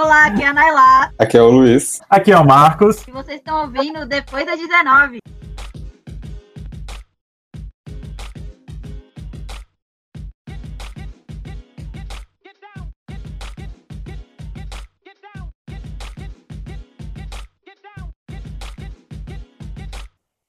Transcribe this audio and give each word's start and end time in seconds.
Olá, 0.00 0.26
aqui 0.26 0.44
é 0.44 0.46
a 0.46 0.54
Nailá. 0.54 1.12
Aqui 1.18 1.36
é 1.36 1.42
o 1.42 1.50
Luiz. 1.50 2.00
Aqui 2.08 2.30
é 2.30 2.38
o 2.38 2.46
Marcos. 2.46 3.02
E 3.08 3.10
vocês 3.10 3.38
estão 3.38 3.62
ouvindo 3.62 4.06
depois 4.06 4.46
das 4.46 4.56
19. 4.56 5.18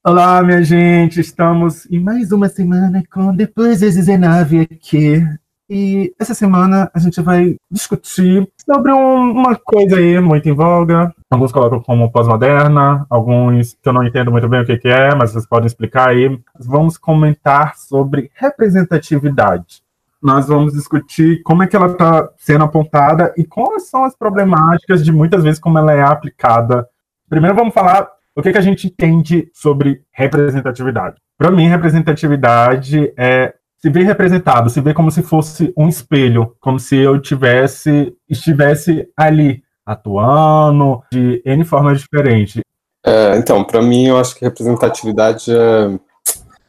Olá, 0.06 0.44
minha 0.44 0.64
gente, 0.64 1.20
estamos 1.20 1.88
em 1.90 2.00
mais 2.00 2.32
uma 2.32 2.50
semana 2.50 3.02
com 3.12 3.36
Depois 3.36 3.80
das 3.80 3.96
19 3.96 4.60
aqui. 4.60 5.24
E 5.70 6.16
essa 6.20 6.34
semana 6.34 6.90
a 6.94 6.98
gente 6.98 7.22
vai 7.22 7.56
discutir 7.70 8.50
sobre 8.66 8.92
um, 8.92 9.32
uma 9.32 9.56
coisa 9.56 9.98
aí 9.98 10.20
muito 10.20 10.50
em 10.50 10.54
voga. 10.54 11.14
Alguns 11.30 11.52
colocam 11.52 11.80
como 11.80 12.12
pós-moderna, 12.12 13.06
alguns 13.08 13.78
que 13.80 13.88
eu 13.88 13.94
não 13.94 14.04
entendo 14.04 14.32
muito 14.32 14.50
bem 14.50 14.62
o 14.62 14.66
que, 14.66 14.78
que 14.78 14.88
é, 14.88 15.14
mas 15.14 15.32
vocês 15.32 15.46
podem 15.46 15.68
explicar 15.68 16.10
aí. 16.10 16.40
Vamos 16.60 16.98
comentar 16.98 17.76
sobre 17.78 18.32
representatividade. 18.34 19.84
Nós 20.22 20.48
vamos 20.48 20.74
discutir 20.74 21.44
como 21.44 21.62
é 21.62 21.68
que 21.68 21.76
ela 21.76 21.92
está 21.92 22.30
sendo 22.36 22.64
apontada 22.64 23.32
e 23.38 23.46
quais 23.46 23.88
são 23.90 24.04
as 24.04 24.16
problemáticas 24.16 25.06
de 25.06 25.12
muitas 25.12 25.44
vezes 25.44 25.60
como 25.60 25.78
ela 25.78 25.94
é 25.94 26.02
aplicada. 26.02 26.88
Primeiro 27.30 27.56
vamos 27.56 27.76
falar 27.76 28.10
o 28.36 28.42
que, 28.42 28.52
que 28.52 28.58
a 28.58 28.62
gente 28.62 28.88
entende 28.88 29.50
sobre 29.54 30.02
representatividade. 30.12 31.18
Para 31.38 31.52
mim, 31.52 31.68
representatividade 31.68 33.14
é 33.16 33.54
se 33.82 33.90
ver 33.90 34.04
representado, 34.04 34.70
se 34.70 34.82
ver 34.82 34.94
como 34.94 35.10
se 35.10 35.22
fosse 35.24 35.74
um 35.78 35.88
espelho, 35.88 36.56
como 36.60 36.80
se 36.80 36.98
eu 36.98 37.20
tivesse 37.22 38.14
estivesse 38.30 39.08
ali 39.16 39.64
atuando 39.86 41.02
de 41.12 41.42
N 41.46 41.64
formas 41.66 42.00
diferentes. 42.00 42.62
É, 43.06 43.38
então, 43.38 43.64
para 43.64 43.82
mim, 43.82 44.08
eu 44.08 44.18
acho 44.18 44.36
que 44.36 44.46
representatividade 44.46 45.52
é, 45.52 46.00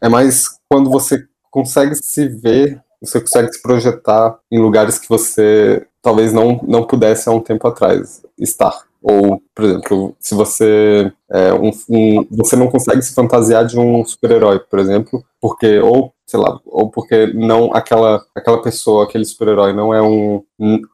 é 0.01 0.09
mais 0.09 0.45
quando 0.69 0.89
você 0.89 1.25
consegue 1.51 1.97
se 1.97 2.29
ver, 2.29 2.81
você 3.03 3.21
consegue 3.21 3.53
se 3.53 3.61
projetar 3.61 4.39
em 4.51 4.59
lugares 4.59 4.99
que 4.99 5.09
você 5.09 5.85
talvez 6.01 6.33
não, 6.33 6.61
não 6.67 6.87
pudesse 6.87 7.29
há 7.29 7.33
um 7.33 7.41
tempo 7.41 7.67
atrás 7.67 8.23
estar. 8.39 8.73
Ou, 9.03 9.43
por 9.55 9.65
exemplo, 9.65 10.17
se 10.21 10.35
você 10.35 11.13
é 11.31 11.53
um, 11.55 11.71
um, 11.89 12.27
você 12.31 12.55
não 12.55 12.69
consegue 12.69 13.03
se 13.03 13.15
fantasiar 13.15 13.65
de 13.65 13.79
um 13.79 14.05
super-herói, 14.05 14.61
por 14.61 14.79
exemplo, 14.79 15.25
porque 15.41 15.79
ou 15.81 16.13
sei 16.31 16.39
lá, 16.39 16.61
ou 16.65 16.89
porque 16.89 17.27
não 17.35 17.75
aquela 17.75 18.25
aquela 18.33 18.63
pessoa, 18.63 19.03
aquele 19.03 19.25
super-herói 19.25 19.73
não 19.73 19.93
é 19.93 20.01
um 20.01 20.45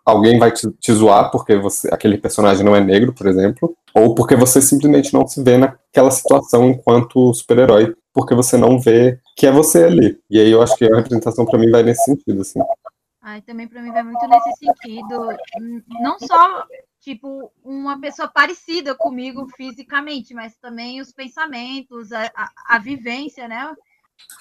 alguém 0.05 0.39
vai 0.39 0.51
te, 0.51 0.70
te 0.81 0.92
zoar 0.92 1.31
porque 1.31 1.56
você 1.56 1.92
aquele 1.92 2.17
personagem 2.17 2.65
não 2.65 2.75
é 2.75 2.81
negro, 2.81 3.12
por 3.12 3.27
exemplo, 3.27 3.77
ou 3.95 4.14
porque 4.14 4.34
você 4.34 4.62
simplesmente 4.62 5.12
não 5.12 5.27
se 5.27 5.42
vê 5.42 5.59
naquela 5.59 6.11
situação 6.11 6.70
enquanto 6.70 7.34
super-herói, 7.34 7.95
porque 8.14 8.34
você 8.34 8.57
não 8.57 8.81
vê 8.81 9.20
que 9.37 9.47
é 9.47 9.53
você 9.53 9.84
ali. 9.84 10.19
E 10.31 10.41
aí 10.41 10.51
eu 10.51 10.62
acho 10.62 10.75
que 10.75 10.91
a 10.91 10.97
representação 10.97 11.45
para 11.45 11.59
mim 11.59 11.70
vai 11.70 11.83
nesse 11.83 12.05
sentido 12.05 12.41
assim. 12.41 12.61
Ai, 13.20 13.42
também 13.42 13.69
para 13.69 13.83
mim 13.83 13.92
vai 13.92 14.05
muito 14.05 14.27
nesse 14.27 14.53
sentido, 14.59 15.29
não 16.01 16.19
só 16.19 16.64
tipo, 17.01 17.53
uma 17.62 18.01
pessoa 18.01 18.27
parecida 18.27 18.95
comigo 18.95 19.47
fisicamente, 19.57 20.34
mas 20.34 20.57
também 20.57 21.01
os 21.01 21.12
pensamentos, 21.12 22.11
a, 22.11 22.25
a, 22.34 22.51
a 22.69 22.79
vivência, 22.79 23.47
né? 23.47 23.73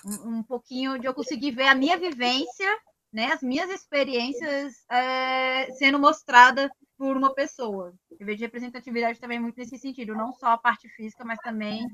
Um, 0.06 0.38
um, 0.38 0.44
pouquinho 0.44 1.00
de 1.00 1.08
eu 1.08 1.14
conseguir 1.14 1.52
ver 1.52 1.68
a 1.68 1.76
minha 1.76 1.98
vivência, 1.98 2.68
né? 3.12 3.32
As 3.32 3.42
minhas 3.42 3.70
experiências 3.70 4.74
é, 4.90 5.72
sendo 5.74 6.00
mostrada 6.00 6.70
por 6.98 7.16
uma 7.16 7.34
pessoa. 7.34 7.94
Eu 8.20 8.26
vejo 8.26 8.42
representatividade 8.42 9.20
também 9.20 9.40
muito 9.40 9.58
nesse 9.58 9.78
sentido, 9.78 10.16
não 10.16 10.34
só 10.34 10.48
a 10.48 10.58
parte 10.58 10.88
física, 10.90 11.24
mas 11.26 11.40
também 11.40 11.88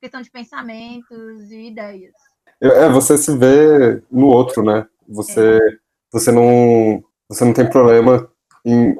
questão 0.00 0.20
de 0.20 0.30
pensamentos 0.30 1.50
e 1.50 1.68
ideias. 1.68 2.14
É, 2.60 2.88
você 2.88 3.16
se 3.16 3.36
vê 3.36 4.02
no 4.10 4.26
outro, 4.26 4.62
né? 4.62 4.86
Você, 5.08 5.56
é. 5.56 5.78
você 6.12 6.32
não, 6.32 7.02
você 7.28 7.44
não 7.44 7.52
tem 7.52 7.68
problema 7.68 8.30
em 8.64 8.96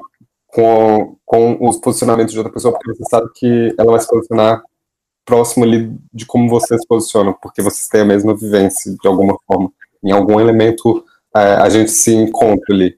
com, 0.51 1.15
com 1.25 1.67
os 1.67 1.77
posicionamentos 1.77 2.33
de 2.33 2.39
outra 2.39 2.53
pessoa, 2.53 2.73
porque 2.73 2.93
você 2.93 3.03
sabe 3.09 3.29
que 3.35 3.75
ela 3.77 3.91
vai 3.91 3.99
se 3.99 4.07
posicionar 4.07 4.63
próximo 5.29 5.63
ali 5.63 5.95
de 6.11 6.25
como 6.25 6.49
você 6.49 6.75
se 6.75 6.87
posiciona, 6.87 7.31
porque 7.39 7.61
vocês 7.61 7.87
têm 7.87 8.01
a 8.01 8.05
mesma 8.05 8.35
vivência 8.35 8.91
de 8.91 9.07
alguma 9.07 9.37
forma. 9.45 9.71
Em 10.03 10.11
algum 10.11 10.39
elemento 10.39 11.03
é, 11.35 11.53
a 11.53 11.69
gente 11.69 11.91
se 11.91 12.13
encontra 12.15 12.73
ali. 12.73 12.95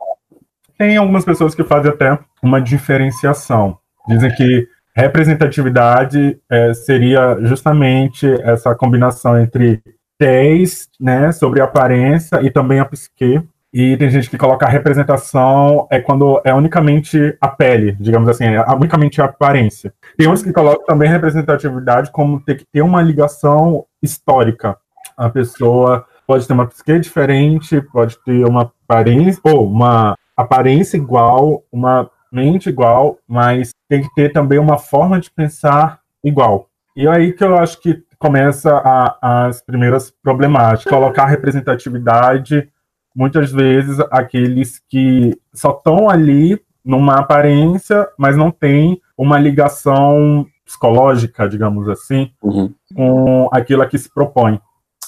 Tem 0.77 0.95
algumas 0.95 1.25
pessoas 1.25 1.53
que 1.53 1.63
fazem 1.63 1.91
até 1.91 2.17
uma 2.41 2.61
diferenciação. 2.61 3.77
Dizem 4.07 4.33
que 4.33 4.67
representatividade 4.95 6.39
é, 6.49 6.73
seria 6.73 7.37
justamente 7.41 8.25
essa 8.43 8.73
combinação 8.73 9.37
entre 9.37 9.81
tez, 10.17 10.87
né, 10.99 11.31
sobre 11.31 11.61
aparência 11.61 12.41
e 12.41 12.49
também 12.49 12.79
a 12.79 12.85
psique, 12.85 13.41
e 13.73 13.95
tem 13.95 14.09
gente 14.09 14.29
que 14.29 14.37
coloca 14.37 14.65
a 14.65 14.69
representação 14.69 15.87
é 15.89 15.99
quando 15.99 16.41
é 16.43 16.53
unicamente 16.53 17.37
a 17.39 17.47
pele, 17.47 17.95
digamos 17.99 18.27
assim, 18.27 18.45
é 18.45 18.61
unicamente 18.73 19.21
a 19.21 19.25
aparência. 19.25 19.93
Tem 20.17 20.27
outros 20.27 20.45
que 20.45 20.51
colocam 20.51 20.85
também 20.85 21.09
representatividade 21.09 22.11
como 22.11 22.41
ter 22.41 22.55
que 22.55 22.65
ter 22.65 22.81
uma 22.81 23.01
ligação 23.01 23.85
histórica. 24.01 24.77
A 25.15 25.29
pessoa 25.29 26.05
pode 26.27 26.45
ter 26.45 26.53
uma 26.53 26.67
psique 26.67 26.99
diferente, 26.99 27.81
pode 27.81 28.17
ter 28.23 28.45
uma 28.45 28.63
aparência, 28.63 29.41
ou 29.45 29.65
uma 29.65 30.17
aparência 30.35 30.97
igual, 30.97 31.63
uma 31.71 32.09
mente 32.31 32.69
igual, 32.69 33.19
mas 33.27 33.71
tem 33.87 34.01
que 34.01 34.13
ter 34.13 34.33
também 34.33 34.59
uma 34.59 34.77
forma 34.77 35.19
de 35.19 35.31
pensar 35.31 35.99
igual. 36.23 36.67
E 36.95 37.07
aí 37.07 37.31
que 37.31 37.43
eu 37.43 37.57
acho 37.57 37.81
que 37.81 38.03
começa 38.19 38.75
a, 38.75 39.47
as 39.47 39.61
primeiras 39.61 40.13
problemáticas, 40.21 40.91
colocar 40.91 41.25
representatividade 41.25 42.69
muitas 43.15 43.51
vezes 43.51 43.99
aqueles 44.11 44.81
que 44.89 45.37
só 45.53 45.71
estão 45.71 46.09
ali 46.09 46.59
numa 46.83 47.19
aparência, 47.19 48.07
mas 48.17 48.35
não 48.35 48.51
tem 48.51 48.99
uma 49.17 49.39
ligação 49.39 50.45
psicológica, 50.65 51.47
digamos 51.47 51.87
assim, 51.89 52.31
uhum. 52.41 52.73
com 52.95 53.49
aquilo 53.51 53.81
a 53.81 53.87
que 53.87 53.97
se 53.97 54.11
propõe. 54.11 54.59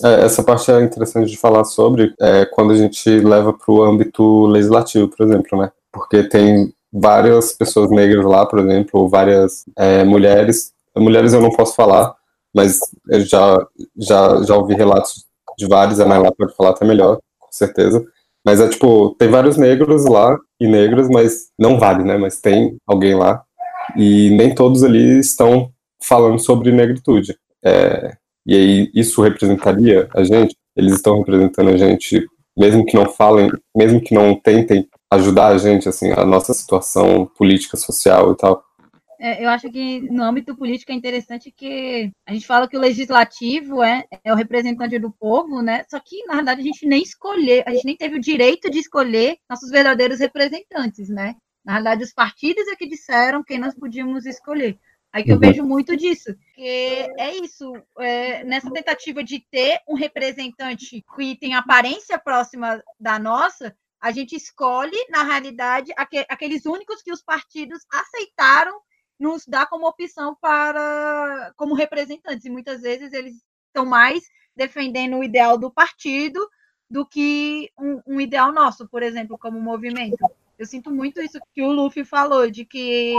É, 0.03 0.25
essa 0.25 0.43
parte 0.43 0.71
é 0.71 0.81
interessante 0.81 1.29
de 1.29 1.37
falar 1.37 1.63
sobre 1.63 2.13
é, 2.19 2.45
quando 2.45 2.71
a 2.71 2.75
gente 2.75 3.09
leva 3.19 3.53
para 3.53 3.73
o 3.73 3.83
âmbito 3.83 4.45
legislativo, 4.47 5.07
por 5.07 5.25
exemplo, 5.25 5.57
né? 5.57 5.71
Porque 5.91 6.23
tem 6.23 6.73
várias 6.91 7.53
pessoas 7.53 7.89
negras 7.91 8.25
lá, 8.25 8.45
por 8.45 8.59
exemplo, 8.59 9.01
ou 9.01 9.09
várias 9.09 9.65
é, 9.77 10.03
mulheres. 10.03 10.73
Mulheres 10.95 11.33
eu 11.33 11.41
não 11.41 11.51
posso 11.51 11.75
falar, 11.75 12.13
mas 12.53 12.79
eu 13.09 13.21
já, 13.21 13.65
já, 13.97 14.43
já 14.43 14.55
ouvi 14.55 14.73
relatos 14.75 15.25
de 15.57 15.67
vários, 15.67 15.99
a 15.99 16.05
Naila 16.05 16.31
pode 16.35 16.55
falar 16.55 16.71
até 16.71 16.85
melhor, 16.85 17.19
certeza. 17.55 18.03
Mas 18.45 18.59
é 18.59 18.67
tipo, 18.67 19.15
tem 19.15 19.29
vários 19.29 19.57
negros 19.57 20.05
lá 20.05 20.37
e 20.59 20.67
negras, 20.67 21.07
mas 21.09 21.49
não 21.57 21.79
vale, 21.79 22.03
né? 22.03 22.17
Mas 22.17 22.41
tem 22.41 22.77
alguém 22.85 23.15
lá. 23.15 23.41
E 23.95 24.29
nem 24.31 24.53
todos 24.53 24.83
ali 24.83 25.19
estão 25.19 25.71
falando 26.03 26.39
sobre 26.39 26.71
negritude. 26.71 27.37
É, 27.63 28.15
e 28.45 28.55
aí 28.55 28.91
isso 28.93 29.21
representaria 29.21 30.09
a 30.13 30.23
gente? 30.23 30.55
Eles 30.75 30.93
estão 30.93 31.19
representando 31.19 31.69
a 31.69 31.77
gente, 31.77 32.27
mesmo 32.57 32.85
que 32.85 32.97
não 32.97 33.05
falem, 33.05 33.49
mesmo 33.75 34.01
que 34.01 34.13
não 34.13 34.35
tentem 34.35 34.87
ajudar 35.11 35.47
a 35.47 35.57
gente, 35.57 35.87
assim, 35.87 36.11
a 36.11 36.25
nossa 36.25 36.53
situação 36.53 37.29
política, 37.37 37.77
social 37.77 38.31
e 38.33 38.37
tal. 38.37 38.63
É, 39.25 39.41
eu 39.41 39.49
acho 39.49 39.71
que 39.71 40.01
no 40.01 40.21
âmbito 40.21 40.53
político 40.53 40.91
é 40.91 40.95
interessante 40.95 41.49
que 41.49 42.11
a 42.27 42.33
gente 42.33 42.45
fala 42.45 42.67
que 42.67 42.75
o 42.75 42.79
legislativo 42.81 43.81
é, 43.81 44.03
é 44.21 44.33
o 44.33 44.35
representante 44.35 44.99
do 44.99 45.09
povo, 45.09 45.61
né? 45.61 45.85
Só 45.89 45.97
que, 45.97 46.25
na 46.25 46.35
verdade, 46.35 46.59
a 46.59 46.63
gente 46.65 46.85
nem 46.85 47.01
escolher, 47.01 47.63
a 47.65 47.71
gente 47.71 47.85
nem 47.85 47.95
teve 47.95 48.17
o 48.17 48.19
direito 48.19 48.69
de 48.69 48.79
escolher 48.79 49.37
nossos 49.49 49.69
verdadeiros 49.69 50.19
representantes, 50.19 51.07
né? 51.07 51.37
Na 51.63 51.75
verdade, 51.75 52.03
os 52.03 52.11
partidos 52.11 52.67
é 52.67 52.75
que 52.75 52.85
disseram 52.85 53.41
quem 53.41 53.57
nós 53.57 53.73
podíamos 53.73 54.25
escolher. 54.25 54.77
Aí 55.13 55.23
que 55.23 55.31
eu 55.31 55.35
uhum. 55.35 55.39
vejo 55.39 55.63
muito 55.63 55.95
disso, 55.95 56.35
que 56.53 57.07
é 57.17 57.33
isso, 57.37 57.71
é, 57.99 58.43
nessa 58.43 58.69
tentativa 58.71 59.23
de 59.23 59.39
ter 59.49 59.79
um 59.87 59.95
representante 59.95 61.01
que 61.15 61.37
tem 61.37 61.53
aparência 61.53 62.19
próxima 62.19 62.83
da 62.99 63.17
nossa, 63.17 63.73
a 64.01 64.11
gente 64.11 64.35
escolhe, 64.35 64.97
na 65.09 65.23
realidade, 65.23 65.93
aqueles 66.27 66.65
únicos 66.65 67.01
que 67.01 67.11
os 67.13 67.23
partidos 67.23 67.85
aceitaram 67.89 68.81
nos 69.23 69.45
dá 69.47 69.65
como 69.65 69.87
opção 69.87 70.35
para 70.35 71.53
como 71.55 71.73
representantes. 71.73 72.45
E 72.45 72.49
muitas 72.49 72.81
vezes 72.81 73.13
eles 73.13 73.35
estão 73.67 73.85
mais 73.85 74.21
defendendo 74.53 75.17
o 75.17 75.23
ideal 75.23 75.57
do 75.57 75.71
partido 75.71 76.39
do 76.89 77.05
que 77.05 77.71
um, 77.79 78.01
um 78.05 78.21
ideal 78.21 78.51
nosso, 78.51 78.85
por 78.87 79.01
exemplo, 79.01 79.37
como 79.37 79.61
movimento. 79.61 80.17
Eu 80.59 80.65
sinto 80.65 80.91
muito 80.91 81.21
isso 81.21 81.39
que 81.53 81.63
o 81.63 81.71
Luffy 81.71 82.03
falou, 82.03 82.51
de 82.51 82.65
que 82.65 83.15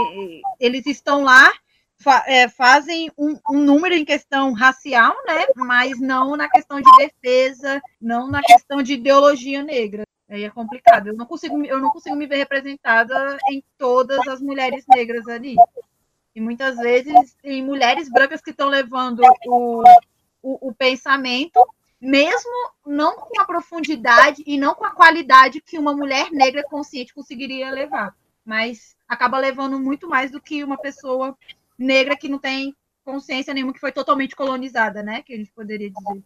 eles 0.59 0.85
estão 0.85 1.23
lá, 1.23 1.51
fa 1.97 2.23
é, 2.27 2.47
fazem 2.47 3.11
um, 3.17 3.37
um, 3.49 3.59
número 3.59 3.95
em 3.95 4.05
questão 4.05 4.53
racial, 4.53 5.13
né? 5.25 5.47
Mas 5.55 5.99
não 5.99 6.37
na 6.37 6.47
questão 6.47 6.79
de 6.79 6.97
defesa, 6.97 7.81
não 7.99 8.29
na 8.29 8.41
questão 8.43 8.81
de 8.81 8.93
ideologia 8.93 9.63
negra. 9.63 10.03
Aí 10.29 10.43
é 10.43 10.49
complicado. 10.49 11.07
Eu 11.07 11.15
não 11.15 11.25
consigo, 11.25 11.63
eu 11.65 11.79
não 11.79 11.89
consigo 11.89 12.15
me 12.15 12.25
ver 12.25 12.37
representada 12.37 13.37
em 13.49 13.63
todas 13.77 14.25
as 14.27 14.41
mulheres 14.41 14.85
negras 14.87 15.27
ali. 15.27 15.55
E 16.35 16.41
muitas 16.41 16.75
vezes 16.75 17.33
tem 17.41 17.63
mulheres 17.63 18.09
brancas 18.09 18.41
que 18.41 18.51
estão 18.51 18.67
levando 18.67 19.21
o, 19.47 19.83
o, 20.43 20.69
o 20.69 20.73
pensamento, 20.73 21.65
mesmo 21.99 22.51
não 22.85 23.15
com 23.15 23.39
a 23.39 23.45
profundidade 23.45 24.43
e 24.45 24.57
não 24.57 24.75
com 24.75 24.85
a 24.85 24.91
qualidade 24.91 25.61
que 25.61 25.79
uma 25.79 25.95
mulher 25.95 26.29
negra 26.31 26.61
consciente 26.63 27.13
conseguiria 27.13 27.71
levar. 27.71 28.13
Mas 28.45 28.95
acaba 29.07 29.39
levando 29.39 29.79
muito 29.79 30.09
mais 30.09 30.29
do 30.29 30.41
que 30.41 30.63
uma 30.63 30.77
pessoa 30.77 31.35
negra 31.79 32.17
que 32.17 32.27
não 32.27 32.37
tem 32.37 32.75
consciência 33.05 33.53
nenhuma, 33.53 33.73
que 33.73 33.79
foi 33.79 33.91
totalmente 33.91 34.35
colonizada, 34.35 35.01
né? 35.01 35.21
Que 35.21 35.33
a 35.33 35.37
gente 35.37 35.51
poderia 35.51 35.89
dizer. 35.89 36.23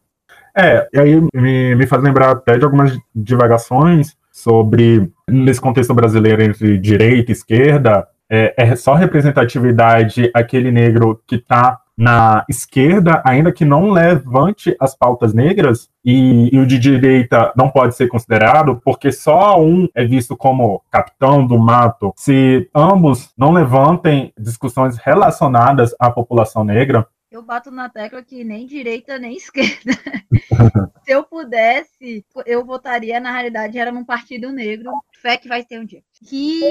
É, 0.56 0.90
e 0.92 1.00
aí 1.00 1.22
me, 1.34 1.76
me 1.76 1.88
faz 1.88 2.02
lembrar 2.02 2.32
até 2.32 2.58
de 2.58 2.64
algumas 2.64 2.98
divagações 3.16 4.18
sobre, 4.32 5.12
nesse 5.28 5.62
contexto 5.62 5.94
brasileiro 5.94 6.42
entre 6.42 6.78
direita 6.78 7.32
e 7.32 7.34
esquerda, 7.34 8.08
é, 8.30 8.54
é 8.58 8.76
só 8.76 8.94
representatividade 8.94 10.30
aquele 10.34 10.72
negro 10.72 11.22
que 11.28 11.36
está 11.36 11.80
na 12.00 12.46
esquerda, 12.48 13.22
ainda 13.26 13.52
que 13.52 13.66
não 13.66 13.92
levante 13.92 14.74
as 14.80 14.96
pautas 14.96 15.34
negras, 15.34 15.90
e, 16.06 16.50
e, 16.56 16.58
o 16.58 16.66
de 16.66 16.80
direita 16.80 17.52
não 17.58 17.70
pode 17.70 17.94
ser 17.94 18.08
considerado, 18.08 18.80
porque 18.86 19.12
só 19.12 19.62
um 19.62 19.86
é 19.94 20.06
visto 20.06 20.38
como 20.38 20.82
capitão 20.90 21.46
do 21.46 21.60
mato. 21.60 22.14
Se 22.16 22.70
ambos 22.74 23.34
não 23.38 23.52
levantem 23.52 24.32
discussões 24.40 24.98
relacionadas 24.98 25.94
à 26.00 26.10
população 26.10 26.64
negra, 26.64 27.06
eu 27.32 27.44
bato 27.44 27.70
na 27.70 27.90
tecla 27.90 28.24
que 28.24 28.44
nem 28.44 28.66
direita 28.66 29.20
nem 29.20 29.36
esquerda. 29.38 29.92
Se 31.04 31.12
eu 31.12 31.24
pudesse, 31.24 32.26
eu 32.46 32.64
votaria, 32.64 33.20
na 33.20 33.32
realidade, 33.32 33.80
era 33.80 33.92
num 33.92 34.06
partido 34.06 34.52
negro. 34.52 34.92
Fé 35.22 35.38
que 35.38 35.48
vai 35.48 35.64
ter 35.64 35.80
um 35.80 35.86
dia. 35.86 36.04
Que, 36.28 36.62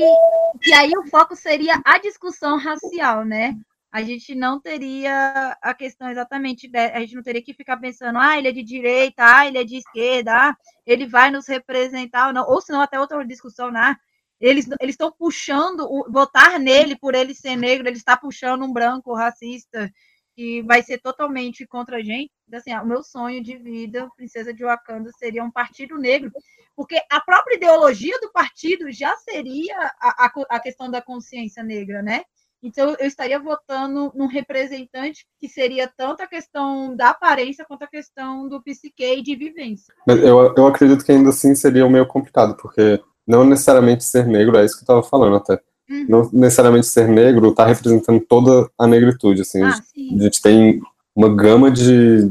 que 0.63 0.73
aí 0.73 0.93
o 0.97 1.07
foco 1.09 1.35
seria 1.35 1.81
a 1.85 1.99
discussão 1.99 2.57
racial, 2.57 3.25
né? 3.25 3.57
A 3.91 4.03
gente 4.03 4.35
não 4.35 4.61
teria 4.61 5.57
a 5.63 5.75
questão 5.75 6.11
exatamente, 6.11 6.69
de, 6.69 6.79
a 6.79 7.01
gente 7.01 7.15
não 7.15 7.23
teria 7.23 7.43
que 7.43 7.55
ficar 7.55 7.79
pensando, 7.79 8.19
ah, 8.19 8.39
ele 8.39 8.49
é 8.49 8.53
de 8.53 8.63
direita, 8.63 9.25
ah, 9.25 9.47
ele 9.47 9.59
é 9.59 9.65
de 9.65 9.77
esquerda, 9.77 10.33
ah, 10.33 10.57
ele 10.87 11.07
vai 11.07 11.31
nos 11.31 11.49
representar 11.49 12.29
ou 12.29 12.33
não, 12.33 12.47
ou 12.47 12.61
senão 12.61 12.83
até 12.83 13.01
outra 13.01 13.25
discussão, 13.27 13.71
né? 13.71 13.97
Eles 14.41 14.69
estão 14.83 15.11
puxando, 15.11 15.81
o, 15.81 16.07
votar 16.13 16.61
nele 16.61 16.97
por 16.97 17.15
ele 17.15 17.35
ser 17.35 17.57
negro, 17.57 17.89
ele 17.89 17.97
está 17.97 18.17
puxando 18.17 18.63
um 18.63 18.73
branco 18.73 19.15
racista, 19.15 19.91
que 20.39 20.63
vai 20.63 20.85
ser 20.85 20.99
totalmente 20.99 21.67
contra 21.67 21.97
a 21.97 22.01
gente. 22.01 22.31
Assim, 22.55 22.73
o 22.73 22.87
meu 22.87 23.03
sonho 23.03 23.43
de 23.43 23.57
vida, 23.57 24.09
Princesa 24.17 24.55
de 24.55 24.63
Wakanda, 24.63 25.11
seria 25.19 25.43
um 25.43 25.51
partido 25.51 25.99
negro, 25.99 26.31
porque 26.77 26.97
a 27.11 27.21
própria 27.21 27.57
ideologia 27.57 28.17
do 28.21 28.31
partido 28.31 28.89
já 28.93 29.17
seria 29.17 29.77
a, 30.01 30.27
a, 30.27 30.33
a 30.51 30.61
questão 30.61 30.89
da 30.89 31.03
consciência 31.03 31.61
negra, 31.65 32.03
né? 32.03 32.23
Então, 32.63 32.95
eu 33.01 33.09
estaria 33.09 33.39
votando 33.41 34.13
num 34.15 34.29
representante 34.29 35.27
que 35.41 35.49
seria 35.49 35.91
tanto 35.97 36.23
a 36.23 36.27
questão 36.29 36.95
da 36.95 37.11
aparência 37.11 37.65
quanto 37.65 37.83
a 37.83 37.89
questão 37.89 38.49
do 38.49 38.63
psique 38.63 39.05
e 39.05 39.23
de 39.23 39.35
vivência. 39.35 39.93
Eu, 40.07 40.55
eu 40.57 40.67
acredito 40.69 41.05
que 41.05 41.11
ainda 41.11 41.31
assim 41.31 41.53
seria 41.57 41.89
meio 41.91 42.07
complicado, 42.07 42.57
porque 42.57 43.03
não 43.27 43.43
necessariamente 43.45 44.05
ser 44.05 44.25
negro, 44.25 44.57
é 44.57 44.65
isso 44.65 44.77
que 44.77 44.83
eu 44.83 44.85
estava 44.85 45.03
falando 45.03 45.35
até. 45.35 45.61
Uhum. 45.91 46.07
Não 46.09 46.31
necessariamente 46.33 46.87
ser 46.87 47.09
negro 47.09 47.51
está 47.51 47.65
representando 47.65 48.21
toda 48.21 48.69
a 48.79 48.87
negritude. 48.87 49.43
Assim, 49.43 49.63
ah, 49.63 49.79
a 50.19 50.23
gente 50.23 50.43
tem 50.43 50.81
uma 51.15 51.35
gama 51.35 51.71
de, 51.71 52.31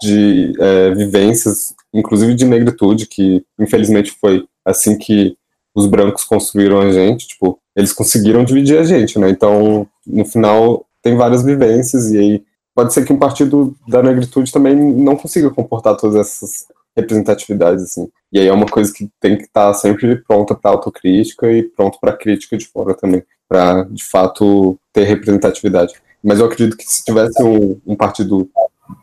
de 0.00 0.52
é, 0.58 0.94
vivências, 0.94 1.74
inclusive 1.92 2.34
de 2.34 2.44
negritude, 2.44 3.06
que 3.06 3.44
infelizmente 3.58 4.10
foi 4.20 4.46
assim 4.64 4.96
que 4.96 5.36
os 5.74 5.86
brancos 5.86 6.24
construíram 6.24 6.80
a 6.80 6.92
gente. 6.92 7.28
Tipo, 7.28 7.58
eles 7.74 7.92
conseguiram 7.92 8.44
dividir 8.44 8.78
a 8.78 8.84
gente, 8.84 9.18
né? 9.18 9.30
Então, 9.30 9.86
no 10.06 10.24
final, 10.24 10.84
tem 11.02 11.16
várias 11.16 11.42
vivências, 11.42 12.10
e 12.10 12.18
aí 12.18 12.44
pode 12.74 12.92
ser 12.92 13.04
que 13.04 13.12
um 13.12 13.18
partido 13.18 13.74
da 13.88 14.02
negritude 14.02 14.52
também 14.52 14.74
não 14.76 15.16
consiga 15.16 15.50
comportar 15.50 15.96
todas 15.96 16.16
essas 16.16 16.66
representatividades, 17.00 17.84
assim. 17.84 18.08
E 18.32 18.38
aí 18.38 18.46
é 18.46 18.52
uma 18.52 18.66
coisa 18.66 18.92
que 18.92 19.10
tem 19.20 19.36
que 19.36 19.44
estar 19.44 19.68
tá 19.68 19.74
sempre 19.74 20.16
pronta 20.16 20.54
para 20.54 20.70
autocrítica 20.70 21.50
e 21.50 21.62
pronto 21.62 21.98
para 22.00 22.16
crítica 22.16 22.56
de 22.56 22.66
fora 22.66 22.94
também, 22.94 23.22
para 23.48 23.84
de 23.84 24.04
fato 24.04 24.78
ter 24.92 25.04
representatividade. 25.04 25.94
Mas 26.22 26.40
eu 26.40 26.46
acredito 26.46 26.76
que 26.76 26.84
se 26.84 27.04
tivesse 27.04 27.42
um, 27.42 27.80
um 27.86 27.96
partido 27.96 28.50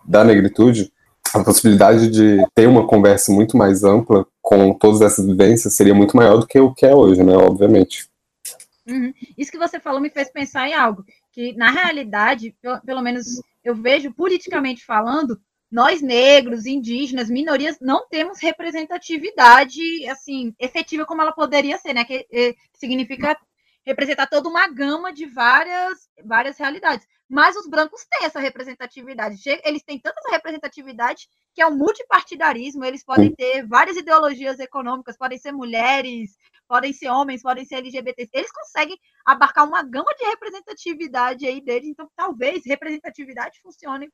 da 0.06 0.24
negritude, 0.24 0.92
a 1.34 1.44
possibilidade 1.44 2.10
de 2.10 2.46
ter 2.54 2.68
uma 2.68 2.88
conversa 2.88 3.32
muito 3.32 3.58
mais 3.58 3.84
ampla 3.84 4.26
com 4.42 4.74
todas 4.74 5.02
essas 5.02 5.26
vivências 5.26 5.76
seria 5.76 5.94
muito 5.94 6.16
maior 6.16 6.38
do 6.38 6.48
que 6.48 6.60
o 6.60 6.74
que 6.74 6.86
é 6.86 6.94
hoje, 6.94 7.24
né? 7.24 7.36
Obviamente. 7.36 8.08
Uhum. 8.88 9.14
Isso 9.38 9.52
que 9.52 9.58
você 9.58 9.80
falou 9.80 10.00
me 10.00 10.10
fez 10.10 10.30
pensar 10.30 10.68
em 10.68 10.74
algo 10.74 11.04
que, 11.32 11.54
na 11.54 11.72
realidade, 11.72 12.56
pelo, 12.62 12.80
pelo 12.82 13.02
menos 13.02 13.42
eu 13.64 13.76
vejo 13.76 14.14
politicamente 14.14 14.86
falando, 14.86 15.40
nós 15.72 16.02
negros, 16.02 16.66
indígenas, 16.66 17.30
minorias, 17.30 17.78
não 17.82 18.08
temos 18.08 18.40
representatividade 18.40 19.82
assim 20.10 20.54
efetiva 20.60 21.06
como 21.06 21.22
ela 21.22 21.34
poderia 21.34 21.78
ser, 21.78 21.94
né? 21.94 22.06
Que, 22.06 22.24
que 22.24 22.56
significa 22.74 23.38
representar 23.86 24.28
toda 24.28 24.50
uma 24.50 24.68
gama 24.68 25.14
de 25.14 25.26
várias, 25.26 26.10
várias 26.24 26.58
realidades. 26.58 27.08
Mas 27.30 27.56
os 27.56 27.68
brancos 27.68 28.06
têm 28.06 28.26
essa 28.26 28.40
representatividade. 28.40 29.42
Eles 29.64 29.84
têm 29.84 30.00
tanta 30.00 30.20
representatividade 30.30 31.28
que 31.54 31.62
é 31.62 31.66
o 31.66 31.76
multipartidarismo. 31.76 32.84
Eles 32.84 33.04
podem 33.04 33.34
ter 33.34 33.66
várias 33.68 33.98
ideologias 33.98 34.60
econômicas, 34.60 35.18
podem 35.18 35.38
ser 35.38 35.52
mulheres, 35.52 36.36
podem 36.68 36.94
ser 36.94 37.10
homens, 37.10 37.42
podem 37.42 37.66
ser 37.66 37.76
LGBTs. 37.76 38.30
Eles 38.34 38.52
conseguem 38.52 38.98
abarcar 39.26 39.68
uma 39.68 39.84
gama 39.84 40.14
de 40.18 40.26
representatividade 40.26 41.48
aí 41.48 41.62
deles. 41.62 41.90
Então, 41.90 42.10
talvez 42.16 42.64
representatividade 42.66 43.60
funcione 43.62 44.10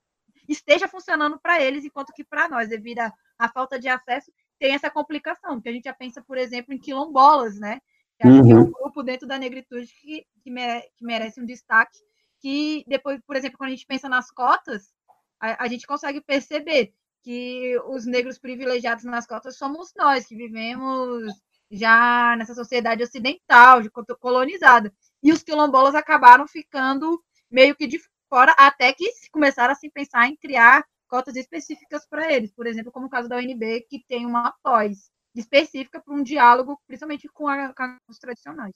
esteja 0.47 0.87
funcionando 0.87 1.39
para 1.39 1.61
eles, 1.61 1.85
enquanto 1.85 2.13
que 2.13 2.23
para 2.23 2.49
nós, 2.49 2.69
devido 2.69 2.99
à 3.37 3.49
falta 3.49 3.79
de 3.79 3.87
acesso, 3.87 4.31
tem 4.59 4.73
essa 4.73 4.89
complicação, 4.89 5.59
que 5.59 5.69
a 5.69 5.71
gente 5.71 5.85
já 5.85 5.93
pensa, 5.93 6.21
por 6.21 6.37
exemplo, 6.37 6.73
em 6.73 6.77
quilombolas, 6.77 7.59
né? 7.59 7.79
Que 8.19 8.27
uhum. 8.27 8.51
é 8.51 8.55
um 8.55 8.71
grupo 8.71 9.01
dentro 9.01 9.27
da 9.27 9.39
negritude 9.39 9.91
que, 9.99 10.25
que, 10.43 10.51
mere, 10.51 10.83
que, 10.95 11.03
merece 11.03 11.41
um 11.41 11.45
destaque, 11.45 11.97
que 12.39 12.83
depois, 12.87 13.19
por 13.25 13.35
exemplo, 13.35 13.57
quando 13.57 13.69
a 13.69 13.75
gente 13.75 13.87
pensa 13.87 14.07
nas 14.07 14.29
cotas, 14.29 14.93
a, 15.39 15.63
a 15.63 15.67
gente 15.67 15.87
consegue 15.87 16.21
perceber 16.21 16.93
que 17.23 17.79
os 17.87 18.05
negros 18.05 18.37
privilegiados 18.37 19.03
nas 19.03 19.25
cotas 19.25 19.57
somos 19.57 19.91
nós, 19.95 20.27
que 20.27 20.35
vivemos 20.35 21.33
já 21.71 22.35
nessa 22.37 22.53
sociedade 22.53 23.03
ocidental, 23.03 23.81
de 23.81 23.89
colonizada. 24.19 24.93
E 25.23 25.31
os 25.31 25.41
quilombolas 25.41 25.95
acabaram 25.95 26.47
ficando 26.47 27.23
meio 27.49 27.75
que 27.75 27.87
de 27.87 27.99
fora, 28.31 28.55
até 28.57 28.93
que 28.93 29.05
começaram 29.29 29.73
a 29.73 29.75
se 29.75 29.89
pensar 29.89 30.25
em 30.25 30.37
criar 30.37 30.85
cotas 31.09 31.35
específicas 31.35 32.07
para 32.09 32.31
eles, 32.31 32.53
por 32.53 32.65
exemplo, 32.65 32.89
como 32.89 33.07
o 33.07 33.09
caso 33.09 33.27
da 33.27 33.35
UNB, 33.35 33.85
que 33.89 34.01
tem 34.07 34.25
uma 34.25 34.53
pós 34.63 35.11
específica 35.35 36.01
para 36.03 36.15
um 36.15 36.23
diálogo, 36.23 36.79
principalmente 36.87 37.27
com, 37.33 37.49
a, 37.49 37.73
com 37.73 37.97
os 38.07 38.17
tradicionais. 38.17 38.73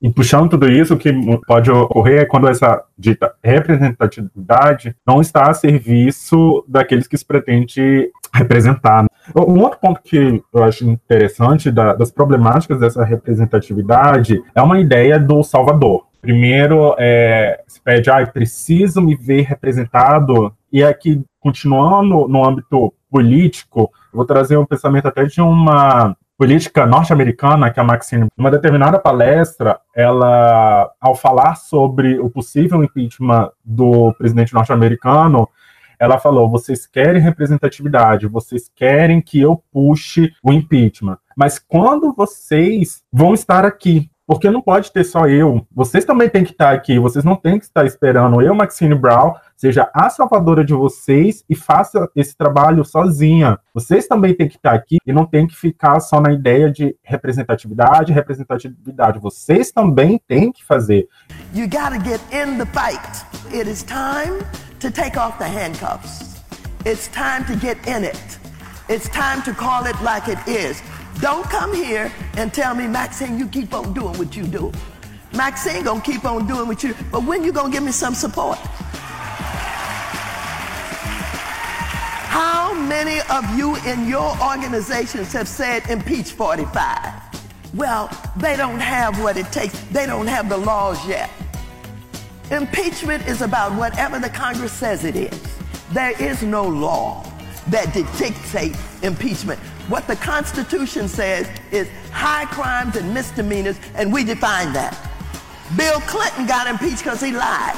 E 0.00 0.12
puxando 0.12 0.50
tudo 0.50 0.70
isso, 0.70 0.92
o 0.92 0.98
que 0.98 1.10
pode 1.46 1.70
ocorrer 1.70 2.20
é 2.20 2.26
quando 2.26 2.48
essa 2.48 2.84
dita 2.98 3.34
representatividade 3.42 4.94
não 5.06 5.22
está 5.22 5.48
a 5.48 5.54
serviço 5.54 6.62
daqueles 6.68 7.08
que 7.08 7.16
se 7.16 7.24
pretende 7.24 8.12
representar. 8.34 9.06
Um 9.34 9.62
outro 9.62 9.80
ponto 9.80 10.02
que 10.02 10.42
eu 10.52 10.62
acho 10.62 10.84
interessante 10.84 11.70
da, 11.70 11.94
das 11.94 12.10
problemáticas 12.10 12.78
dessa 12.78 13.02
representatividade 13.02 14.42
é 14.54 14.60
uma 14.60 14.78
ideia 14.78 15.18
do 15.18 15.42
Salvador. 15.42 16.06
Primeiro, 16.26 16.96
é, 16.98 17.62
se 17.68 17.80
pede, 17.80 18.10
ah, 18.10 18.26
preciso 18.26 19.00
me 19.00 19.14
ver 19.14 19.42
representado, 19.42 20.52
e 20.72 20.82
aqui, 20.82 21.24
continuando 21.38 22.26
no 22.26 22.44
âmbito 22.44 22.92
político, 23.08 23.92
vou 24.12 24.24
trazer 24.24 24.56
um 24.56 24.66
pensamento 24.66 25.06
até 25.06 25.24
de 25.24 25.40
uma 25.40 26.16
política 26.36 26.84
norte-americana, 26.84 27.70
que 27.70 27.78
é 27.78 27.82
a 27.82 27.86
Maxine, 27.86 28.26
numa 28.36 28.50
determinada 28.50 28.98
palestra, 28.98 29.78
ela, 29.94 30.90
ao 31.00 31.14
falar 31.14 31.54
sobre 31.54 32.18
o 32.18 32.28
possível 32.28 32.82
impeachment 32.82 33.52
do 33.64 34.12
presidente 34.14 34.52
norte-americano, 34.52 35.48
ela 35.96 36.18
falou: 36.18 36.50
vocês 36.50 36.88
querem 36.88 37.22
representatividade, 37.22 38.26
vocês 38.26 38.68
querem 38.74 39.20
que 39.20 39.40
eu 39.40 39.62
puxe 39.72 40.32
o 40.42 40.52
impeachment. 40.52 41.18
Mas 41.36 41.60
quando 41.60 42.12
vocês 42.12 43.04
vão 43.12 43.32
estar 43.32 43.64
aqui 43.64 44.10
porque 44.26 44.50
não 44.50 44.60
pode 44.60 44.90
ter 44.92 45.04
só 45.04 45.26
eu. 45.26 45.66
Vocês 45.72 46.04
também 46.04 46.28
têm 46.28 46.44
que 46.44 46.50
estar 46.50 46.72
aqui. 46.72 46.98
Vocês 46.98 47.24
não 47.24 47.36
têm 47.36 47.58
que 47.58 47.64
estar 47.64 47.86
esperando 47.86 48.42
eu, 48.42 48.54
Maxine 48.54 48.94
Brown, 48.94 49.34
seja 49.56 49.88
a 49.94 50.10
salvadora 50.10 50.64
de 50.64 50.74
vocês 50.74 51.44
e 51.48 51.54
faça 51.54 52.10
esse 52.16 52.36
trabalho 52.36 52.84
sozinha. 52.84 53.58
Vocês 53.72 54.08
também 54.08 54.34
têm 54.34 54.48
que 54.48 54.56
estar 54.56 54.72
aqui 54.72 54.98
e 55.06 55.12
não 55.12 55.24
tem 55.24 55.46
que 55.46 55.54
ficar 55.54 56.00
só 56.00 56.20
na 56.20 56.32
ideia 56.32 56.70
de 56.70 56.96
representatividade, 57.02 58.12
representatividade. 58.12 59.20
Vocês 59.20 59.70
também 59.70 60.20
têm 60.26 60.50
que 60.50 60.64
fazer. 60.64 61.08
You 61.54 61.68
gotta 61.68 61.98
get 62.02 62.20
in 62.32 62.58
the 62.58 62.66
fight. 62.66 63.24
It 63.54 63.70
is 63.70 63.84
time 63.84 64.42
to 64.80 64.90
take 64.90 65.16
off 65.16 65.38
the 65.38 65.48
handcuffs. 65.48 66.34
It's 66.84 67.08
time 67.08 67.44
to 67.46 67.54
get 67.54 67.78
in 67.86 68.04
it. 68.04 68.38
It's 68.88 69.08
time 69.08 69.42
to 69.42 69.52
call 69.52 69.86
it 69.86 69.96
like 70.02 70.30
it 70.30 70.38
is. 70.46 70.82
Don't 71.20 71.44
come 71.44 71.74
here 71.74 72.12
and 72.36 72.52
tell 72.52 72.74
me, 72.74 72.86
Maxine, 72.86 73.38
you 73.38 73.48
keep 73.48 73.72
on 73.72 73.94
doing 73.94 74.18
what 74.18 74.36
you 74.36 74.44
do. 74.44 74.70
Maxine 75.32 75.84
gonna 75.84 76.00
keep 76.00 76.24
on 76.24 76.46
doing 76.46 76.68
what 76.68 76.82
you 76.82 76.92
do, 76.92 77.04
but 77.10 77.24
when 77.24 77.42
you 77.42 77.52
gonna 77.52 77.72
give 77.72 77.82
me 77.82 77.92
some 77.92 78.14
support? 78.14 78.58
How 82.28 82.74
many 82.74 83.20
of 83.30 83.58
you 83.58 83.76
in 83.86 84.06
your 84.06 84.36
organizations 84.42 85.32
have 85.32 85.48
said 85.48 85.88
impeach 85.88 86.32
45? 86.32 87.14
Well, 87.74 88.10
they 88.36 88.56
don't 88.56 88.80
have 88.80 89.22
what 89.22 89.36
it 89.36 89.50
takes. 89.50 89.78
They 89.86 90.06
don't 90.06 90.26
have 90.26 90.48
the 90.48 90.58
laws 90.58 91.06
yet. 91.08 91.30
Impeachment 92.50 93.26
is 93.26 93.40
about 93.40 93.72
whatever 93.76 94.18
the 94.18 94.28
Congress 94.28 94.72
says 94.72 95.04
it 95.04 95.16
is. 95.16 95.58
There 95.92 96.12
is 96.22 96.42
no 96.42 96.64
law 96.64 97.24
that 97.68 97.92
dictates 97.92 99.02
impeachment. 99.02 99.58
What 99.88 100.08
the 100.08 100.16
Constitution 100.16 101.06
says 101.06 101.48
is 101.70 101.88
high 102.10 102.46
crimes 102.46 102.96
and 102.96 103.14
misdemeanors, 103.14 103.78
and 103.94 104.12
we 104.12 104.24
define 104.24 104.72
that. 104.72 104.98
Bill 105.76 106.00
Clinton 106.00 106.46
got 106.46 106.66
impeached 106.66 107.04
because 107.04 107.20
he 107.20 107.30
lied. 107.30 107.76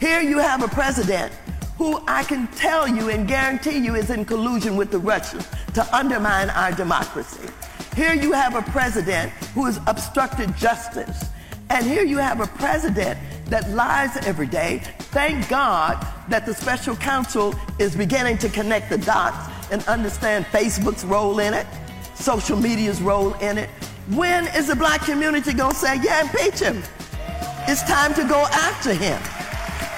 Here 0.00 0.20
you 0.20 0.38
have 0.38 0.64
a 0.64 0.68
president 0.68 1.32
who 1.78 2.02
I 2.08 2.24
can 2.24 2.48
tell 2.48 2.88
you 2.88 3.08
and 3.08 3.26
guarantee 3.26 3.78
you 3.78 3.94
is 3.94 4.10
in 4.10 4.24
collusion 4.24 4.76
with 4.76 4.90
the 4.90 4.98
Russians 4.98 5.46
to 5.74 5.96
undermine 5.96 6.50
our 6.50 6.72
democracy. 6.72 7.48
Here 7.94 8.14
you 8.14 8.32
have 8.32 8.56
a 8.56 8.62
president 8.72 9.30
who 9.54 9.66
has 9.66 9.78
obstructed 9.86 10.56
justice. 10.56 11.26
And 11.70 11.86
here 11.86 12.04
you 12.04 12.18
have 12.18 12.40
a 12.40 12.46
president 12.46 13.18
that 13.46 13.70
lies 13.70 14.16
every 14.26 14.48
day. 14.48 14.82
Thank 14.98 15.48
God 15.48 16.04
that 16.28 16.46
the 16.46 16.54
special 16.54 16.96
counsel 16.96 17.54
is 17.78 17.94
beginning 17.94 18.38
to 18.38 18.48
connect 18.48 18.90
the 18.90 18.98
dots 18.98 19.53
and 19.70 19.82
understand 19.84 20.44
Facebook's 20.46 21.04
role 21.04 21.38
in 21.38 21.54
it, 21.54 21.66
social 22.14 22.56
media's 22.56 23.00
role 23.00 23.34
in 23.34 23.58
it. 23.58 23.68
When 24.10 24.46
is 24.48 24.68
the 24.68 24.76
black 24.76 25.02
community 25.02 25.52
going 25.52 25.72
to 25.72 25.76
say, 25.76 26.00
yeah, 26.02 26.22
impeach 26.22 26.60
him? 26.60 26.82
It's 27.66 27.82
time 27.82 28.12
to 28.14 28.24
go 28.24 28.44
after 28.52 28.92
him. 28.92 29.18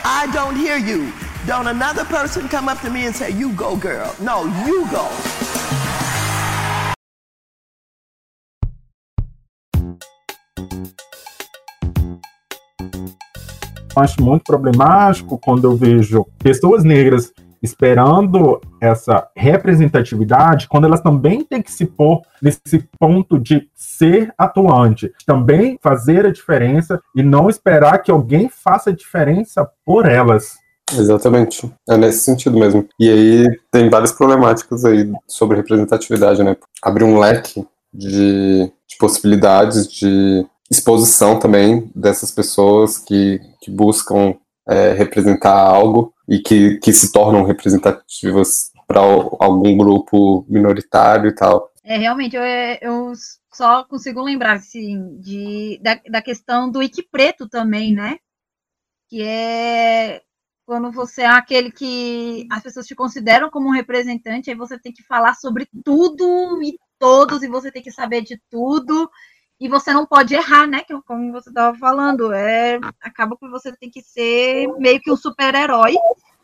I 0.04 0.30
don't 0.32 0.56
hear 0.56 0.76
you. 0.76 1.12
Don't 1.46 1.66
another 1.66 2.04
person 2.04 2.48
come 2.48 2.68
up 2.68 2.80
to 2.82 2.90
me 2.90 3.06
and 3.06 3.14
say, 3.14 3.30
you 3.30 3.52
go, 3.52 3.76
girl. 3.76 4.14
No, 4.20 4.44
you 4.64 4.88
go. 4.90 5.10
acho 13.96 14.22
muito 14.22 14.44
problemático 14.44 15.38
quando 15.38 15.64
eu 15.64 15.76
vejo 15.76 16.26
pessoas 16.38 16.84
negras 16.84 17.32
esperando 17.62 18.60
essa 18.80 19.28
representatividade, 19.36 20.68
quando 20.68 20.86
elas 20.86 21.00
também 21.00 21.44
têm 21.44 21.62
que 21.62 21.72
se 21.72 21.86
pôr 21.86 22.22
nesse 22.40 22.86
ponto 22.98 23.38
de 23.38 23.68
ser 23.74 24.32
atuante, 24.36 25.12
também 25.26 25.78
fazer 25.82 26.26
a 26.26 26.32
diferença 26.32 27.00
e 27.14 27.22
não 27.22 27.48
esperar 27.48 27.98
que 27.98 28.10
alguém 28.10 28.48
faça 28.48 28.90
a 28.90 28.94
diferença 28.94 29.68
por 29.84 30.06
elas. 30.06 30.54
Exatamente. 30.92 31.70
É 31.88 31.96
nesse 31.96 32.20
sentido 32.20 32.58
mesmo. 32.58 32.86
E 32.98 33.10
aí 33.10 33.60
tem 33.72 33.90
várias 33.90 34.12
problemáticas 34.12 34.84
aí 34.84 35.10
sobre 35.26 35.56
representatividade, 35.56 36.42
né? 36.44 36.56
Abrir 36.82 37.04
um 37.04 37.18
leque 37.18 37.66
de, 37.92 38.70
de 38.88 38.96
possibilidades 38.98 39.88
de 39.88 40.46
exposição 40.70 41.38
também 41.38 41.90
dessas 41.94 42.30
pessoas 42.30 42.98
que, 42.98 43.40
que 43.60 43.70
buscam 43.70 44.34
é, 44.68 44.92
representar 44.92 45.58
algo 45.58 46.12
e 46.28 46.38
que, 46.38 46.78
que 46.78 46.92
se 46.92 47.12
tornam 47.12 47.44
representativas 47.44 48.72
para 48.86 49.00
algum 49.00 49.76
grupo 49.76 50.44
minoritário 50.48 51.30
e 51.30 51.34
tal. 51.34 51.72
É, 51.82 51.96
realmente, 51.98 52.36
eu, 52.36 52.42
eu 52.80 53.12
só 53.52 53.84
consigo 53.84 54.22
lembrar, 54.22 54.56
assim, 54.56 55.18
de, 55.20 55.78
da, 55.82 56.00
da 56.10 56.22
questão 56.22 56.70
do 56.70 56.82
Ike 56.82 57.02
Preto 57.10 57.48
também, 57.48 57.94
né? 57.94 58.18
Que 59.08 59.22
é 59.22 60.22
quando 60.66 60.90
você 60.90 61.22
é 61.22 61.26
aquele 61.26 61.70
que 61.70 62.46
as 62.50 62.60
pessoas 62.60 62.86
te 62.86 62.94
consideram 62.94 63.48
como 63.48 63.68
um 63.68 63.72
representante, 63.72 64.50
aí 64.50 64.56
você 64.56 64.76
tem 64.76 64.92
que 64.92 65.04
falar 65.04 65.34
sobre 65.34 65.68
tudo 65.84 66.60
e 66.60 66.76
todos, 66.98 67.42
e 67.44 67.48
você 67.48 67.70
tem 67.70 67.82
que 67.82 67.92
saber 67.92 68.22
de 68.22 68.40
tudo, 68.50 69.08
e 69.60 69.68
você 69.68 69.92
não 69.92 70.06
pode 70.06 70.34
errar, 70.34 70.66
né? 70.66 70.82
Como 71.06 71.32
você 71.32 71.48
estava 71.48 71.76
falando, 71.78 72.32
é, 72.32 72.78
acaba 73.00 73.36
que 73.36 73.48
você 73.48 73.74
tem 73.76 73.90
que 73.90 74.02
ser 74.02 74.66
meio 74.78 75.00
que 75.00 75.10
um 75.10 75.16
super-herói, 75.16 75.94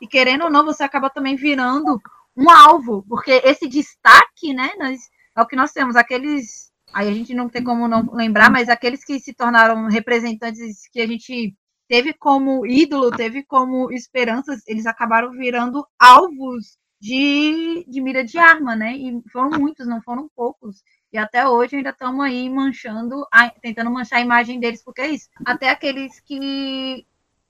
e 0.00 0.06
querendo 0.06 0.44
ou 0.44 0.50
não, 0.50 0.64
você 0.64 0.82
acaba 0.82 1.10
também 1.10 1.36
virando 1.36 2.00
um 2.36 2.50
alvo, 2.50 3.04
porque 3.08 3.30
esse 3.44 3.68
destaque, 3.68 4.54
né? 4.54 4.72
Nós, 4.78 5.00
é 5.36 5.42
o 5.42 5.46
que 5.46 5.56
nós 5.56 5.72
temos, 5.72 5.96
aqueles. 5.96 6.72
Aí 6.94 7.08
a 7.08 7.12
gente 7.12 7.34
não 7.34 7.48
tem 7.48 7.62
como 7.62 7.88
não 7.88 8.12
lembrar, 8.12 8.50
mas 8.50 8.68
aqueles 8.68 9.04
que 9.04 9.18
se 9.20 9.32
tornaram 9.32 9.88
representantes 9.88 10.88
que 10.90 11.00
a 11.00 11.06
gente 11.06 11.54
teve 11.88 12.12
como 12.14 12.66
ídolo, 12.66 13.10
teve 13.10 13.44
como 13.44 13.90
esperanças, 13.92 14.62
eles 14.66 14.86
acabaram 14.86 15.30
virando 15.32 15.86
alvos 15.98 16.78
de, 17.00 17.84
de 17.88 18.00
mira 18.00 18.24
de 18.24 18.38
arma, 18.38 18.76
né? 18.76 18.96
E 18.96 19.22
foram 19.30 19.50
muitos, 19.58 19.86
não 19.86 20.00
foram 20.02 20.30
poucos. 20.34 20.82
E 21.12 21.18
até 21.18 21.46
hoje 21.46 21.76
ainda 21.76 21.90
estamos 21.90 22.24
aí 22.24 22.48
manchando, 22.48 23.26
tentando 23.60 23.90
manchar 23.90 24.18
a 24.18 24.22
imagem 24.22 24.58
deles, 24.58 24.82
porque 24.82 25.02
é 25.02 25.08
isso. 25.08 25.28
Até 25.44 25.68
aqueles 25.68 26.20
que, 26.20 27.04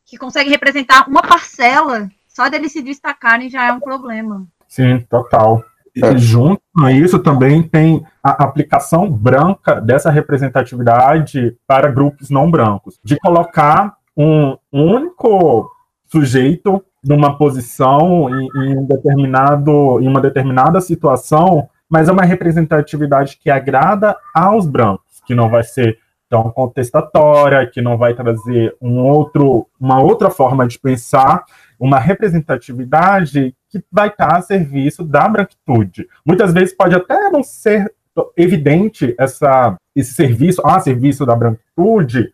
que 0.05 0.19
conseguem 0.19 0.51
representar 0.51 1.09
uma 1.09 1.23
parcela, 1.23 2.11
só 2.27 2.49
deles 2.49 2.73
se 2.73 2.83
destacarem 2.83 3.49
já 3.49 3.67
é 3.67 3.73
um 3.73 3.79
problema. 3.79 4.47
Sim, 4.67 5.01
total. 5.09 5.63
E 5.95 6.19
junto 6.19 6.63
a 6.81 6.91
isso 6.91 7.19
também 7.19 7.63
tem 7.63 8.05
a 8.23 8.43
aplicação 8.43 9.11
branca 9.11 9.81
dessa 9.81 10.11
representatividade 10.11 11.57
para 11.67 11.91
grupos 11.91 12.31
não 12.31 12.51
brancos, 12.51 12.99
de 13.05 13.19
colocar 13.19 13.97
um 14.17 14.57
único 14.73 15.71
sujeito 16.07 16.83
numa 17.05 17.37
posição 17.37 18.29
em, 18.29 18.49
em, 18.57 18.79
um 18.79 18.87
determinado, 18.87 20.01
em 20.01 20.09
uma 20.09 20.21
determinada 20.21 20.81
situação, 20.81 21.69
mas 21.93 22.09
é 22.09 22.13
uma 22.13 22.25
representatividade 22.25 23.37
que 23.37 23.51
agrada 23.51 24.17
aos 24.35 24.67
brancos, 24.67 25.21
que 25.27 25.35
não 25.35 25.51
vai 25.51 25.63
ser 25.63 25.99
tão 26.27 26.51
contestatória, 26.51 27.67
que 27.67 27.83
não 27.83 27.99
vai 27.99 28.15
trazer 28.15 28.75
um 28.81 28.99
outro, 29.01 29.67
uma 29.79 30.03
outra 30.03 30.31
forma 30.31 30.67
de 30.67 30.79
pensar, 30.79 31.45
uma 31.79 31.99
representatividade 31.99 33.55
que 33.69 33.85
vai 33.93 34.09
estar 34.09 34.39
a 34.39 34.41
serviço 34.41 35.05
da 35.05 35.29
branquitude. 35.29 36.09
Muitas 36.25 36.55
vezes 36.55 36.75
pode 36.75 36.97
até 36.97 37.29
não 37.29 37.43
ser 37.43 37.93
evidente 38.39 39.15
essa, 39.19 39.77
esse 39.95 40.15
serviço 40.15 40.67
a 40.67 40.81
serviço 40.81 41.27
da 41.27 41.37
branquitude, 41.37 42.33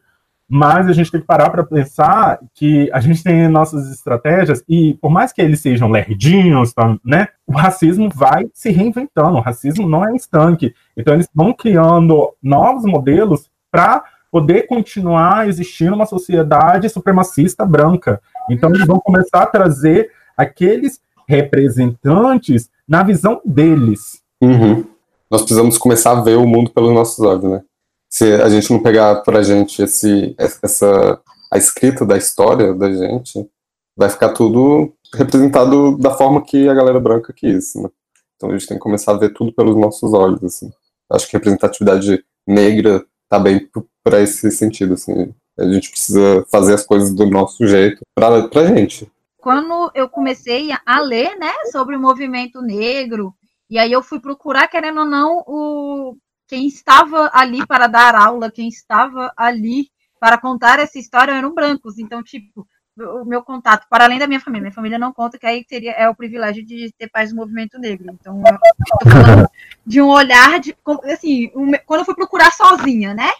mas 0.48 0.88
a 0.88 0.92
gente 0.92 1.10
tem 1.10 1.20
que 1.20 1.26
parar 1.26 1.50
para 1.50 1.62
pensar 1.62 2.38
que 2.54 2.90
a 2.92 3.00
gente 3.00 3.22
tem 3.22 3.48
nossas 3.48 3.90
estratégias 3.90 4.64
e 4.66 4.94
por 4.94 5.10
mais 5.10 5.30
que 5.30 5.42
eles 5.42 5.60
sejam 5.60 5.90
lerdinhos, 5.90 6.72
tá, 6.72 6.96
né, 7.04 7.28
o 7.46 7.52
racismo 7.52 8.08
vai 8.14 8.48
se 8.54 8.70
reinventando, 8.70 9.36
o 9.36 9.40
racismo 9.40 9.86
não 9.86 10.08
é 10.08 10.16
estanque. 10.16 10.74
Então 10.96 11.12
eles 11.12 11.28
vão 11.34 11.52
criando 11.52 12.32
novos 12.42 12.84
modelos 12.84 13.50
para 13.70 14.02
poder 14.30 14.66
continuar 14.66 15.48
existindo 15.48 15.94
uma 15.94 16.06
sociedade 16.06 16.88
supremacista 16.88 17.66
branca. 17.66 18.20
Então 18.50 18.70
eles 18.70 18.86
vão 18.86 18.98
começar 18.98 19.42
a 19.42 19.46
trazer 19.46 20.10
aqueles 20.36 21.00
representantes 21.26 22.70
na 22.88 23.02
visão 23.02 23.40
deles. 23.44 24.22
Uhum. 24.40 24.84
Nós 25.30 25.42
precisamos 25.42 25.76
começar 25.76 26.12
a 26.12 26.22
ver 26.22 26.38
o 26.38 26.46
mundo 26.46 26.70
pelos 26.70 26.92
nossos 26.92 27.18
olhos, 27.20 27.44
né? 27.44 27.62
Se 28.08 28.32
a 28.34 28.48
gente 28.48 28.70
não 28.72 28.82
pegar 28.82 29.16
pra 29.16 29.42
gente 29.42 29.82
esse, 29.82 30.34
essa, 30.38 31.20
a 31.50 31.58
escrita 31.58 32.06
da 32.06 32.16
história 32.16 32.72
da 32.72 32.90
gente, 32.90 33.48
vai 33.96 34.08
ficar 34.08 34.30
tudo 34.30 34.92
representado 35.14 35.96
da 35.98 36.10
forma 36.10 36.44
que 36.44 36.68
a 36.68 36.74
galera 36.74 37.00
branca 37.00 37.32
quis, 37.32 37.74
né? 37.74 37.88
Então 38.36 38.50
a 38.50 38.52
gente 38.52 38.68
tem 38.68 38.76
que 38.76 38.82
começar 38.82 39.12
a 39.12 39.18
ver 39.18 39.32
tudo 39.32 39.52
pelos 39.52 39.76
nossos 39.76 40.12
olhos, 40.12 40.42
assim. 40.44 40.70
Acho 41.10 41.28
que 41.28 41.36
a 41.36 41.38
representatividade 41.38 42.24
negra 42.46 43.04
tá 43.28 43.38
bem 43.38 43.68
para 44.02 44.20
esse 44.20 44.50
sentido, 44.50 44.94
assim. 44.94 45.34
A 45.58 45.64
gente 45.64 45.90
precisa 45.90 46.46
fazer 46.50 46.74
as 46.74 46.86
coisas 46.86 47.12
do 47.12 47.26
nosso 47.26 47.66
jeito 47.66 48.00
pra, 48.14 48.46
pra 48.48 48.66
gente. 48.66 49.10
Quando 49.38 49.90
eu 49.94 50.08
comecei 50.08 50.70
a 50.86 51.00
ler, 51.00 51.36
né, 51.38 51.52
sobre 51.72 51.96
o 51.96 52.00
movimento 52.00 52.62
negro, 52.62 53.34
e 53.68 53.78
aí 53.78 53.90
eu 53.90 54.02
fui 54.02 54.20
procurar, 54.20 54.68
querendo 54.68 55.00
ou 55.00 55.06
não, 55.06 55.42
o, 55.46 56.16
quem 56.48 56.66
estava 56.66 57.30
ali 57.32 57.64
para 57.66 57.86
dar 57.86 58.14
aula, 58.14 58.50
quem 58.50 58.68
estava 58.68 59.32
ali 59.36 59.90
para 60.18 60.38
contar 60.38 60.80
essa 60.80 60.98
história 60.98 61.32
eram 61.32 61.54
brancos. 61.54 61.98
Então, 61.98 62.22
tipo, 62.22 62.66
o 62.96 63.24
meu 63.24 63.42
contato, 63.42 63.86
para 63.88 64.04
além 64.04 64.18
da 64.18 64.26
minha 64.26 64.40
família, 64.40 64.62
minha 64.62 64.74
família 64.74 64.98
não 64.98 65.12
conta, 65.12 65.38
que 65.38 65.46
aí 65.46 65.64
teria, 65.64 65.92
é 65.92 66.08
o 66.08 66.14
privilégio 66.14 66.64
de 66.64 66.92
ter 66.98 67.08
pais 67.08 67.30
do 67.30 67.36
movimento 67.36 67.78
negro. 67.78 68.10
Então, 68.12 68.42
eu 68.42 69.12
falando 69.12 69.48
de 69.86 70.00
um 70.00 70.08
olhar 70.08 70.58
de, 70.58 70.74
assim, 71.04 71.52
um, 71.54 71.70
quando 71.86 72.00
eu 72.00 72.06
fui 72.06 72.14
procurar 72.14 72.50
sozinha, 72.50 73.14
né? 73.14 73.30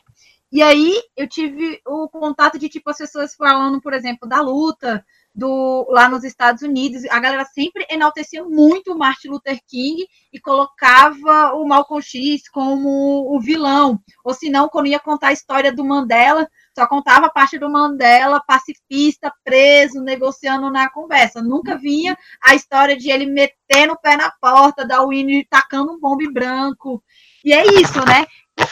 E 0.52 0.62
aí 0.62 0.94
eu 1.16 1.26
tive 1.26 1.80
o 1.86 2.08
contato 2.08 2.58
de, 2.58 2.68
tipo, 2.68 2.88
as 2.90 2.98
pessoas 2.98 3.34
falando, 3.34 3.80
por 3.80 3.92
exemplo, 3.92 4.28
da 4.28 4.40
luta 4.40 5.04
do, 5.38 5.87
lá 5.88 6.09
nos 6.09 6.25
Estados 6.25 6.62
Unidos, 6.62 7.04
a 7.09 7.21
galera 7.21 7.45
sempre 7.45 7.87
enaltecia 7.88 8.42
muito 8.42 8.92
o 8.92 8.99
Martin 8.99 9.28
Luther 9.28 9.61
King 9.68 10.04
e 10.33 10.40
colocava 10.40 11.54
o 11.54 11.64
Malcolm 11.64 12.02
X 12.02 12.49
como 12.49 13.33
o 13.33 13.40
vilão. 13.40 14.00
Ou 14.25 14.35
se 14.35 14.50
não, 14.50 14.68
quando 14.68 14.88
ia 14.88 14.99
contar 14.99 15.28
a 15.28 15.33
história 15.33 15.73
do 15.73 15.85
Mandela, 15.85 16.49
só 16.76 16.88
contava 16.88 17.26
a 17.26 17.30
parte 17.30 17.57
do 17.57 17.71
Mandela 17.71 18.42
pacifista, 18.45 19.33
preso, 19.45 20.02
negociando 20.02 20.73
na 20.73 20.90
conversa. 20.90 21.40
Nunca 21.40 21.78
vinha 21.78 22.18
a 22.42 22.57
história 22.57 22.97
de 22.97 23.09
ele 23.09 23.26
metendo 23.26 23.92
o 23.92 24.00
pé 24.00 24.16
na 24.16 24.33
porta 24.40 24.85
da 24.85 25.04
Winnie 25.07 25.47
tacando 25.49 25.92
um 25.92 26.00
bombe 26.00 26.28
branco. 26.33 27.00
E 27.45 27.52
é 27.52 27.64
isso, 27.80 28.04
né? 28.04 28.26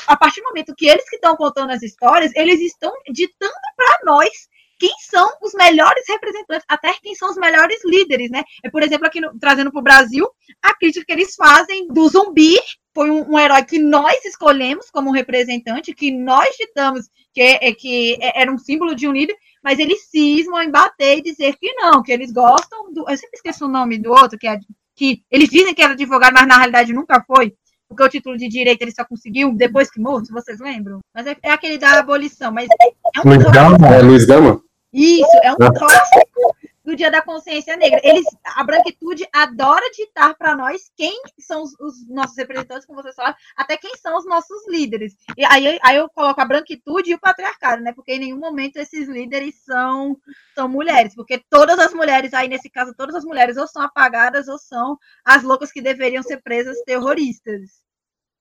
A 0.08 0.16
partir 0.16 0.40
do 0.40 0.48
momento 0.48 0.74
que 0.76 0.88
eles 0.88 1.08
que 1.08 1.14
estão 1.14 1.36
contando 1.36 1.70
as 1.70 1.82
histórias, 1.82 2.34
eles 2.34 2.60
estão 2.60 2.92
ditando 3.12 3.54
para 3.76 3.98
nós 4.04 4.48
quem 4.78 4.94
são 5.10 5.28
os 5.42 5.52
melhores 5.54 6.04
representantes, 6.08 6.64
até 6.68 6.92
quem 7.02 7.14
são 7.14 7.30
os 7.30 7.36
melhores 7.36 7.78
líderes, 7.84 8.30
né? 8.30 8.42
É, 8.62 8.70
por 8.70 8.82
exemplo, 8.82 9.06
aqui 9.06 9.20
no, 9.20 9.38
trazendo 9.38 9.70
para 9.70 9.80
o 9.80 9.84
Brasil, 9.84 10.26
a 10.62 10.74
crítica 10.74 11.04
que 11.06 11.12
eles 11.12 11.34
fazem 11.34 11.88
do 11.88 12.08
zumbi 12.08 12.56
foi 12.94 13.10
um, 13.10 13.32
um, 13.32 13.38
herói 13.38 13.62
que 13.64 13.78
nós 13.78 14.24
escolhemos 14.24 14.90
como 14.90 15.12
representante, 15.12 15.94
que 15.94 16.10
nós 16.10 16.48
ditamos 16.56 17.06
que, 17.32 17.40
é, 17.40 17.72
que 17.72 18.16
é, 18.20 18.42
era 18.42 18.52
um 18.52 18.58
símbolo 18.58 18.94
de 18.94 19.06
um 19.06 19.12
líder, 19.12 19.36
mas 19.62 19.78
eles 19.78 20.08
cismam 20.08 20.62
em 20.62 20.70
bater 20.70 21.18
e 21.18 21.22
dizer 21.22 21.56
que 21.56 21.72
não, 21.74 22.02
que 22.02 22.12
eles 22.12 22.32
gostam 22.32 22.92
do. 22.92 23.00
Eu 23.08 23.16
sempre 23.16 23.36
esqueço 23.36 23.66
o 23.66 23.68
nome 23.68 23.98
do 23.98 24.10
outro, 24.10 24.38
que, 24.38 24.46
é, 24.46 24.58
que 24.94 25.22
eles 25.30 25.48
dizem 25.48 25.74
que 25.74 25.82
era 25.82 25.92
advogado, 25.92 26.32
mas 26.32 26.46
na 26.46 26.56
realidade 26.56 26.92
nunca 26.92 27.22
foi 27.26 27.52
porque 27.88 28.02
o 28.02 28.08
título 28.08 28.36
de 28.36 28.48
direito 28.48 28.82
ele 28.82 28.92
só 28.92 29.04
conseguiu 29.04 29.54
depois 29.54 29.90
que 29.90 30.00
morto, 30.00 30.32
vocês 30.32 30.58
lembram? 30.58 31.00
Mas 31.14 31.26
é, 31.26 31.36
é 31.42 31.50
aquele 31.50 31.78
da 31.78 32.00
abolição, 32.00 32.50
mas 32.50 32.66
é 32.80 33.20
um 33.20 33.30
Luiz 33.30 33.44
Gama? 33.44 33.88
É 33.94 34.02
Luiz 34.02 34.24
Gama? 34.24 34.62
Isso, 34.96 35.36
é 35.42 35.52
um 35.52 35.56
clássico 35.76 36.56
do 36.82 36.96
Dia 36.96 37.10
da 37.10 37.20
Consciência 37.20 37.76
Negra. 37.76 38.00
Eles, 38.02 38.24
a 38.42 38.64
branquitude 38.64 39.28
adora 39.30 39.90
ditar 39.90 40.34
para 40.36 40.56
nós 40.56 40.90
quem 40.96 41.20
são 41.38 41.62
os, 41.64 41.78
os, 41.78 42.08
nossos 42.08 42.34
representantes, 42.36 42.86
como 42.86 43.02
vocês 43.02 43.14
falaram, 43.14 43.36
até 43.54 43.76
quem 43.76 43.94
são 43.96 44.16
os 44.16 44.24
nossos 44.24 44.66
líderes. 44.68 45.14
E 45.36 45.44
aí, 45.44 45.78
aí 45.82 45.96
eu 45.96 46.08
coloco 46.08 46.40
a 46.40 46.46
branquitude 46.46 47.10
e 47.10 47.14
o 47.14 47.20
patriarcado, 47.20 47.82
né? 47.82 47.92
Porque 47.92 48.12
em 48.12 48.20
nenhum 48.20 48.38
momento 48.38 48.78
esses 48.78 49.06
líderes 49.06 49.56
são, 49.64 50.16
são 50.54 50.66
mulheres, 50.66 51.14
porque 51.14 51.42
todas 51.50 51.78
as 51.78 51.92
mulheres, 51.92 52.32
aí 52.32 52.48
nesse 52.48 52.70
caso, 52.70 52.94
todas 52.96 53.16
as 53.16 53.24
mulheres 53.24 53.58
ou 53.58 53.66
são 53.66 53.82
apagadas 53.82 54.48
ou 54.48 54.58
são 54.58 54.96
as 55.24 55.42
loucas 55.42 55.70
que 55.70 55.82
deveriam 55.82 56.22
ser 56.22 56.40
presas 56.40 56.80
terroristas. 56.86 57.85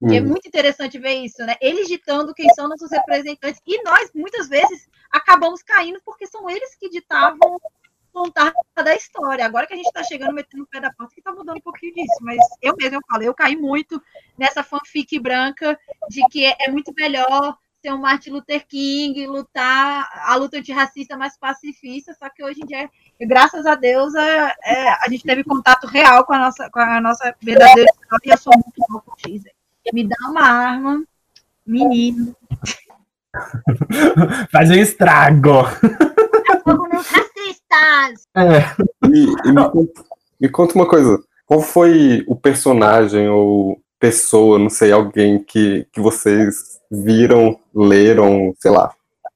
Hum. 0.01 0.13
é 0.13 0.19
muito 0.19 0.47
interessante 0.47 0.99
ver 0.99 1.13
isso, 1.13 1.43
né? 1.45 1.55
Eles 1.61 1.87
ditando 1.87 2.33
quem 2.33 2.49
são 2.53 2.67
nossos 2.67 2.91
representantes. 2.91 3.61
E 3.65 3.81
nós, 3.83 4.11
muitas 4.13 4.47
vezes, 4.47 4.89
acabamos 5.09 5.63
caindo 5.63 6.01
porque 6.03 6.27
são 6.27 6.49
eles 6.49 6.75
que 6.75 6.89
ditavam 6.89 7.59
contar 8.11 8.53
da 8.75 8.95
história. 8.95 9.45
Agora 9.45 9.67
que 9.67 9.73
a 9.73 9.77
gente 9.77 9.87
está 9.87 10.03
chegando, 10.03 10.33
metendo 10.33 10.63
o 10.63 10.67
pé 10.67 10.79
da 10.79 10.91
porta, 10.93 11.13
que 11.13 11.19
está 11.19 11.31
mudando 11.31 11.57
um 11.57 11.61
pouquinho 11.61 11.93
disso. 11.93 12.17
Mas 12.21 12.39
eu 12.61 12.75
mesmo, 12.77 12.97
eu 12.97 13.01
falo, 13.09 13.23
eu 13.23 13.33
caí 13.33 13.55
muito 13.55 14.01
nessa 14.37 14.63
fanfic 14.63 15.19
branca 15.19 15.77
de 16.09 16.21
que 16.29 16.45
é 16.45 16.69
muito 16.69 16.93
melhor 16.93 17.57
ser 17.81 17.93
um 17.93 17.99
Martin 17.99 18.31
Luther 18.31 18.65
King, 18.67 19.27
lutar 19.27 20.09
a 20.11 20.35
luta 20.35 20.57
antirracista 20.57 21.15
mais 21.15 21.37
pacifista, 21.37 22.15
só 22.15 22.27
que 22.29 22.43
hoje 22.43 22.61
em 22.63 22.65
dia, 22.65 22.89
graças 23.21 23.63
a 23.67 23.75
Deus, 23.75 24.15
é, 24.15 24.55
é, 24.63 24.89
a 24.89 25.05
gente 25.07 25.23
teve 25.23 25.43
contato 25.43 25.85
real 25.85 26.25
com 26.25 26.33
a 26.33 26.39
nossa, 26.39 26.67
com 26.71 26.79
a 26.79 26.99
nossa 26.99 27.35
verdadeira 27.39 27.87
história 27.91 28.21
e 28.25 28.29
eu 28.31 28.37
sou 28.37 28.53
muito 28.53 28.83
mal 28.89 29.01
com 29.01 29.15
X 29.19 29.43
me 29.93 30.07
dá 30.07 30.15
uma 30.29 30.41
arma, 30.41 31.03
menino. 31.65 32.35
Faz 34.51 34.69
um 34.71 34.75
estrago. 34.75 35.63
Racistas. 36.93 38.27
É. 38.35 38.59
E, 39.09 39.25
e 39.47 39.51
me, 39.51 39.69
conta, 39.69 40.03
me 40.39 40.49
conta 40.49 40.75
uma 40.75 40.87
coisa. 40.87 41.21
Qual 41.45 41.61
foi 41.61 42.23
o 42.27 42.35
personagem 42.35 43.27
ou 43.29 43.79
pessoa, 43.99 44.59
não 44.59 44.69
sei, 44.69 44.91
alguém 44.91 45.43
que, 45.43 45.87
que 45.91 45.99
vocês 45.99 46.79
viram, 46.91 47.59
leram, 47.73 48.53
sei 48.59 48.71
lá, 48.71 48.93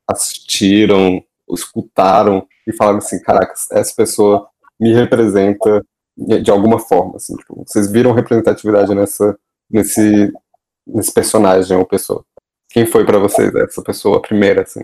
assistiram, 0.07 1.23
escutaram 1.51 2.47
e 2.67 2.73
falaram 2.73 2.97
assim, 2.99 3.21
caraca, 3.21 3.53
essa 3.71 3.93
pessoa 3.95 4.47
me 4.79 4.93
representa 4.93 5.83
de 6.17 6.51
alguma 6.51 6.79
forma, 6.79 7.15
assim, 7.15 7.35
tipo, 7.35 7.63
vocês 7.65 7.89
viram 7.91 8.11
representatividade 8.11 8.93
nessa 8.93 9.37
nesse, 9.69 10.31
nesse 10.87 11.13
personagem 11.13 11.77
ou 11.77 11.85
pessoa? 11.85 12.23
Quem 12.69 12.85
foi 12.85 13.05
para 13.05 13.17
vocês 13.17 13.53
essa 13.55 13.81
pessoa, 13.81 14.17
a 14.17 14.21
primeira, 14.21 14.61
assim? 14.61 14.81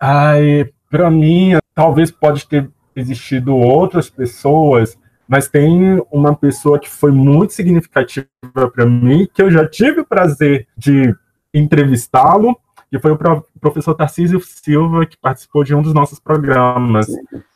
Ai, 0.00 0.70
para 0.90 1.10
mim, 1.10 1.52
talvez 1.74 2.10
pode 2.10 2.46
ter 2.46 2.68
existido 2.96 3.54
outras 3.54 4.10
pessoas, 4.10 4.98
mas 5.28 5.48
tem 5.48 6.02
uma 6.10 6.34
pessoa 6.34 6.78
que 6.78 6.88
foi 6.88 7.12
muito 7.12 7.52
significativa 7.52 8.26
para 8.74 8.86
mim, 8.86 9.28
que 9.32 9.42
eu 9.42 9.50
já 9.50 9.68
tive 9.68 10.00
o 10.00 10.06
prazer 10.06 10.66
de 10.76 11.14
entrevistá-lo, 11.54 12.58
que 12.90 12.98
foi 12.98 13.12
o 13.12 13.18
professor 13.60 13.94
Tarcísio 13.94 14.40
Silva, 14.40 15.04
que 15.04 15.18
participou 15.18 15.62
de 15.62 15.74
um 15.74 15.82
dos 15.82 15.92
nossos 15.92 16.18
programas. 16.18 17.06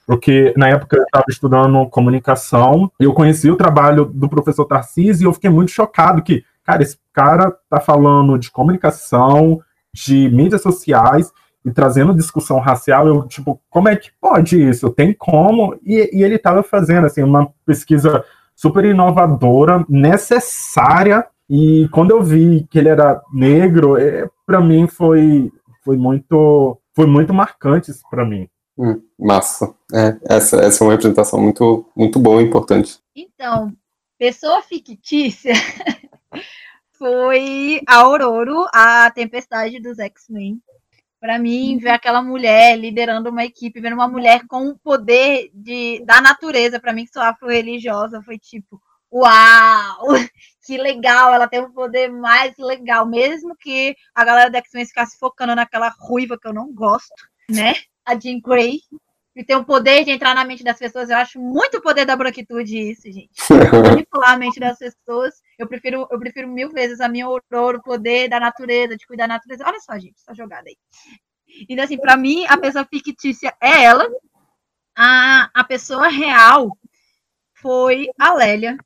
Porque 0.07 0.53
na 0.57 0.69
época 0.69 0.97
eu 0.97 1.03
estava 1.05 1.25
estudando 1.29 1.89
comunicação, 1.89 2.91
e 3.01 3.05
eu 3.05 3.15
conheci 3.15 3.51
o 3.51 3.57
trabalho 3.57 4.05
do 4.05 4.29
professor 4.29 4.67
Tarcísio 4.67 5.25
e 5.25 5.27
eu 5.27 5.33
fiquei 5.33 5.49
muito 5.49 5.71
chocado 5.71 6.23
que 6.23 6.45
Cara, 6.65 6.83
esse 6.83 6.99
cara 7.13 7.51
tá 7.69 7.81
falando 7.81 8.39
de 8.39 8.51
comunicação, 8.51 9.61
de 9.93 10.29
mídias 10.31 10.63
sociais 10.63 11.33
e 11.65 11.71
trazendo 11.71 12.15
discussão 12.15 12.59
racial. 12.59 13.07
Eu, 13.07 13.27
tipo, 13.27 13.61
como 13.71 13.89
é 13.89 13.97
que 13.97 14.11
pode 14.21 14.61
isso? 14.61 14.91
Tem 14.91 15.13
como? 15.13 15.79
E, 15.85 16.11
e 16.13 16.23
ele 16.23 16.37
estava 16.37 16.63
fazendo, 16.63 17.07
assim, 17.07 17.23
uma 17.23 17.53
pesquisa 17.67 18.25
super 18.55 18.85
inovadora, 18.85 19.85
necessária. 19.89 21.27
E 21.49 21.89
quando 21.93 22.13
eu 22.13 22.23
vi 22.23 22.67
que 22.71 22.79
ele 22.79 22.89
era 22.89 23.21
negro, 23.33 23.97
é, 23.97 24.29
para 24.47 24.61
mim 24.61 24.87
foi, 24.87 25.51
foi 25.85 25.97
muito 25.97 26.79
foi 26.95 27.07
muito 27.07 27.33
marcante 27.33 27.91
isso 27.91 28.03
para 28.11 28.25
mim. 28.25 28.49
Hum, 28.79 29.01
massa. 29.19 29.75
É, 29.93 30.17
essa, 30.25 30.57
essa 30.57 30.83
é 30.83 30.87
uma 30.87 30.93
representação 30.93 31.41
muito, 31.41 31.87
muito 31.97 32.19
boa 32.19 32.43
e 32.43 32.45
importante. 32.45 32.99
Então, 33.15 33.73
pessoa 34.19 34.63
fictícia 34.63 35.53
foi 36.93 37.81
a 37.87 37.97
Aurora, 37.97 38.69
a 38.73 39.11
tempestade 39.11 39.81
dos 39.81 39.99
X-Men. 39.99 40.63
Para 41.21 41.39
mim, 41.39 41.79
ver 41.79 41.91
aquela 41.91 42.23
mulher 42.23 42.77
liderando 42.77 43.31
uma 43.31 43.45
equipe, 43.45 43.81
vendo 43.81 43.95
uma 43.95 44.09
mulher 44.09 44.43
com 44.49 44.69
o 44.69 44.79
poder 44.79 45.51
de, 45.53 46.05
da 46.05 46.21
natureza, 46.21 46.81
para 46.81 46.93
mim 46.93 47.05
que 47.05 47.13
sou 47.13 47.23
afro-religiosa, 47.23 48.23
foi 48.23 48.39
tipo, 48.39 48.81
uau, 49.13 50.07
que 50.65 50.77
legal, 50.79 51.33
ela 51.35 51.47
tem 51.47 51.61
um 51.61 51.73
poder 51.73 52.09
mais 52.09 52.57
legal, 52.57 53.07
mesmo 53.07 53.57
que 53.57 53.95
a 54.15 54.25
galera 54.25 54.51
do 54.51 54.57
X-Men 54.57 54.87
ficasse 54.87 55.19
focando 55.19 55.55
naquela 55.55 55.89
ruiva 55.99 56.39
que 56.39 56.49
eu 56.49 56.53
não 56.53 56.73
gosto, 56.73 57.15
né? 57.49 57.75
A 58.05 58.19
Jean 58.19 58.41
Grey, 58.41 58.81
e 59.35 59.43
tem 59.43 59.57
o 59.57 59.65
poder 59.65 60.05
de 60.05 60.11
entrar 60.11 60.35
na 60.35 60.45
mente 60.45 60.63
das 60.63 60.79
pessoas. 60.79 61.09
Eu 61.09 61.17
acho 61.17 61.41
muito 61.41 61.79
o 61.79 61.83
poder 61.83 62.05
da 62.05 62.15
branquitude 62.15 62.91
isso, 62.91 63.11
gente. 63.11 63.31
Manipular 63.83 64.33
a 64.33 64.37
mente 64.37 64.61
das 64.61 64.79
pessoas. 64.79 65.41
Eu 65.59 65.67
prefiro, 65.67 66.07
eu 66.11 66.19
prefiro 66.19 66.49
mil 66.49 66.71
vezes 66.71 67.01
a 67.01 67.09
minha 67.09 67.25
aurora, 67.25 67.79
o 67.79 67.83
poder 67.83 68.29
da 68.29 68.39
natureza, 68.39 68.97
de 68.97 69.07
cuidar 69.07 69.27
da 69.27 69.35
natureza. 69.35 69.65
Olha 69.67 69.81
só, 69.81 69.95
gente, 69.99 70.17
essa 70.21 70.35
jogada 70.35 70.69
aí. 70.69 70.77
Então, 71.69 71.85
assim, 71.85 71.99
para 71.99 72.17
mim, 72.17 72.45
a 72.47 72.59
pessoa 72.59 72.85
fictícia 72.85 73.55
é 73.61 73.85
ela. 73.85 74.07
A, 74.95 75.51
a 75.55 75.65
pessoa 75.65 76.09
real 76.09 76.77
foi 77.55 78.09
a 78.19 78.35
Lélia. 78.35 78.77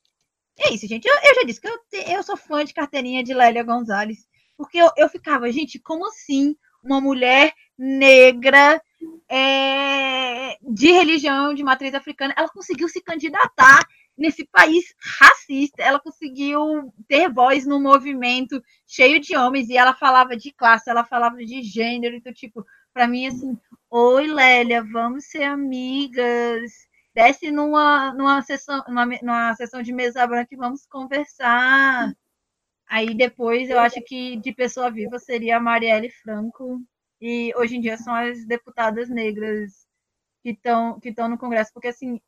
É 0.58 0.72
isso, 0.72 0.86
gente. 0.86 1.06
Eu, 1.06 1.14
eu 1.14 1.34
já 1.34 1.42
disse 1.42 1.60
que 1.60 1.68
eu, 1.68 1.78
eu 2.08 2.22
sou 2.22 2.36
fã 2.36 2.64
de 2.64 2.72
carteirinha 2.72 3.24
de 3.24 3.34
Lélia 3.34 3.64
Gonzalez. 3.64 4.26
Porque 4.56 4.78
eu, 4.78 4.90
eu 4.96 5.08
ficava, 5.08 5.50
gente, 5.50 5.78
como 5.80 6.06
assim 6.06 6.56
uma 6.82 7.00
mulher 7.00 7.52
negra 7.76 8.80
é, 9.28 10.56
de 10.62 10.90
religião 10.92 11.54
de 11.54 11.62
matriz 11.62 11.94
africana, 11.94 12.34
ela 12.36 12.48
conseguiu 12.48 12.88
se 12.88 13.00
candidatar 13.00 13.80
nesse 14.16 14.46
país 14.46 14.94
racista, 15.20 15.82
ela 15.82 16.00
conseguiu 16.00 16.92
ter 17.06 17.30
voz 17.30 17.66
no 17.66 17.78
movimento 17.80 18.62
cheio 18.86 19.20
de 19.20 19.36
homens 19.36 19.68
e 19.68 19.76
ela 19.76 19.94
falava 19.94 20.36
de 20.36 20.52
classe, 20.52 20.88
ela 20.88 21.04
falava 21.04 21.36
de 21.36 21.62
gênero, 21.62 22.16
então 22.16 22.32
tipo, 22.32 22.64
para 22.94 23.06
mim 23.06 23.26
assim, 23.26 23.58
oi 23.90 24.26
Lélia, 24.26 24.82
vamos 24.82 25.26
ser 25.26 25.42
amigas. 25.42 26.72
Desce 27.14 27.50
numa, 27.50 28.12
numa, 28.12 28.42
sessão, 28.42 28.82
numa, 28.88 29.06
numa 29.06 29.54
sessão 29.54 29.82
de 29.82 29.92
mesa 29.92 30.26
branca 30.26 30.48
e 30.52 30.56
vamos 30.56 30.86
conversar. 30.86 32.14
Aí 32.86 33.14
depois 33.14 33.70
eu 33.70 33.80
acho 33.80 34.00
que 34.02 34.36
de 34.36 34.52
pessoa 34.52 34.90
viva 34.90 35.18
seria 35.18 35.56
a 35.56 35.60
Marielle 35.60 36.10
Franco, 36.10 36.80
e 37.20 37.52
hoje 37.56 37.76
em 37.76 37.80
dia 37.80 37.96
são 37.96 38.14
as 38.14 38.44
deputadas 38.44 39.08
negras 39.08 39.86
que 40.42 40.50
estão 40.50 41.00
que 41.00 41.08
estão 41.08 41.28
no 41.28 41.38
Congresso, 41.38 41.72
porque 41.72 41.88
assim, 41.88 42.20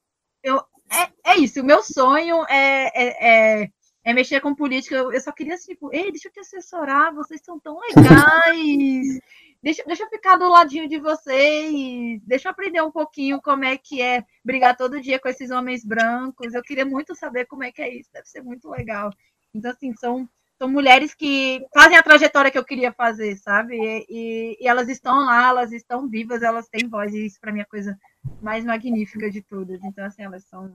eu 0.42 0.62
é, 0.90 1.32
é 1.32 1.36
isso, 1.38 1.60
o 1.60 1.64
meu 1.64 1.82
sonho 1.82 2.44
é, 2.48 2.90
é, 2.94 3.62
é, 3.62 3.70
é 4.04 4.14
mexer 4.14 4.40
com 4.40 4.54
política, 4.54 4.94
eu, 4.96 5.12
eu 5.12 5.20
só 5.20 5.30
queria 5.32 5.54
assim, 5.54 5.72
tipo, 5.72 5.94
ei, 5.94 6.10
deixa 6.10 6.28
eu 6.28 6.32
te 6.32 6.40
assessorar, 6.40 7.14
vocês 7.14 7.42
são 7.44 7.60
tão 7.60 7.78
legais, 7.78 9.20
deixa, 9.62 9.84
deixa 9.84 10.04
eu 10.04 10.08
ficar 10.08 10.36
do 10.36 10.48
ladinho 10.48 10.88
de 10.88 10.98
vocês, 10.98 12.20
deixa 12.24 12.48
eu 12.48 12.52
aprender 12.52 12.82
um 12.82 12.90
pouquinho 12.90 13.40
como 13.42 13.64
é 13.64 13.76
que 13.76 14.00
é 14.00 14.24
brigar 14.42 14.76
todo 14.76 15.00
dia 15.00 15.18
com 15.18 15.28
esses 15.28 15.50
homens 15.50 15.84
brancos. 15.84 16.54
Eu 16.54 16.62
queria 16.62 16.86
muito 16.86 17.14
saber 17.14 17.44
como 17.46 17.64
é 17.64 17.70
que 17.70 17.82
é 17.82 17.94
isso, 17.94 18.10
deve 18.12 18.26
ser 18.26 18.42
muito 18.42 18.70
legal. 18.70 19.10
Então, 19.54 19.70
assim, 19.70 19.92
são, 19.94 20.28
são 20.58 20.68
mulheres 20.68 21.14
que 21.14 21.64
fazem 21.72 21.96
a 21.96 22.02
trajetória 22.02 22.50
que 22.50 22.58
eu 22.58 22.64
queria 22.64 22.92
fazer, 22.92 23.36
sabe? 23.36 23.76
E, 23.76 24.06
e, 24.08 24.58
e 24.60 24.68
elas 24.68 24.88
estão 24.88 25.24
lá, 25.24 25.48
elas 25.48 25.72
estão 25.72 26.08
vivas, 26.08 26.42
elas 26.42 26.68
têm 26.68 26.88
voz, 26.88 27.14
e 27.14 27.26
isso 27.26 27.38
para 27.40 27.52
mim 27.52 27.60
é 27.60 27.62
a 27.62 27.66
coisa 27.66 27.96
mais 28.42 28.64
magnífica 28.64 29.30
de 29.30 29.40
todas. 29.40 29.78
Então, 29.84 30.04
assim, 30.04 30.22
elas 30.22 30.44
são. 30.44 30.72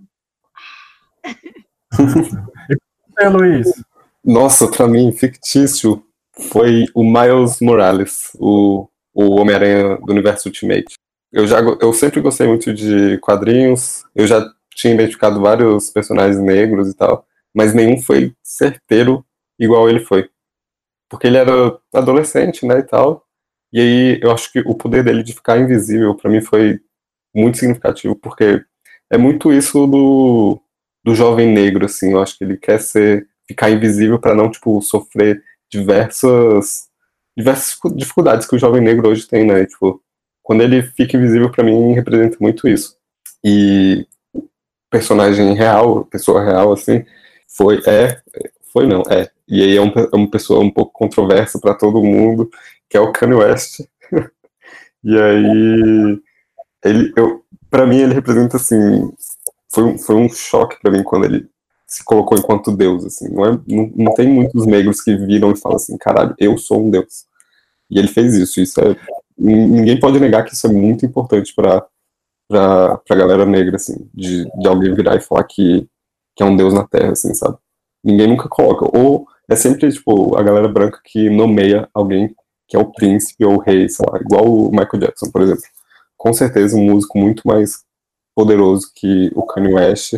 é, 3.19 3.27
Luiz? 3.27 3.67
Nossa, 4.23 4.71
para 4.71 4.87
mim, 4.87 5.11
fictício 5.11 6.01
foi 6.49 6.85
o 6.95 7.03
Miles 7.03 7.59
Morales, 7.59 8.31
o, 8.39 8.87
o 9.13 9.35
Homem-Aranha 9.39 9.97
do 9.97 10.11
universo 10.13 10.47
Ultimate. 10.47 10.95
Eu, 11.31 11.45
já, 11.45 11.59
eu 11.59 11.91
sempre 11.91 12.21
gostei 12.21 12.47
muito 12.47 12.73
de 12.73 13.17
quadrinhos, 13.17 14.05
eu 14.15 14.25
já 14.25 14.49
tinha 14.73 14.93
identificado 14.93 15.41
vários 15.41 15.89
personagens 15.89 16.39
negros 16.39 16.89
e 16.89 16.95
tal, 16.95 17.25
mas 17.53 17.73
nenhum 17.73 18.01
foi 18.01 18.33
certeiro 18.41 19.25
igual 19.63 19.89
ele 19.89 19.99
foi. 20.01 20.29
Porque 21.09 21.27
ele 21.27 21.37
era 21.37 21.77
adolescente, 21.93 22.65
né, 22.65 22.79
e 22.79 22.83
tal, 22.83 23.25
e 23.71 23.79
aí 23.79 24.19
eu 24.21 24.31
acho 24.31 24.51
que 24.51 24.59
o 24.61 24.75
poder 24.75 25.03
dele 25.03 25.23
de 25.23 25.33
ficar 25.33 25.59
invisível 25.59 26.15
para 26.15 26.29
mim 26.29 26.41
foi 26.41 26.79
muito 27.35 27.57
significativo, 27.57 28.15
porque 28.15 28.63
é 29.11 29.17
muito 29.17 29.51
isso 29.51 29.87
do, 29.87 30.61
do 31.03 31.15
jovem 31.15 31.47
negro, 31.51 31.85
assim, 31.85 32.13
eu 32.13 32.21
acho 32.21 32.37
que 32.37 32.43
ele 32.43 32.57
quer 32.57 32.79
ser, 32.79 33.27
ficar 33.47 33.69
invisível 33.71 34.19
para 34.19 34.35
não, 34.35 34.49
tipo, 34.51 34.81
sofrer 34.81 35.43
diversas 35.71 36.87
diversas 37.35 37.77
dificuldades 37.95 38.47
que 38.47 38.55
o 38.55 38.59
jovem 38.59 38.81
negro 38.81 39.09
hoje 39.09 39.27
tem, 39.27 39.45
né? 39.45 39.65
Tipo, 39.65 40.01
quando 40.43 40.61
ele 40.61 40.83
fica 40.83 41.17
invisível 41.17 41.51
para 41.51 41.63
mim 41.63 41.93
representa 41.93 42.37
muito 42.39 42.67
isso. 42.67 42.95
E 43.43 44.05
personagem 44.89 45.53
real, 45.55 46.05
pessoa 46.05 46.43
real 46.43 46.73
assim, 46.73 47.03
foi 47.47 47.81
é, 47.87 48.21
foi 48.71 48.87
não, 48.87 49.01
é. 49.09 49.29
E 49.47 49.61
aí 49.61 49.77
é, 49.77 49.81
um, 49.81 49.87
é 49.89 50.15
uma 50.15 50.29
pessoa 50.29 50.59
um 50.61 50.71
pouco 50.71 50.91
controversa 50.93 51.59
para 51.59 51.73
todo 51.73 52.03
mundo, 52.03 52.49
que 52.89 52.97
é 52.97 52.99
o 52.99 53.11
Kanye 53.11 53.35
West. 53.35 53.81
e 55.03 55.17
aí 55.17 56.21
ele 56.83 57.13
eu 57.15 57.43
para 57.69 57.87
mim 57.87 57.97
ele 57.97 58.13
representa 58.13 58.57
assim, 58.57 59.11
foi 59.73 59.83
um, 59.83 59.97
foi 59.97 60.15
um 60.15 60.29
choque 60.29 60.79
para 60.79 60.91
mim 60.91 61.03
quando 61.03 61.25
ele 61.25 61.49
se 61.87 62.03
colocou 62.03 62.37
enquanto 62.37 62.75
Deus, 62.75 63.05
assim. 63.05 63.29
Não, 63.29 63.45
é, 63.45 63.59
não, 63.67 63.91
não, 63.95 64.13
tem 64.13 64.27
muitos 64.27 64.65
negros 64.65 65.01
que 65.01 65.15
viram 65.15 65.51
e 65.51 65.57
falam 65.57 65.75
assim, 65.75 65.97
caralho, 65.97 66.35
eu 66.39 66.57
sou 66.57 66.85
um 66.85 66.89
Deus. 66.89 67.25
E 67.89 67.99
ele 67.99 68.07
fez 68.07 68.35
isso. 68.35 68.61
Isso 68.61 68.79
é. 68.81 68.95
Ninguém 69.37 69.99
pode 69.99 70.19
negar 70.19 70.43
que 70.43 70.53
isso 70.53 70.67
é 70.67 70.71
muito 70.71 71.05
importante 71.05 71.53
para 71.55 71.85
pra, 72.47 72.97
pra 72.97 73.15
galera 73.15 73.45
negra, 73.45 73.77
assim, 73.77 74.07
de, 74.13 74.45
de 74.45 74.67
alguém 74.67 74.93
virar 74.93 75.15
e 75.15 75.21
falar 75.21 75.43
que, 75.43 75.87
que 76.35 76.43
é 76.43 76.45
um 76.45 76.55
Deus 76.55 76.73
na 76.73 76.85
Terra, 76.87 77.13
assim, 77.13 77.33
sabe? 77.33 77.57
Ninguém 78.03 78.27
nunca 78.27 78.47
coloca. 78.47 78.85
Ou 78.95 79.27
é 79.49 79.55
sempre, 79.55 79.91
tipo, 79.91 80.35
a 80.37 80.43
galera 80.43 80.67
branca 80.67 80.99
que 81.03 81.29
nomeia 81.29 81.89
alguém 81.93 82.33
que 82.67 82.77
é 82.77 82.79
o 82.79 82.91
príncipe 82.91 83.45
ou 83.45 83.55
o 83.55 83.59
rei, 83.59 83.89
sei 83.89 84.05
lá, 84.09 84.19
igual 84.19 84.45
o 84.45 84.71
Michael 84.71 84.99
Jackson, 84.99 85.29
por 85.31 85.41
exemplo. 85.41 85.63
Com 86.17 86.33
certeza 86.33 86.75
um 86.75 86.85
músico 86.85 87.17
muito 87.17 87.47
mais 87.47 87.83
poderoso 88.33 88.91
que 88.95 89.31
o 89.35 89.45
Kanye 89.45 89.73
West, 89.73 90.15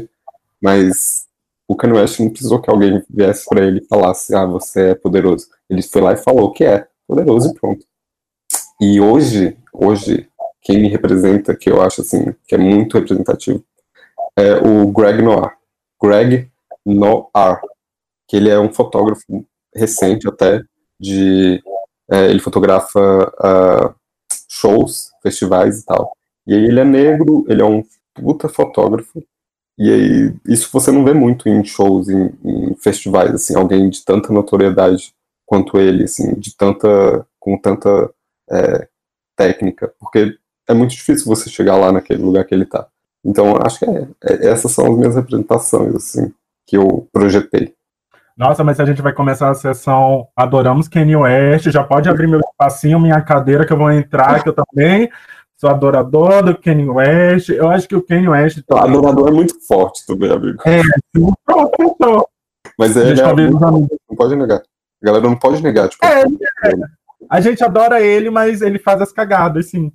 mas 0.61 1.25
o 1.67 1.75
Kanye 1.75 1.97
West 1.97 2.19
não 2.19 2.29
precisou 2.29 2.61
que 2.61 2.69
alguém 2.69 3.03
viesse 3.09 3.45
para 3.45 3.65
ele 3.65 3.79
e 3.79 3.87
falasse, 3.87 4.33
ah, 4.35 4.45
você 4.45 4.91
é 4.91 4.95
poderoso. 4.95 5.47
Ele 5.69 5.81
foi 5.81 6.01
lá 6.01 6.13
e 6.13 6.17
falou 6.17 6.51
que 6.51 6.63
é 6.63 6.87
poderoso 7.07 7.49
e 7.49 7.59
pronto. 7.59 7.85
E 8.79 9.01
hoje, 9.01 9.57
hoje, 9.73 10.29
quem 10.61 10.81
me 10.81 10.87
representa, 10.87 11.55
que 11.55 11.69
eu 11.69 11.81
acho 11.81 12.01
assim, 12.01 12.33
que 12.47 12.55
é 12.55 12.57
muito 12.57 12.97
representativo, 12.97 13.63
é 14.37 14.55
o 14.55 14.87
Greg 14.87 15.21
Noir. 15.21 15.53
Greg 16.01 16.49
Noir, 16.85 17.59
que 18.27 18.35
ele 18.35 18.49
é 18.49 18.59
um 18.59 18.73
fotógrafo 18.73 19.45
recente 19.73 20.27
até, 20.27 20.61
de 20.99 21.61
é, 22.09 22.29
ele 22.29 22.39
fotografa 22.39 22.99
uh, 22.99 23.95
shows, 24.49 25.11
festivais 25.21 25.79
e 25.79 25.85
tal. 25.85 26.15
E 26.47 26.53
aí 26.53 26.65
ele 26.65 26.79
é 26.79 26.85
negro, 26.85 27.45
ele 27.47 27.61
é 27.61 27.65
um 27.65 27.83
puta 28.13 28.47
fotógrafo, 28.47 29.23
e 29.77 29.91
aí, 29.91 30.33
isso 30.45 30.69
você 30.71 30.89
não 30.91 31.03
vê 31.03 31.13
muito 31.13 31.49
em 31.49 31.63
shows, 31.63 32.07
em, 32.07 32.31
em, 32.43 32.75
festivais, 32.75 33.33
assim, 33.33 33.55
alguém 33.55 33.89
de 33.89 34.03
tanta 34.05 34.31
notoriedade 34.31 35.13
quanto 35.45 35.77
ele, 35.77 36.05
assim, 36.05 36.33
de 36.35 36.55
tanta, 36.55 37.27
com 37.39 37.57
tanta 37.57 38.09
é, 38.49 38.87
técnica, 39.35 39.93
porque 39.99 40.37
é 40.67 40.73
muito 40.73 40.91
difícil 40.91 41.25
você 41.25 41.49
chegar 41.49 41.75
lá 41.77 41.91
naquele 41.91 42.23
lugar 42.23 42.45
que 42.45 42.55
ele 42.55 42.65
tá. 42.65 42.87
Então, 43.23 43.57
acho 43.65 43.79
que 43.79 43.85
é, 43.85 44.07
é, 44.23 44.47
essas 44.47 44.71
são 44.71 44.85
as 44.91 44.97
minhas 44.97 45.15
representações, 45.15 45.93
assim, 45.95 46.33
que 46.65 46.77
eu 46.77 47.07
projetei. 47.11 47.73
Nossa, 48.37 48.63
mas 48.63 48.79
a 48.79 48.85
gente 48.85 49.01
vai 49.01 49.13
começar 49.13 49.49
a 49.49 49.55
sessão 49.55 50.27
Adoramos 50.35 50.89
Kanye 50.89 51.15
West, 51.15 51.69
já 51.69 51.83
pode 51.83 52.09
abrir 52.09 52.27
meu 52.27 52.41
espacinho, 52.41 52.99
minha 52.99 53.21
cadeira 53.21 53.65
que 53.65 53.71
eu 53.71 53.77
vou 53.77 53.89
entrar, 53.89 54.43
que 54.43 54.49
eu 54.49 54.53
também 54.53 55.09
sou 55.55 55.69
adorador 55.69 56.43
do 56.43 56.57
Kanye 56.57 56.89
West. 56.89 57.49
Eu 57.49 57.69
acho 57.69 57.87
que 57.87 57.95
o 57.95 58.01
Kanye 58.01 58.27
West. 58.27 58.61
Tá... 58.67 58.83
Adorador 58.83 59.29
é 59.29 59.31
muito 59.31 59.55
forte 59.65 60.05
também, 60.05 60.31
amigo. 60.31 60.61
É, 60.65 60.81
pronto, 61.45 62.29
Mas 62.77 62.97
é, 62.97 63.11
é 63.11 63.49
não 63.49 63.87
pode 64.17 64.35
negar. 64.35 64.61
A 65.01 65.05
galera 65.05 65.23
não 65.23 65.35
pode 65.37 65.63
negar. 65.63 65.87
Tipo, 65.87 66.05
é, 66.05 66.23
é. 66.23 66.73
A 67.29 67.39
gente 67.39 67.63
adora 67.63 68.01
ele, 68.01 68.29
mas 68.29 68.61
ele 68.61 68.79
faz 68.79 69.01
as 69.01 69.11
cagadas, 69.11 69.69
sim. 69.69 69.91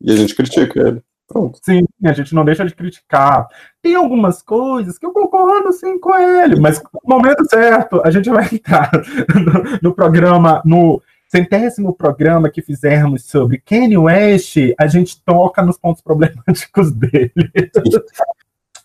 E 0.00 0.12
a 0.12 0.16
gente 0.16 0.34
critica 0.34 0.80
ele. 0.80 1.02
Pronto. 1.28 1.58
Sim, 1.62 1.86
a 2.02 2.12
gente 2.14 2.34
não 2.34 2.42
deixa 2.42 2.64
de 2.64 2.74
criticar. 2.74 3.46
Tem 3.82 3.94
algumas 3.94 4.42
coisas 4.42 4.98
que 4.98 5.04
eu 5.04 5.12
concordo 5.12 5.70
sim 5.72 5.98
com 6.00 6.16
ele, 6.16 6.58
mas 6.58 6.82
no 6.82 7.16
momento 7.16 7.44
certo 7.48 8.00
a 8.02 8.10
gente 8.10 8.30
vai 8.30 8.46
entrar 8.50 8.90
no, 9.36 9.90
no 9.90 9.94
programa, 9.94 10.62
no 10.64 11.02
centésimo 11.28 11.92
programa 11.92 12.50
que 12.50 12.62
fizermos 12.62 13.26
sobre 13.26 13.58
Kanye 13.58 13.98
West, 13.98 14.56
a 14.80 14.86
gente 14.86 15.22
toca 15.22 15.62
nos 15.62 15.76
pontos 15.76 16.02
problemáticos 16.02 16.90
dele. 16.96 17.32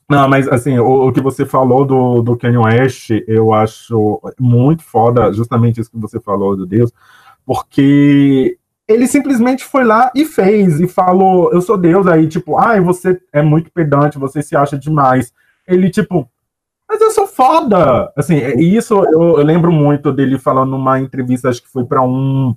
Não, 0.10 0.28
mas 0.28 0.46
assim, 0.50 0.78
o, 0.78 1.08
o, 1.08 1.14
que 1.14 1.22
você 1.22 1.46
falou 1.46 1.86
do, 1.86 2.22
do 2.22 2.38
Kanye 2.38 2.58
West, 2.58 3.10
eu 3.26 3.54
acho 3.54 4.22
muito 4.38 4.84
foda, 4.84 5.32
justamente 5.32 5.80
isso 5.80 5.90
que 5.90 5.98
você 5.98 6.20
falou 6.20 6.58
do 6.58 6.66
Deus, 6.66 6.92
porque 7.46 8.58
ele 8.94 9.08
simplesmente 9.08 9.64
foi 9.64 9.84
lá 9.84 10.12
e 10.16 10.26
fez, 10.26 10.80
e 10.80 10.88
falou, 10.88 11.52
eu 11.52 11.62
sou 11.62 11.78
Deus, 11.78 12.08
aí, 12.08 12.28
tipo, 12.28 12.58
ai, 12.58 12.80
você 12.80 13.20
é 13.32 13.42
muito 13.42 13.72
pedante, 13.72 14.20
você 14.20 14.42
se 14.42 14.56
acha 14.56 14.78
demais. 14.78 15.32
Ele, 15.68 15.90
tipo, 15.90 16.30
mas 16.88 17.02
eu 17.02 17.10
sou 17.12 17.26
foda. 17.26 18.12
Assim, 18.16 18.36
é, 18.36 18.56
isso 18.62 18.94
eu, 18.94 19.38
eu 19.40 19.44
lembro 19.44 19.72
muito 19.72 20.12
dele 20.12 20.38
falando 20.38 20.72
numa 20.72 21.00
entrevista, 21.00 21.50
acho 21.50 21.64
que 21.64 21.72
foi 21.72 21.86
para 21.86 22.04
um, 22.04 22.56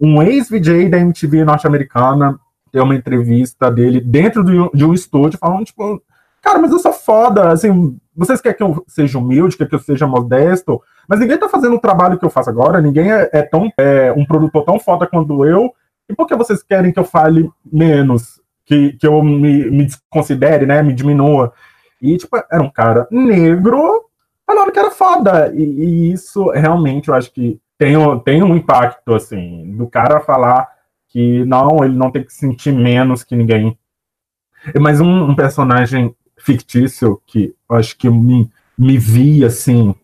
um 0.00 0.22
ex-VJ 0.22 0.90
da 0.90 0.98
MTV 0.98 1.44
norte-americana. 1.44 2.38
Tem 2.70 2.82
uma 2.82 2.94
entrevista 2.94 3.70
dele 3.70 4.00
dentro 4.00 4.44
de, 4.44 4.52
de 4.74 4.84
um 4.84 4.92
estúdio, 4.92 5.38
falando, 5.38 5.64
tipo, 5.64 6.02
cara, 6.42 6.58
mas 6.58 6.70
eu 6.70 6.78
sou 6.78 6.92
foda. 6.92 7.50
Assim, 7.50 7.98
vocês 8.14 8.40
querem 8.42 8.58
que 8.58 8.62
eu 8.62 8.84
seja 8.86 9.18
humilde, 9.18 9.56
que 9.56 9.74
eu 9.74 9.78
seja 9.78 10.06
modesto, 10.06 10.82
mas 11.08 11.20
ninguém 11.20 11.38
tá 11.38 11.48
fazendo 11.48 11.74
o 11.74 11.80
trabalho 11.80 12.18
que 12.18 12.24
eu 12.24 12.30
faço 12.30 12.50
agora, 12.50 12.82
ninguém 12.82 13.10
é, 13.10 13.30
é 13.32 13.42
tão 13.42 13.72
é, 13.78 14.12
um 14.12 14.26
produtor 14.26 14.64
tão 14.64 14.78
foda 14.78 15.06
quanto 15.06 15.44
eu. 15.46 15.72
E 16.06 16.14
por 16.14 16.26
que 16.26 16.36
vocês 16.36 16.62
querem 16.62 16.92
que 16.92 16.98
eu 16.98 17.04
fale 17.04 17.50
menos? 17.64 18.40
Que, 18.66 18.92
que 18.92 19.06
eu 19.06 19.22
me, 19.22 19.70
me 19.70 19.86
desconsidere, 19.86 20.66
né? 20.66 20.82
Me 20.82 20.92
diminua? 20.92 21.54
E, 22.00 22.16
tipo, 22.18 22.36
era 22.36 22.62
um 22.62 22.70
cara 22.70 23.08
negro 23.10 24.04
falando 24.46 24.70
que 24.70 24.78
era 24.78 24.90
foda. 24.90 25.50
E, 25.54 25.62
e 25.62 26.12
isso 26.12 26.50
realmente 26.50 27.08
eu 27.08 27.14
acho 27.14 27.32
que 27.32 27.58
tem, 27.78 27.94
tem 28.24 28.42
um 28.42 28.54
impacto, 28.54 29.14
assim, 29.14 29.74
do 29.76 29.86
cara 29.86 30.20
falar 30.20 30.68
que 31.08 31.44
não, 31.46 31.82
ele 31.82 31.96
não 31.96 32.10
tem 32.10 32.22
que 32.22 32.32
sentir 32.32 32.72
menos 32.72 33.24
que 33.24 33.34
ninguém. 33.34 33.78
Mas 34.78 35.00
um, 35.00 35.30
um 35.30 35.34
personagem 35.34 36.14
fictício 36.36 37.20
que 37.26 37.54
eu 37.70 37.76
acho 37.76 37.96
que 37.96 38.10
me, 38.10 38.50
me 38.76 38.98
vi, 38.98 39.44
assim, 39.44 39.94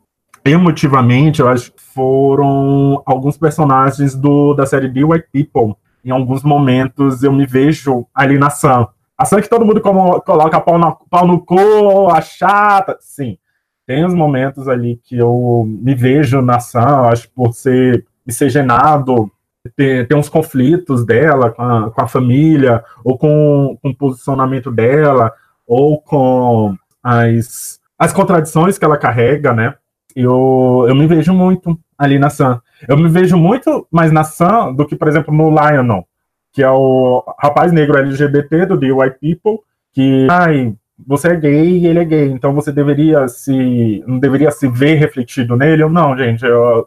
emotivamente, 0.45 1.41
eu 1.41 1.49
acho 1.49 1.73
que 1.73 1.81
foram 1.81 3.03
alguns 3.07 3.39
personagens 3.39 4.15
do, 4.15 4.55
da 4.55 4.67
série 4.67 4.93
The 4.93 5.05
White 5.05 5.29
People. 5.33 5.77
Em 6.05 6.11
alguns 6.11 6.43
momentos 6.43 7.23
eu 7.23 7.33
me 7.33 7.47
vejo 7.47 8.07
ali 8.15 8.39
na 8.39 8.51
Sam. 8.51 8.87
A 9.17 9.25
Sam 9.25 9.41
que 9.41 9.49
todo 9.49 9.65
mundo 9.65 9.81
como, 9.81 10.21
coloca 10.21 10.61
pau, 10.61 10.79
na, 10.79 10.93
pau 10.93 11.27
no 11.27 11.41
cu, 11.41 12.11
a 12.11 12.21
chata. 12.21 12.97
Sim, 13.01 13.39
tem 13.87 14.05
os 14.05 14.15
momentos 14.15 14.69
ali 14.69 15.01
que 15.03 15.17
eu 15.17 15.65
me 15.67 15.95
vejo 15.95 16.43
na 16.43 16.61
Sam, 16.61 17.09
acho 17.09 17.31
por 17.31 17.55
ser 17.55 18.05
miscigenado, 18.27 19.31
ter, 19.77 20.07
ter 20.07 20.15
uns 20.15 20.29
conflitos 20.29 21.07
dela 21.07 21.51
com 21.51 21.63
a, 21.63 21.91
com 21.91 22.03
a 22.03 22.09
família, 22.09 22.85
ou 23.03 23.17
com, 23.17 23.79
com 23.81 23.91
o 23.91 23.97
posicionamento 23.97 24.71
dela, 24.71 25.33
ou 25.67 26.01
com 26.01 26.77
as, 27.03 27.81
as 27.99 28.13
contradições 28.13 28.77
que 28.77 28.85
ela 28.85 28.99
carrega, 28.99 29.53
né? 29.55 29.75
Eu, 30.15 30.87
eu 30.89 30.95
me 30.95 31.07
vejo 31.07 31.33
muito 31.33 31.79
ali 31.99 32.19
na 32.19 32.31
Sam. 32.31 32.61
Eu 32.89 32.97
me 32.97 33.09
vejo 33.09 33.37
muito 33.37 33.87
mais 33.91 34.13
na 34.13 34.25
Sam 34.25 34.73
do 34.73 34.87
que, 34.87 34.97
por 34.97 35.09
exemplo, 35.09 35.35
no 35.35 35.51
Lionel 35.51 36.07
que 36.55 36.63
é 36.63 36.71
o 36.71 37.23
rapaz 37.37 37.73
negro 37.73 37.99
LGBT 37.99 38.67
do 38.67 38.79
The 38.79 38.93
White 38.93 39.19
People, 39.21 39.65
que, 39.93 40.29
ai, 40.31 40.73
você 41.05 41.29
é 41.29 41.37
gay 41.37 41.79
e 41.79 41.87
ele 41.87 41.99
é 41.99 42.05
gay, 42.05 42.31
então 42.31 42.55
você 42.55 42.71
deveria 42.71 43.27
se 43.27 44.03
não 44.07 44.21
deveria 44.21 44.53
se 44.53 44.69
ver 44.69 44.95
refletido 44.95 45.57
nele. 45.57 45.83
Eu 45.83 45.91
não, 45.91 46.17
gente, 46.17 46.45
eu 46.45 46.87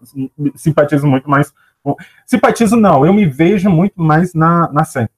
simpatizo 0.56 1.06
muito 1.06 1.30
mais. 1.30 1.54
Simpatizo 2.26 2.78
não, 2.78 3.06
eu 3.06 3.14
me 3.14 3.26
vejo 3.26 3.70
muito 3.70 4.02
mais 4.02 4.34
na, 4.34 4.72
na 4.72 4.86
Sam. 4.86 5.10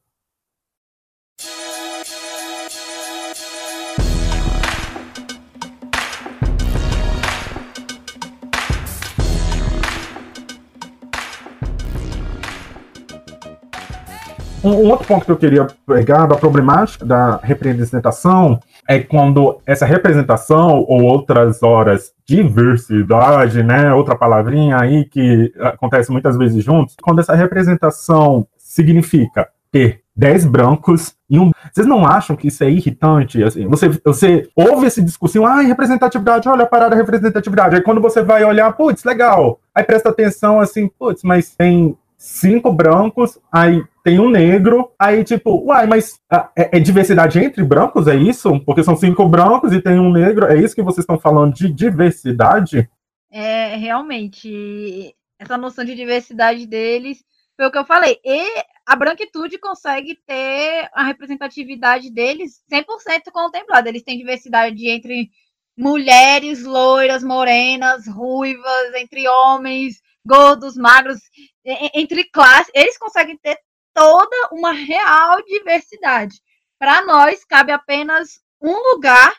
Um, 14.70 14.90
outro 14.90 15.08
ponto 15.08 15.26
que 15.26 15.32
eu 15.32 15.38
queria 15.38 15.68
pegar 15.88 16.28
da 16.28 16.36
problemática 16.36 17.06
da 17.06 17.38
representação 17.42 18.60
é 18.88 19.00
quando 19.00 19.60
essa 19.66 19.86
representação 19.86 20.86
ou 20.88 21.04
outras 21.04 21.64
horas 21.64 22.12
diversidade, 22.26 23.64
né, 23.64 23.94
outra 23.94 24.16
palavrinha 24.16 24.78
aí 24.80 25.06
que 25.06 25.52
acontece 25.60 26.12
muitas 26.12 26.38
vezes 26.38 26.64
juntos, 26.64 26.96
quando 27.02 27.20
essa 27.20 27.34
representação 27.34 28.48
significa 28.58 29.48
ter 29.72 30.02
10 30.16 30.46
brancos 30.46 31.16
e 31.30 31.40
um. 31.40 31.52
Vocês 31.72 31.88
não 31.88 32.06
acham 32.06 32.36
que 32.36 32.50
isso 32.50 32.64
é 32.64 32.70
irritante? 32.70 33.42
Assim, 33.42 33.66
você, 33.68 33.90
você 34.04 34.50
ouve 34.56 34.88
esse 34.88 35.02
discursinho, 35.02 35.46
ah, 35.46 35.62
representatividade, 35.62 36.50
olha 36.50 36.64
a 36.64 36.68
parada 36.68 36.96
representatividade. 36.96 37.76
Aí 37.76 37.82
quando 37.82 38.02
você 38.02 38.22
vai 38.22 38.44
olhar, 38.44 38.72
putz, 38.74 39.04
legal. 39.04 39.60
Aí 39.74 39.84
presta 39.84 40.10
atenção 40.10 40.60
assim, 40.60 40.90
putz, 41.00 41.24
mas 41.24 41.56
tem 41.56 41.98
cinco 42.18 42.72
brancos, 42.74 43.40
aí 43.52 43.82
tem 44.10 44.20
um 44.20 44.30
negro, 44.30 44.92
aí 44.98 45.24
tipo, 45.24 45.64
uai, 45.66 45.86
mas 45.86 46.20
ah, 46.32 46.52
é, 46.58 46.78
é, 46.78 46.80
diversidade 46.80 47.38
entre 47.38 47.64
brancos, 47.64 48.08
é 48.08 48.16
isso? 48.16 48.60
Porque 48.62 48.84
são 48.84 48.96
cinco 48.96 49.30
brancos 49.30 49.72
e 49.72 49.80
tem 49.80 50.00
um 50.00 50.12
negro, 50.12 50.48
é 50.48 50.58
isso 50.58 50.74
que 50.74 50.82
vocês 50.82 51.04
estão 51.04 51.20
falando 51.20 51.54
de 51.54 51.72
diversidade? 51.72 52.90
É, 53.32 53.76
realmente, 53.76 55.16
essa 55.38 55.58
noção 55.60 55.86
de 55.86 55.94
diversidade 55.94 56.66
deles 56.66 57.24
foi 57.56 57.68
o 57.68 57.72
que 57.72 57.78
eu 57.78 57.86
falei. 57.86 58.20
E 58.26 58.64
a 58.84 58.96
branquitude 58.96 59.60
consegue 59.60 60.18
ter 60.26 60.90
a 60.92 61.04
representatividade 61.04 62.10
deles 62.10 62.64
100% 62.72 63.32
contemplada. 63.32 63.90
Eles 63.90 64.02
têm 64.02 64.18
diversidade 64.18 64.90
entre 64.90 65.30
mulheres 65.78 66.64
loiras, 66.64 67.24
morenas, 67.24 68.08
ruivas, 68.08 68.96
entre 68.96 69.28
homens 69.28 70.02
gordos, 70.26 70.76
magros, 70.76 71.20
entre 71.66 72.24
classes, 72.26 72.72
eles 72.74 72.98
conseguem 72.98 73.38
ter 73.38 73.58
toda 73.94 74.50
uma 74.52 74.72
real 74.72 75.44
diversidade. 75.44 76.42
Para 76.78 77.02
nós, 77.06 77.44
cabe 77.44 77.72
apenas 77.72 78.40
um 78.62 78.76
lugar, 78.94 79.34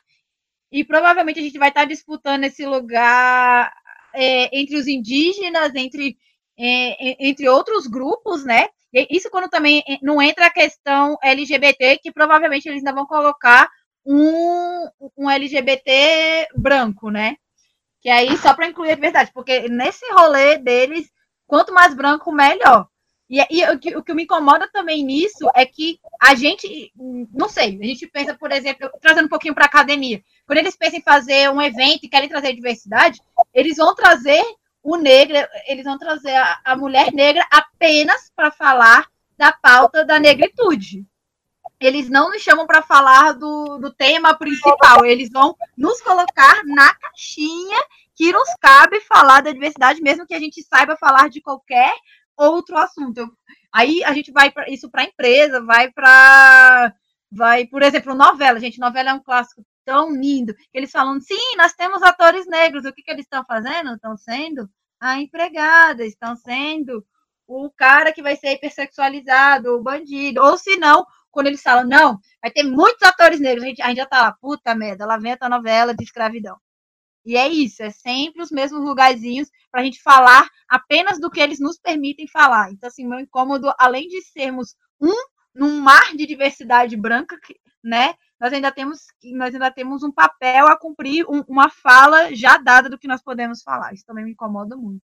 e 0.73 0.85
provavelmente 0.85 1.41
a 1.41 1.43
gente 1.43 1.59
vai 1.59 1.69
estar 1.69 1.85
disputando 1.85 2.45
esse 2.45 2.65
lugar 2.65 3.73
é, 4.15 4.59
entre 4.59 4.77
os 4.77 4.87
indígenas, 4.87 5.75
entre, 5.75 6.17
é, 6.59 7.29
entre 7.29 7.49
outros 7.49 7.87
grupos, 7.87 8.45
né? 8.45 8.69
E 8.93 9.07
isso 9.11 9.31
quando 9.31 9.49
também 9.49 9.83
não 10.03 10.21
entra 10.21 10.47
a 10.47 10.53
questão 10.53 11.17
LGBT, 11.23 11.99
que 11.99 12.13
provavelmente 12.13 12.69
eles 12.69 12.79
ainda 12.79 12.93
vão 12.93 13.07
colocar 13.07 13.69
um, 14.05 14.89
um 15.17 15.31
LGBT 15.31 16.49
branco, 16.57 17.11
né? 17.11 17.37
Que 18.01 18.09
aí, 18.09 18.37
só 18.39 18.55
para 18.55 18.67
incluir 18.67 18.93
a 18.93 18.97
verdade, 18.97 19.31
porque 19.33 19.69
nesse 19.69 20.05
rolê 20.13 20.57
deles, 20.59 21.11
quanto 21.47 21.73
mais 21.73 21.95
branco, 21.95 22.33
melhor. 22.33 22.89
E, 23.31 23.39
e 23.49 23.65
o, 23.71 23.79
que, 23.79 23.97
o, 23.97 24.03
que, 24.03 24.13
me 24.13 24.25
incomoda 24.25 24.69
também 24.73 25.05
nisso 25.05 25.49
é 25.55 25.65
que 25.65 26.01
a 26.21 26.35
gente, 26.35 26.93
não 27.33 27.49
sei, 27.49 27.79
a 27.81 27.87
gente 27.87 28.09
pensa, 28.09 28.35
por 28.35 28.51
exemplo, 28.51 28.91
trazendo 29.01 29.27
um 29.27 29.29
pouquinho 29.29 29.55
para 29.55 29.67
a 29.67 29.69
academia, 29.69 30.21
quando 30.45 30.59
eles 30.59 30.75
pensam 30.75 30.99
em 30.99 31.03
fazer 31.03 31.49
um 31.49 31.63
evento 31.63 32.01
e 32.03 32.09
querem 32.09 32.29
trazer 32.29 32.53
diversidade, 32.53 33.21
eles 33.55 33.77
vão 33.77 33.95
trazer 33.95 34.43
o 34.83 34.97
negro, 34.97 35.37
eles 35.69 35.85
vão 35.85 35.97
trazer 35.97 36.35
a, 36.35 36.61
a 36.65 36.77
mulher 36.77 37.13
negra 37.13 37.47
apenas 37.53 38.33
para 38.35 38.51
falar 38.51 39.07
da 39.39 39.53
pauta 39.53 40.05
da 40.05 40.19
negritude. 40.19 41.07
Eles 41.79 42.11
não 42.11 42.31
nos 42.31 42.43
chamam 42.43 42.67
para 42.67 42.83
falar 42.83 43.33
do, 43.35 43.79
do 43.79 43.95
tema 43.95 44.37
principal, 44.37 45.07
eles 45.07 45.31
vão 45.31 45.57
nos 45.79 46.01
colocar 46.03 46.65
na 46.65 46.93
caixinha 46.97 47.79
que 48.17 48.33
nos 48.33 48.49
cabe 48.61 49.01
falar 49.01 49.41
da 49.41 49.53
diversidade, 49.53 50.03
mesmo 50.03 50.27
que 50.27 50.35
a 50.35 50.39
gente 50.39 50.63
saiba 50.63 50.97
falar 50.97 51.31
de 51.31 51.41
qualquer 51.41 51.95
outro 52.43 52.77
assunto. 52.77 53.31
Aí 53.73 54.03
a 54.05 54.13
gente 54.13 54.33
vai 54.33 54.51
para 54.51 54.69
isso 54.71 54.91
para 54.91 55.03
a 55.03 55.05
empresa, 55.07 55.65
vai 55.65 55.91
para 55.91 56.95
vai, 57.31 57.67
por 57.67 57.83
exemplo, 57.83 58.15
novela. 58.15 58.59
Gente, 58.59 58.81
novela 58.81 59.11
é 59.11 59.15
um 59.15 59.23
clássico 59.23 59.65
tão 59.85 60.11
lindo. 60.15 60.55
Eles 60.75 60.91
falam, 60.91 61.21
sim, 61.21 61.57
nós 61.57 61.73
temos 61.75 62.03
atores 62.03 62.47
negros. 62.47 62.85
O 62.85 62.93
que, 62.93 63.03
que 63.03 63.11
eles 63.11 63.25
estão 63.25 63.45
fazendo? 63.45 63.95
Estão 63.95 64.17
sendo 64.17 64.69
a 65.01 65.21
empregada, 65.21 66.05
estão 66.05 66.37
sendo 66.37 67.05
o 67.47 67.71
cara 67.71 68.13
que 68.13 68.23
vai 68.23 68.37
ser 68.37 68.53
hipersexualizado, 68.53 69.75
o 69.75 69.83
bandido, 69.83 70.41
ou 70.43 70.57
se 70.57 70.77
não, 70.77 71.05
quando 71.33 71.49
eles 71.49 71.63
falam, 71.63 71.85
não, 71.87 72.19
vai 72.41 72.51
ter 72.53 72.63
muitos 72.63 73.03
atores 73.03 73.41
negros, 73.41 73.65
a 73.65 73.67
gente, 73.69 73.83
a 73.83 73.89
gente 73.89 73.97
já 73.97 74.07
tá 74.07 74.23
lá, 74.23 74.33
puta 74.41 74.75
merda, 74.75 75.07
lá 75.07 75.17
vem 75.19 75.37
a 75.41 75.49
novela 75.49 75.95
de 75.95 76.05
escravidão. 76.05 76.57
E 77.25 77.37
é 77.37 77.49
isso, 77.49 77.83
é 77.83 77.91
sempre 77.91 78.43
os 78.43 78.51
mesmos 78.51 78.81
lugarzinhos 78.83 79.49
para 79.71 79.83
a 79.83 79.85
gente 79.85 80.03
falar 80.03 80.49
apenas 80.69 81.21
do 81.21 81.31
que 81.31 81.41
eles 81.41 81.61
nos 81.61 81.79
permitem 81.79 82.27
falar. 82.27 82.71
Então, 82.73 82.89
assim, 82.89 83.07
meu 83.07 83.21
incômodo, 83.21 83.73
além 83.79 84.09
de 84.09 84.23
sermos 84.23 84.75
um 85.01 85.13
num 85.55 85.81
mar 85.81 86.17
de 86.17 86.27
diversidade 86.27 86.97
branca, 86.97 87.37
né? 87.83 88.15
Nós 88.41 88.53
ainda 88.53 88.71
temos, 88.71 89.01
nós 89.35 89.53
ainda 89.53 89.71
temos 89.71 90.03
um 90.03 90.13
papel 90.13 90.67
a 90.69 90.79
cumprir, 90.79 91.27
um, 91.29 91.43
uma 91.49 91.69
fala 91.69 92.35
já 92.35 92.57
dada 92.57 92.89
do 92.89 92.99
que 92.99 93.09
nós 93.09 93.23
podemos 93.23 93.63
falar. 93.63 93.93
Isso 93.93 94.07
também 94.07 94.25
me 94.25 94.31
incomoda 94.31 94.77
muito. 94.77 95.03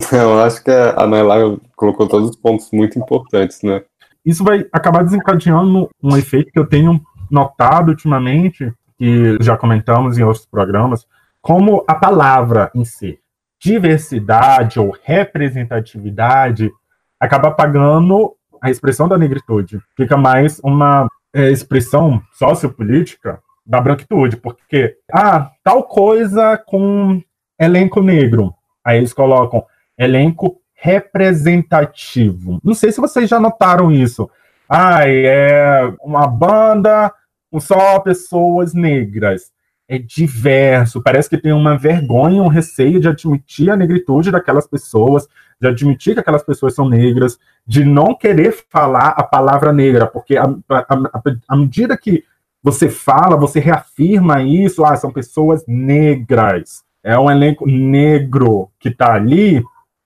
Eu 0.12 0.40
acho 0.40 0.62
que 0.62 0.70
a 0.70 1.06
Naila 1.06 1.58
colocou 1.74 2.06
todos 2.06 2.30
os 2.30 2.36
pontos 2.36 2.70
muito 2.70 2.98
importantes, 2.98 3.62
né? 3.62 3.84
isso 4.28 4.44
vai 4.44 4.66
acabar 4.72 5.02
desencadeando 5.02 5.88
um 6.02 6.16
efeito 6.16 6.52
que 6.52 6.58
eu 6.58 6.68
tenho 6.68 7.00
notado 7.30 7.88
ultimamente, 7.88 8.70
que 8.98 9.38
já 9.40 9.56
comentamos 9.56 10.18
em 10.18 10.24
outros 10.24 10.44
programas, 10.44 11.06
como 11.40 11.84
a 11.86 11.94
palavra 11.94 12.70
em 12.74 12.84
si, 12.84 13.18
diversidade 13.60 14.80
ou 14.80 14.94
representatividade, 15.04 16.70
acaba 17.18 17.48
apagando 17.48 18.34
a 18.60 18.70
expressão 18.70 19.08
da 19.08 19.16
negritude. 19.16 19.80
Fica 19.96 20.16
mais 20.16 20.60
uma 20.64 21.08
é, 21.32 21.50
expressão 21.50 22.20
sociopolítica 22.32 23.40
da 23.64 23.80
branquitude, 23.80 24.36
porque, 24.36 24.96
ah, 25.12 25.50
tal 25.62 25.84
coisa 25.84 26.56
com 26.56 27.22
elenco 27.58 28.00
negro. 28.00 28.54
Aí 28.84 28.98
eles 28.98 29.12
colocam 29.12 29.64
elenco 29.96 30.60
representativo. 30.74 32.58
Não 32.62 32.74
sei 32.74 32.92
se 32.92 33.00
vocês 33.00 33.28
já 33.28 33.38
notaram 33.38 33.90
isso. 33.90 34.30
Ai, 34.68 35.26
é 35.26 35.92
uma 36.00 36.26
banda 36.26 37.12
com 37.50 37.60
só 37.60 37.98
pessoas 38.00 38.74
negras. 38.74 39.52
É 39.88 39.98
diverso. 39.98 41.02
Parece 41.02 41.30
que 41.30 41.38
tem 41.38 41.52
uma 41.52 41.76
vergonha, 41.78 42.42
um 42.42 42.48
receio 42.48 43.00
de 43.00 43.08
admitir 43.08 43.70
a 43.70 43.76
negritude 43.76 44.30
daquelas 44.30 44.66
pessoas, 44.66 45.26
de 45.60 45.66
admitir 45.66 46.14
que 46.14 46.20
aquelas 46.20 46.42
pessoas 46.42 46.74
são 46.74 46.88
negras, 46.88 47.38
de 47.66 47.84
não 47.84 48.14
querer 48.14 48.52
falar 48.68 49.08
a 49.08 49.22
palavra 49.22 49.72
negra, 49.72 50.06
porque 50.06 50.36
à 50.36 51.56
medida 51.56 51.96
que 51.96 52.22
você 52.62 52.90
fala, 52.90 53.36
você 53.36 53.60
reafirma 53.60 54.42
isso, 54.42 54.84
ah, 54.84 54.94
são 54.96 55.10
pessoas 55.10 55.64
negras. 55.66 56.82
É 57.02 57.18
um 57.18 57.30
elenco 57.30 57.66
negro 57.66 58.70
que 58.78 58.88
está 58.88 59.14
ali, 59.14 59.62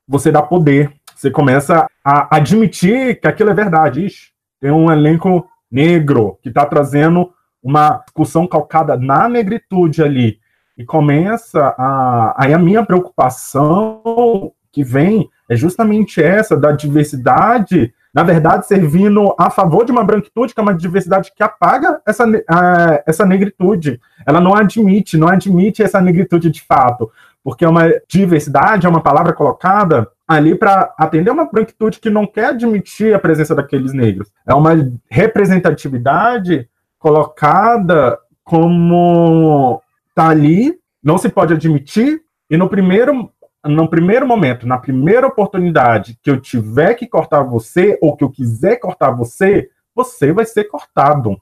você 0.06 0.30
dá 0.30 0.42
poder. 0.42 0.92
Você 1.16 1.30
começa 1.30 1.86
a 2.04 2.36
admitir 2.36 3.20
que 3.20 3.26
aquilo 3.26 3.50
é 3.50 3.54
verdade. 3.54 4.04
Ixi, 4.04 4.32
tem 4.60 4.70
um 4.70 4.90
elenco 4.90 5.48
negro 5.72 6.38
que 6.42 6.50
está 6.50 6.66
trazendo 6.66 7.32
uma 7.62 8.02
discussão 8.04 8.46
calcada 8.46 8.96
na 8.96 9.28
negritude 9.28 10.02
ali. 10.02 10.38
E 10.76 10.84
começa 10.84 11.74
a. 11.78 12.34
Aí 12.36 12.52
a 12.52 12.58
minha 12.58 12.84
preocupação 12.84 14.52
que 14.70 14.84
vem 14.84 15.28
é 15.48 15.56
justamente 15.56 16.22
essa 16.22 16.56
da 16.56 16.72
diversidade, 16.72 17.92
na 18.12 18.22
verdade, 18.22 18.66
servindo 18.66 19.34
a 19.38 19.50
favor 19.50 19.84
de 19.84 19.92
uma 19.92 20.04
branquitude, 20.04 20.54
que 20.54 20.60
é 20.60 20.62
uma 20.62 20.74
diversidade 20.74 21.32
que 21.34 21.42
apaga 21.42 22.00
essa, 22.06 22.24
essa 23.06 23.24
negritude. 23.24 24.00
Ela 24.26 24.40
não 24.40 24.54
admite, 24.54 25.16
não 25.16 25.28
admite 25.28 25.82
essa 25.82 26.00
negritude 26.00 26.50
de 26.50 26.62
fato 26.62 27.10
porque 27.44 27.64
é 27.64 27.68
uma 27.68 27.92
diversidade, 28.08 28.86
é 28.86 28.88
uma 28.88 29.02
palavra 29.02 29.32
colocada 29.32 30.08
ali 30.36 30.54
para 30.54 30.94
atender 30.98 31.30
uma 31.30 31.44
branquitude 31.44 32.00
que 32.00 32.10
não 32.10 32.26
quer 32.26 32.46
admitir 32.46 33.14
a 33.14 33.18
presença 33.18 33.54
daqueles 33.54 33.92
negros. 33.92 34.30
É 34.46 34.54
uma 34.54 34.70
representatividade 35.10 36.68
colocada 36.98 38.18
como 38.44 39.80
tá 40.14 40.28
ali, 40.28 40.78
não 41.02 41.18
se 41.18 41.28
pode 41.28 41.54
admitir, 41.54 42.20
e 42.50 42.56
no 42.56 42.68
primeiro 42.68 43.30
no 43.64 43.88
primeiro 43.88 44.26
momento, 44.26 44.66
na 44.66 44.76
primeira 44.76 45.26
oportunidade 45.26 46.18
que 46.20 46.28
eu 46.28 46.40
tiver 46.40 46.94
que 46.94 47.06
cortar 47.06 47.42
você, 47.42 47.96
ou 48.02 48.16
que 48.16 48.24
eu 48.24 48.30
quiser 48.30 48.76
cortar 48.76 49.12
você, 49.12 49.68
você 49.94 50.32
vai 50.32 50.44
ser 50.44 50.64
cortado. 50.64 51.36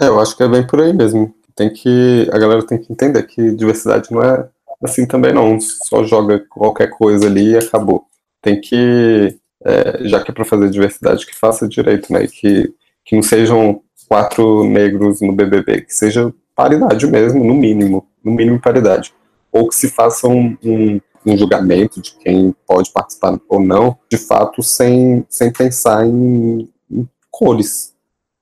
É, 0.00 0.08
eu 0.08 0.18
acho 0.18 0.34
que 0.36 0.42
é 0.42 0.48
bem 0.48 0.66
por 0.66 0.80
aí 0.80 0.92
mesmo. 0.92 1.34
Tem 1.54 1.70
que. 1.70 2.28
A 2.32 2.38
galera 2.38 2.66
tem 2.66 2.78
que 2.78 2.90
entender 2.90 3.22
que 3.24 3.54
diversidade 3.54 4.10
não 4.10 4.22
é 4.22 4.48
assim 4.82 5.06
também 5.06 5.34
não. 5.34 5.58
Só 5.60 6.02
joga 6.04 6.42
qualquer 6.48 6.88
coisa 6.88 7.26
ali 7.26 7.50
e 7.50 7.58
acabou. 7.58 8.06
Tem 8.42 8.60
que. 8.60 9.38
É, 9.64 10.08
já 10.08 10.22
que 10.22 10.30
é 10.30 10.34
pra 10.34 10.44
fazer 10.44 10.70
diversidade, 10.70 11.26
que 11.26 11.34
faça 11.34 11.68
direito, 11.68 12.12
né? 12.12 12.26
Que, 12.26 12.72
que 13.04 13.14
não 13.14 13.22
sejam 13.22 13.82
quatro 14.08 14.64
negros 14.64 15.20
no 15.20 15.32
BBB, 15.32 15.82
que 15.82 15.94
seja 15.94 16.32
paridade 16.54 17.06
mesmo, 17.06 17.44
no 17.44 17.54
mínimo. 17.54 18.06
No 18.24 18.32
mínimo 18.32 18.60
paridade. 18.60 19.12
Ou 19.52 19.68
que 19.68 19.74
se 19.74 19.88
faça 19.88 20.28
um, 20.28 20.56
um 20.62 21.00
um 21.24 21.36
julgamento 21.36 22.00
de 22.00 22.14
quem 22.16 22.54
pode 22.66 22.90
participar 22.92 23.38
ou 23.48 23.60
não, 23.60 23.98
de 24.10 24.16
fato, 24.16 24.62
sem, 24.62 25.24
sem 25.28 25.52
pensar 25.52 26.06
em, 26.06 26.68
em 26.90 27.08
cores. 27.30 27.94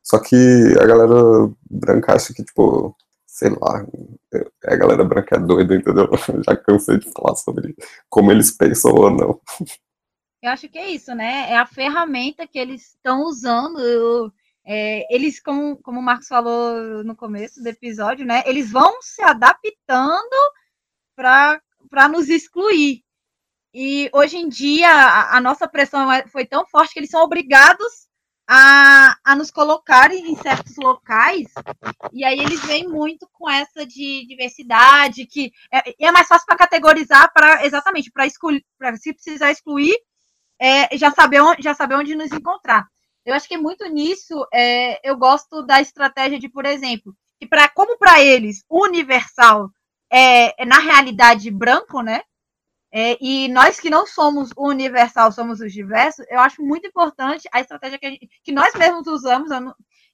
Só 0.03 0.19
que 0.19 0.37
a 0.81 0.87
galera 0.87 1.51
branca 1.69 2.15
acha 2.15 2.33
que, 2.33 2.43
tipo, 2.45 2.95
sei 3.27 3.51
lá, 3.51 3.85
a 4.65 4.77
galera 4.77 5.05
branca 5.05 5.37
é 5.37 5.41
doida, 5.41 5.75
entendeu? 5.75 6.09
Já 6.47 6.57
cansei 6.57 6.99
de 6.99 7.11
falar 7.13 7.37
sobre 7.37 7.75
como 8.09 8.31
eles 8.33 8.51
pensam 8.51 8.93
ou 8.95 9.11
não. 9.11 9.41
Eu 10.40 10.51
acho 10.51 10.68
que 10.68 10.79
é 10.79 10.90
isso, 10.90 11.14
né? 11.14 11.51
É 11.51 11.57
a 11.57 11.66
ferramenta 11.66 12.46
que 12.46 12.59
eles 12.59 12.90
estão 12.90 13.22
usando. 13.22 14.33
É, 14.64 15.12
eles, 15.14 15.40
como, 15.40 15.77
como 15.79 15.98
o 15.98 16.03
Marcos 16.03 16.29
falou 16.29 17.03
no 17.03 17.16
começo 17.16 17.62
do 17.62 17.68
episódio, 17.68 18.24
né? 18.24 18.42
Eles 18.46 18.70
vão 18.70 19.03
se 19.03 19.22
adaptando 19.22 20.37
para 21.16 22.09
nos 22.09 22.29
excluir. 22.29 23.03
E 23.74 24.09
hoje 24.12 24.37
em 24.37 24.48
dia 24.48 24.90
a, 24.90 25.37
a, 25.37 25.40
nossa 25.40 25.68
pressão 25.68 26.11
é, 26.11 26.27
foi 26.29 26.46
tão 26.46 26.66
forte 26.66 26.92
que 26.92 27.01
eles 27.01 27.11
são 27.11 27.22
obrigados 27.22 28.09
a, 28.46 29.16
a 29.24 29.37
nos 29.37 29.51
colocarem 29.51 30.31
em 30.31 30.37
certos 30.37 30.77
locais. 30.77 31.53
E 32.12 32.24
aí 32.24 32.38
eles 32.38 32.64
vêm 32.64 32.88
muito 32.88 33.29
com 33.33 33.51
essa 33.51 33.85
de 33.85 34.27
diversidade, 34.27 35.27
que 35.27 35.53
é, 35.72 36.07
é 36.07 36.12
mais 36.12 36.29
fácil 36.29 36.46
para 36.46 36.57
categorizar, 36.57 37.33
para 37.33 37.66
exatamente 37.66 38.11
para 38.11 38.27
excluir, 38.27 38.64
para 38.79 38.96
se 38.96 39.12
precisar 39.12 39.51
excluir, 39.51 39.94
é, 40.61 40.97
já 40.97 41.11
saber 41.11 41.40
onde, 41.40 41.62
já 41.62 41.75
saber 41.75 41.94
onde 41.94 42.14
nos 42.14 42.33
encontrar. 42.33 42.87
Eu 43.25 43.35
acho 43.35 43.49
que 43.49 43.59
muito 43.59 43.87
nisso. 43.87 44.47
É, 44.53 45.09
eu 45.09 45.16
gosto 45.16 45.62
da 45.62 45.81
estratégia 45.81 46.38
de, 46.38 46.49
por 46.49 46.64
exemplo, 46.64 47.14
que 47.38 47.47
para 47.47 47.68
como 47.68 47.99
para 47.99 48.23
eles 48.23 48.64
universal 48.68 49.71
é, 50.11 50.62
é, 50.62 50.66
na 50.66 50.79
realidade 50.79 51.51
branco, 51.51 52.01
né? 52.03 52.23
É, 52.90 53.18
e 53.21 53.49
nós 53.49 53.79
que 53.79 53.90
não 53.90 54.07
somos 54.07 54.51
o 54.57 54.68
universal, 54.68 55.31
somos 55.31 55.61
os 55.61 55.73
diversos, 55.73 56.25
eu 56.31 56.40
acho 56.40 56.62
muito 56.62 56.87
importante 56.87 57.47
a 57.53 57.61
estratégia 57.61 57.99
que, 57.99 58.07
a 58.07 58.11
gente, 58.11 58.29
que 58.42 58.51
nós 58.51 58.75
mesmos 58.75 59.07
usamos, 59.07 59.51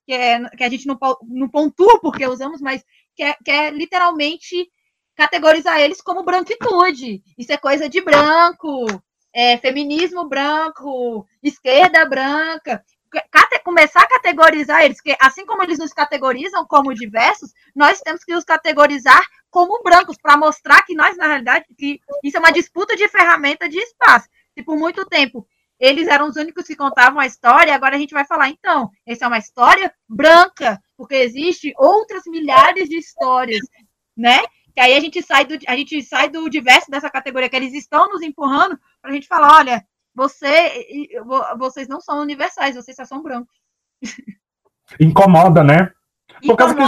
que, 0.04 0.12
é, 0.12 0.40
que 0.50 0.64
a 0.64 0.68
gente 0.68 0.86
não, 0.86 0.98
não 1.22 1.48
pontua 1.48 2.00
porque 2.00 2.26
usamos, 2.26 2.60
mas 2.60 2.84
que 3.14 3.22
é, 3.22 3.34
que 3.44 3.50
é 3.50 3.70
literalmente 3.70 4.68
categorizar 5.14 5.80
eles 5.80 6.02
como 6.02 6.24
branquitude. 6.24 7.22
Isso 7.38 7.52
é 7.52 7.56
coisa 7.56 7.88
de 7.88 8.00
branco, 8.00 8.86
é, 9.34 9.58
feminismo 9.58 10.28
branco, 10.28 11.26
esquerda 11.42 12.06
branca 12.06 12.82
começar 13.64 14.02
a 14.02 14.08
categorizar 14.08 14.82
eles, 14.82 14.98
porque 14.98 15.16
assim 15.20 15.46
como 15.46 15.62
eles 15.62 15.78
nos 15.78 15.92
categorizam 15.92 16.66
como 16.66 16.94
diversos, 16.94 17.52
nós 17.74 18.00
temos 18.00 18.22
que 18.22 18.34
os 18.34 18.44
categorizar 18.44 19.24
como 19.50 19.82
brancos, 19.82 20.16
para 20.20 20.36
mostrar 20.36 20.82
que 20.82 20.94
nós, 20.94 21.16
na 21.16 21.26
realidade, 21.26 21.64
que 21.76 21.98
isso 22.22 22.36
é 22.36 22.40
uma 22.40 22.52
disputa 22.52 22.94
de 22.94 23.08
ferramenta 23.08 23.68
de 23.68 23.78
espaço. 23.78 24.28
E 24.56 24.62
por 24.62 24.76
muito 24.76 25.04
tempo 25.06 25.46
eles 25.80 26.06
eram 26.06 26.28
os 26.28 26.36
únicos 26.36 26.66
que 26.66 26.76
contavam 26.76 27.18
a 27.18 27.26
história, 27.26 27.74
agora 27.74 27.96
a 27.96 27.98
gente 27.98 28.14
vai 28.14 28.24
falar, 28.24 28.48
então, 28.48 28.90
essa 29.04 29.24
é 29.24 29.28
uma 29.28 29.38
história 29.38 29.92
branca, 30.08 30.80
porque 30.96 31.16
existe 31.16 31.74
outras 31.76 32.22
milhares 32.26 32.88
de 32.88 32.96
histórias, 32.96 33.60
né? 34.16 34.40
Que 34.74 34.80
aí 34.80 34.94
a 34.96 35.00
gente 35.00 35.22
sai 35.22 35.44
do, 35.44 35.56
a 35.68 35.76
gente 35.76 36.02
sai 36.02 36.28
do 36.28 36.48
diverso 36.50 36.90
dessa 36.90 37.08
categoria 37.08 37.48
que 37.48 37.56
eles 37.56 37.72
estão 37.72 38.08
nos 38.08 38.22
empurrando 38.22 38.78
para 39.00 39.10
a 39.10 39.14
gente 39.14 39.28
falar, 39.28 39.58
olha, 39.58 39.84
você, 40.14 41.08
vocês 41.58 41.88
não 41.88 42.00
são 42.00 42.20
universais, 42.20 42.74
vocês 42.76 42.96
só 42.96 43.04
são 43.04 43.22
brancos. 43.22 43.54
Incomoda, 45.00 45.62
né? 45.62 45.90
Por 46.46 46.56
causa 46.56 46.74
que, 46.74 46.82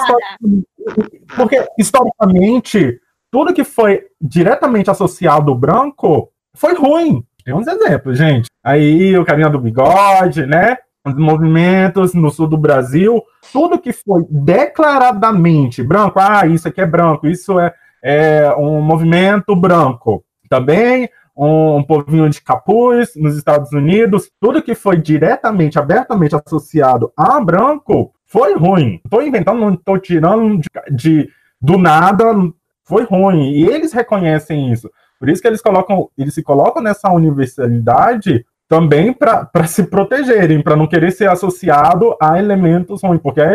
porque 1.36 1.66
historicamente, 1.78 3.00
tudo 3.30 3.54
que 3.54 3.64
foi 3.64 4.06
diretamente 4.20 4.90
associado 4.90 5.50
ao 5.50 5.58
branco 5.58 6.32
foi 6.54 6.74
ruim. 6.74 7.24
Tem 7.44 7.54
uns 7.54 7.66
exemplos, 7.66 8.18
gente. 8.18 8.48
Aí 8.62 9.16
o 9.16 9.24
carinha 9.24 9.48
do 9.48 9.60
bigode, 9.60 10.44
né? 10.46 10.76
Os 11.06 11.14
movimentos 11.14 12.14
no 12.14 12.30
sul 12.30 12.48
do 12.48 12.58
Brasil, 12.58 13.22
tudo 13.52 13.78
que 13.78 13.92
foi 13.92 14.24
declaradamente 14.28 15.80
branco, 15.82 16.18
ah, 16.18 16.44
isso 16.46 16.66
aqui 16.66 16.80
é 16.80 16.86
branco, 16.86 17.28
isso 17.28 17.60
é, 17.60 17.72
é 18.02 18.54
um 18.56 18.80
movimento 18.80 19.54
branco. 19.54 20.24
Também 20.48 21.08
um, 21.36 21.76
um 21.76 21.82
povinho 21.84 22.28
de 22.28 22.40
capuz 22.40 23.12
nos 23.14 23.36
Estados 23.36 23.70
Unidos, 23.72 24.30
tudo 24.40 24.62
que 24.62 24.74
foi 24.74 24.96
diretamente, 24.96 25.78
abertamente 25.78 26.34
associado 26.34 27.12
a 27.16 27.40
branco, 27.40 28.12
foi 28.24 28.56
ruim. 28.56 29.00
Estou 29.04 29.22
inventando, 29.22 29.60
não 29.60 29.74
estou 29.74 29.98
tirando 29.98 30.58
de, 30.58 30.68
de, 30.90 31.30
do 31.60 31.78
nada, 31.78 32.24
foi 32.82 33.04
ruim. 33.04 33.52
E 33.52 33.64
eles 33.64 33.92
reconhecem 33.92 34.72
isso. 34.72 34.90
Por 35.20 35.28
isso 35.28 35.40
que 35.40 35.48
eles 35.48 35.62
colocam, 35.62 36.10
eles 36.18 36.34
se 36.34 36.42
colocam 36.42 36.82
nessa 36.82 37.12
universalidade 37.12 38.44
também 38.68 39.12
para 39.12 39.66
se 39.66 39.84
protegerem, 39.84 40.62
para 40.62 40.76
não 40.76 40.86
querer 40.86 41.12
ser 41.12 41.28
associado 41.28 42.16
a 42.20 42.38
elementos 42.38 43.02
ruins, 43.02 43.20
porque 43.22 43.40
a, 43.40 43.50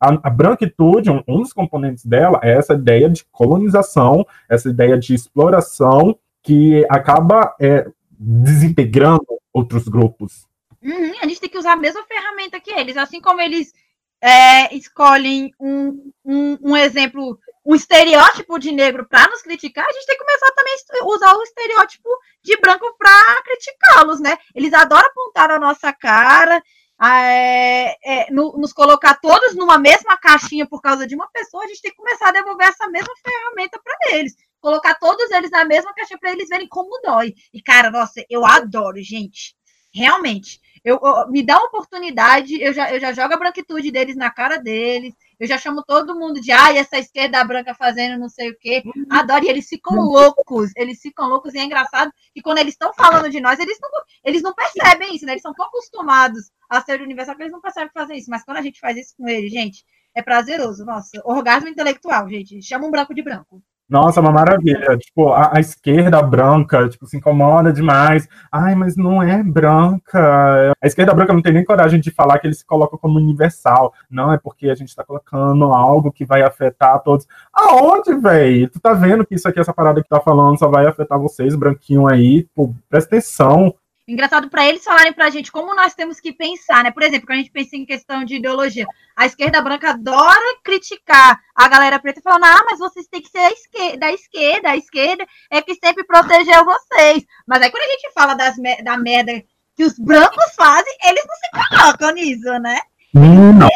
a, 0.00 0.18
a 0.24 0.30
branquitude, 0.30 1.10
um, 1.10 1.22
um, 1.26 1.42
dos 1.42 1.52
componentes 1.52 2.04
dela 2.04 2.40
é 2.42 2.52
essa 2.52 2.74
ideia 2.74 3.08
de 3.08 3.24
colonização, 3.30 4.26
essa 4.48 4.68
ideia 4.68 4.98
de 4.98 5.14
exploração 5.14 6.18
que 6.42 6.84
acaba 6.88 7.54
é, 7.60 7.86
desintegrando 8.18 9.26
outros 9.52 9.88
grupos. 9.88 10.46
Uhum, 10.82 11.12
a 11.22 11.26
gente 11.26 11.40
tem 11.40 11.50
que 11.50 11.58
usar 11.58 11.72
a 11.72 11.76
mesma 11.76 12.02
ferramenta 12.04 12.60
que 12.60 12.70
eles, 12.70 12.96
assim 12.96 13.20
como 13.20 13.40
eles 13.40 13.72
é, 14.20 14.74
escolhem 14.74 15.52
um, 15.60 16.12
um, 16.24 16.58
um, 16.62 16.76
exemplo, 16.76 17.38
um 17.66 17.74
estereótipo 17.74 18.58
de 18.58 18.70
negro 18.70 19.06
para 19.08 19.28
nos 19.28 19.42
criticar, 19.42 19.84
a 19.84 19.92
gente 19.92 20.06
tem 20.06 20.16
que 20.16 20.24
começar 20.24 20.52
também 20.52 20.74
a 21.00 21.06
usar 21.06 21.34
o 21.34 21.42
estereótipo 21.42 22.08
de 22.42 22.56
branco 22.58 22.96
para 22.96 23.42
criticá-los, 23.42 24.20
né? 24.20 24.38
Eles 24.54 24.72
adoram 24.72 25.08
apontar 25.08 25.50
a 25.50 25.58
nossa 25.58 25.92
cara, 25.92 26.62
é, 27.02 27.96
é, 28.04 28.30
no, 28.30 28.56
nos 28.56 28.72
colocar 28.72 29.18
todos 29.20 29.54
numa 29.54 29.78
mesma 29.78 30.16
caixinha 30.16 30.66
por 30.66 30.80
causa 30.80 31.06
de 31.06 31.14
uma 31.14 31.28
pessoa, 31.30 31.64
a 31.64 31.66
gente 31.66 31.82
tem 31.82 31.90
que 31.90 31.96
começar 31.96 32.28
a 32.28 32.32
devolver 32.32 32.68
essa 32.68 32.88
mesma 32.88 33.12
ferramenta 33.22 33.80
para 33.82 34.16
eles 34.16 34.34
colocar 34.66 34.94
todos 34.94 35.30
eles 35.30 35.50
na 35.50 35.64
mesma 35.64 35.94
caixa 35.94 36.18
para 36.18 36.32
eles 36.32 36.48
verem 36.48 36.66
como 36.66 37.00
dói. 37.00 37.34
E, 37.52 37.62
cara, 37.62 37.88
nossa, 37.88 38.24
eu 38.28 38.44
adoro, 38.44 39.00
gente. 39.00 39.54
Realmente. 39.94 40.60
Eu, 40.84 40.98
eu, 41.02 41.28
me 41.30 41.44
dá 41.44 41.56
uma 41.56 41.68
oportunidade, 41.68 42.60
eu 42.60 42.72
já, 42.72 42.92
eu 42.92 43.00
já 43.00 43.12
jogo 43.12 43.34
a 43.34 43.36
branquitude 43.36 43.92
deles 43.92 44.16
na 44.16 44.30
cara 44.30 44.56
deles, 44.56 45.14
eu 45.38 45.46
já 45.46 45.58
chamo 45.58 45.82
todo 45.84 46.18
mundo 46.18 46.40
de 46.40 46.50
ai, 46.52 46.78
essa 46.78 46.98
esquerda 46.98 47.44
branca 47.44 47.74
fazendo 47.74 48.18
não 48.18 48.28
sei 48.28 48.50
o 48.50 48.58
quê. 48.58 48.82
Adoro, 49.10 49.44
e 49.44 49.48
eles 49.48 49.68
ficam 49.68 49.96
loucos, 49.96 50.70
eles 50.76 51.00
ficam 51.00 51.28
loucos, 51.28 51.54
e 51.54 51.58
é 51.58 51.64
engraçado 51.64 52.10
que 52.34 52.42
quando 52.42 52.58
eles 52.58 52.74
estão 52.74 52.92
falando 52.94 53.28
de 53.30 53.40
nós, 53.40 53.58
eles 53.58 53.78
não, 53.80 53.90
eles 54.24 54.42
não 54.42 54.54
percebem 54.54 55.14
isso, 55.14 55.26
né? 55.26 55.32
Eles 55.32 55.42
são 55.42 55.54
tão 55.54 55.66
acostumados 55.66 56.50
a 56.70 56.80
ser 56.80 57.00
universal 57.00 57.36
que 57.36 57.42
eles 57.42 57.52
não 57.52 57.60
percebem 57.60 57.90
fazer 57.92 58.14
isso. 58.14 58.30
Mas 58.30 58.44
quando 58.44 58.58
a 58.58 58.62
gente 58.62 58.80
faz 58.80 58.96
isso 58.96 59.14
com 59.16 59.28
eles, 59.28 59.52
gente, 59.52 59.84
é 60.14 60.22
prazeroso. 60.22 60.84
Nossa, 60.84 61.20
orgasmo 61.24 61.68
intelectual, 61.68 62.28
gente. 62.28 62.62
Chama 62.62 62.86
um 62.86 62.90
branco 62.90 63.14
de 63.14 63.22
branco. 63.22 63.62
Nossa, 63.88 64.20
uma 64.20 64.32
maravilha. 64.32 64.96
Tipo, 64.98 65.28
a, 65.32 65.56
a, 65.56 65.60
esquerda 65.60 66.20
branca, 66.20 66.88
tipo, 66.88 67.06
se 67.06 67.16
incomoda 67.16 67.72
demais. 67.72 68.28
Ai, 68.50 68.74
mas 68.74 68.96
não 68.96 69.22
é 69.22 69.42
branca. 69.42 70.72
A 70.82 70.86
esquerda 70.86 71.14
branca 71.14 71.32
não 71.32 71.40
tem 71.40 71.52
nem 71.52 71.64
coragem 71.64 72.00
de 72.00 72.10
falar 72.10 72.38
que 72.40 72.48
ele 72.48 72.54
se 72.54 72.66
coloca 72.66 72.98
como 72.98 73.18
universal. 73.18 73.94
Não, 74.10 74.32
é 74.32 74.38
porque 74.38 74.68
a 74.68 74.74
gente 74.74 74.94
tá 74.94 75.04
colocando 75.04 75.64
algo 75.66 76.10
que 76.10 76.24
vai 76.24 76.42
afetar 76.42 77.00
todos. 77.02 77.26
Aonde, 77.52 78.14
velho? 78.16 78.68
Tu 78.70 78.80
tá 78.80 78.92
vendo 78.92 79.24
que 79.24 79.36
isso 79.36 79.48
aqui, 79.48 79.60
essa 79.60 79.72
parada 79.72 80.02
que 80.02 80.08
tá 80.08 80.20
falando, 80.20 80.58
só 80.58 80.68
vai 80.68 80.86
afetar 80.86 81.18
vocês, 81.18 81.54
branquinho 81.54 82.08
aí? 82.08 82.48
Pô, 82.54 82.74
presta 82.88 83.16
atenção. 83.16 83.72
Engraçado 84.08 84.48
para 84.48 84.64
eles 84.68 84.84
falarem 84.84 85.12
para 85.12 85.26
a 85.26 85.30
gente 85.30 85.50
como 85.50 85.74
nós 85.74 85.92
temos 85.92 86.20
que 86.20 86.32
pensar, 86.32 86.84
né? 86.84 86.92
Por 86.92 87.02
exemplo, 87.02 87.26
quando 87.26 87.38
a 87.38 87.42
gente 87.42 87.50
pensa 87.50 87.74
em 87.74 87.84
questão 87.84 88.24
de 88.24 88.36
ideologia, 88.36 88.86
a 89.16 89.26
esquerda 89.26 89.60
branca 89.60 89.90
adora 89.90 90.58
criticar 90.62 91.40
a 91.52 91.68
galera 91.68 91.98
preta, 91.98 92.20
falando: 92.22 92.44
ah, 92.44 92.64
mas 92.70 92.78
vocês 92.78 93.08
têm 93.08 93.20
que 93.20 93.28
ser 93.28 93.50
esquerda, 93.52 93.98
da 93.98 94.12
esquerda, 94.12 94.70
a 94.70 94.76
esquerda 94.76 95.26
é 95.50 95.60
que 95.60 95.74
sempre 95.74 96.04
protegeu 96.04 96.64
vocês. 96.64 97.24
Mas 97.48 97.62
aí 97.62 97.70
quando 97.70 97.82
a 97.82 97.92
gente 97.92 98.12
fala 98.12 98.34
das, 98.34 98.54
da 98.84 98.96
merda 98.96 99.42
que 99.74 99.84
os 99.84 99.98
brancos 99.98 100.54
fazem, 100.54 100.96
eles 101.04 101.24
não 101.26 101.36
se 101.36 101.68
colocam 101.68 102.10
nisso, 102.12 102.58
né? 102.60 102.80
Não. 103.16 103.68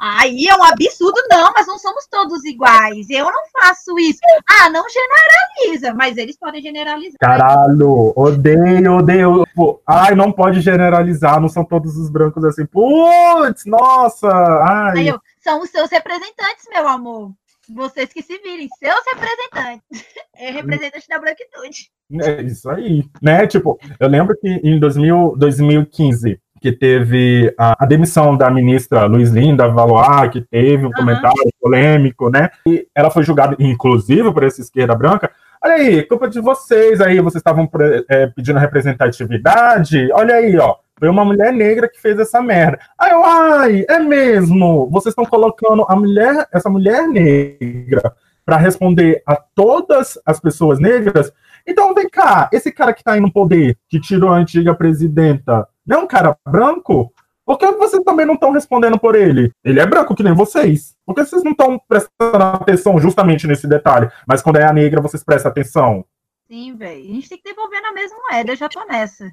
Aí 0.00 0.46
é 0.48 0.56
um 0.56 0.64
absurdo, 0.64 1.22
não, 1.30 1.52
mas 1.54 1.66
não 1.66 1.78
somos 1.78 2.06
todos 2.10 2.42
iguais. 2.44 3.08
Eu 3.10 3.26
não 3.26 3.42
faço 3.52 3.96
isso. 3.98 4.18
Ah, 4.48 4.70
não 4.70 4.84
generaliza, 4.88 5.94
mas 5.94 6.16
eles 6.16 6.38
podem 6.38 6.62
generalizar. 6.62 7.18
Caralho, 7.20 8.12
odeio, 8.16 8.94
odeio. 8.94 9.46
Ai, 9.86 10.14
não 10.14 10.32
pode 10.32 10.60
generalizar, 10.60 11.38
não 11.38 11.48
são 11.48 11.64
todos 11.64 11.96
os 11.96 12.10
brancos 12.10 12.42
assim. 12.44 12.64
Putz, 12.66 13.64
nossa! 13.66 14.28
Ai. 14.28 15.10
Eu, 15.10 15.20
são 15.38 15.60
os 15.60 15.70
seus 15.70 15.90
representantes, 15.90 16.66
meu 16.70 16.88
amor. 16.88 17.30
Vocês 17.68 18.12
que 18.12 18.22
se 18.22 18.38
virem, 18.38 18.68
seus 18.78 19.04
representantes. 19.14 20.04
É 20.34 20.50
representante 20.50 21.06
da 21.06 21.18
branquitude. 21.18 21.90
É 22.22 22.42
isso 22.42 22.68
aí, 22.70 23.04
né? 23.22 23.46
Tipo, 23.46 23.78
eu 24.00 24.08
lembro 24.08 24.36
que 24.40 24.48
em 24.48 24.80
2000, 24.80 25.34
2015 25.36 26.40
que 26.60 26.70
teve 26.70 27.52
a, 27.58 27.84
a, 27.84 27.86
demissão 27.86 28.36
da 28.36 28.50
ministra 28.50 29.06
Luiz 29.06 29.30
Linda 29.30 29.68
Valois, 29.68 30.30
que 30.30 30.40
teve 30.42 30.84
um 30.84 30.88
uhum. 30.88 30.92
comentário 30.92 31.50
polêmico, 31.60 32.28
né? 32.28 32.50
E 32.66 32.86
ela 32.94 33.10
foi 33.10 33.22
julgada, 33.22 33.56
inclusive, 33.58 34.32
por 34.32 34.44
essa 34.44 34.60
esquerda 34.60 34.94
branca. 34.94 35.30
Olha 35.62 35.74
aí, 35.74 36.02
culpa 36.04 36.28
de 36.28 36.40
vocês 36.40 37.00
aí, 37.00 37.20
vocês 37.20 37.40
estavam 37.40 37.68
é, 38.08 38.26
pedindo 38.28 38.58
representatividade. 38.58 40.10
Olha 40.12 40.34
aí, 40.36 40.56
ó. 40.58 40.76
Foi 40.98 41.08
uma 41.08 41.24
mulher 41.24 41.50
negra 41.50 41.88
que 41.88 41.98
fez 41.98 42.18
essa 42.18 42.42
merda. 42.42 42.78
Eu, 43.10 43.24
ai, 43.24 43.86
é 43.88 43.98
mesmo. 43.98 44.88
Vocês 44.90 45.12
estão 45.12 45.24
colocando 45.24 45.86
a 45.88 45.96
mulher, 45.96 46.46
essa 46.52 46.68
mulher 46.68 47.08
negra, 47.08 48.12
para 48.44 48.58
responder 48.58 49.22
a 49.26 49.34
todas 49.34 50.18
as 50.26 50.38
pessoas 50.38 50.78
negras. 50.78 51.32
Então, 51.66 51.94
vem 51.94 52.08
cá, 52.08 52.50
esse 52.52 52.70
cara 52.70 52.92
que 52.92 53.00
está 53.00 53.12
aí 53.12 53.20
no 53.20 53.32
poder, 53.32 53.78
que 53.88 54.00
tirou 54.00 54.30
a 54.30 54.36
antiga 54.36 54.74
presidenta, 54.74 55.66
não 55.90 55.98
é 55.98 56.02
um 56.04 56.06
cara 56.06 56.38
branco? 56.48 57.12
Por 57.44 57.58
que 57.58 57.66
vocês 57.72 58.04
também 58.04 58.24
não 58.24 58.34
estão 58.34 58.52
respondendo 58.52 58.96
por 58.96 59.16
ele? 59.16 59.52
Ele 59.64 59.80
é 59.80 59.86
branco 59.86 60.14
que 60.14 60.22
nem 60.22 60.32
vocês. 60.32 60.94
Por 61.04 61.16
que 61.16 61.24
vocês 61.24 61.42
não 61.42 61.50
estão 61.50 61.80
prestando 61.88 62.44
atenção 62.44 62.96
justamente 63.00 63.44
nesse 63.48 63.66
detalhe? 63.66 64.08
Mas 64.24 64.40
quando 64.40 64.58
é 64.58 64.64
a 64.64 64.72
negra, 64.72 65.00
vocês 65.00 65.24
prestam 65.24 65.50
atenção. 65.50 66.04
Sim, 66.48 66.76
velho. 66.76 67.10
A 67.10 67.14
gente 67.14 67.28
tem 67.28 67.38
que 67.38 67.50
devolver 67.50 67.82
na 67.82 67.92
mesma 67.92 68.16
moeda, 68.30 68.54
já 68.54 68.68
nessa. 68.88 69.28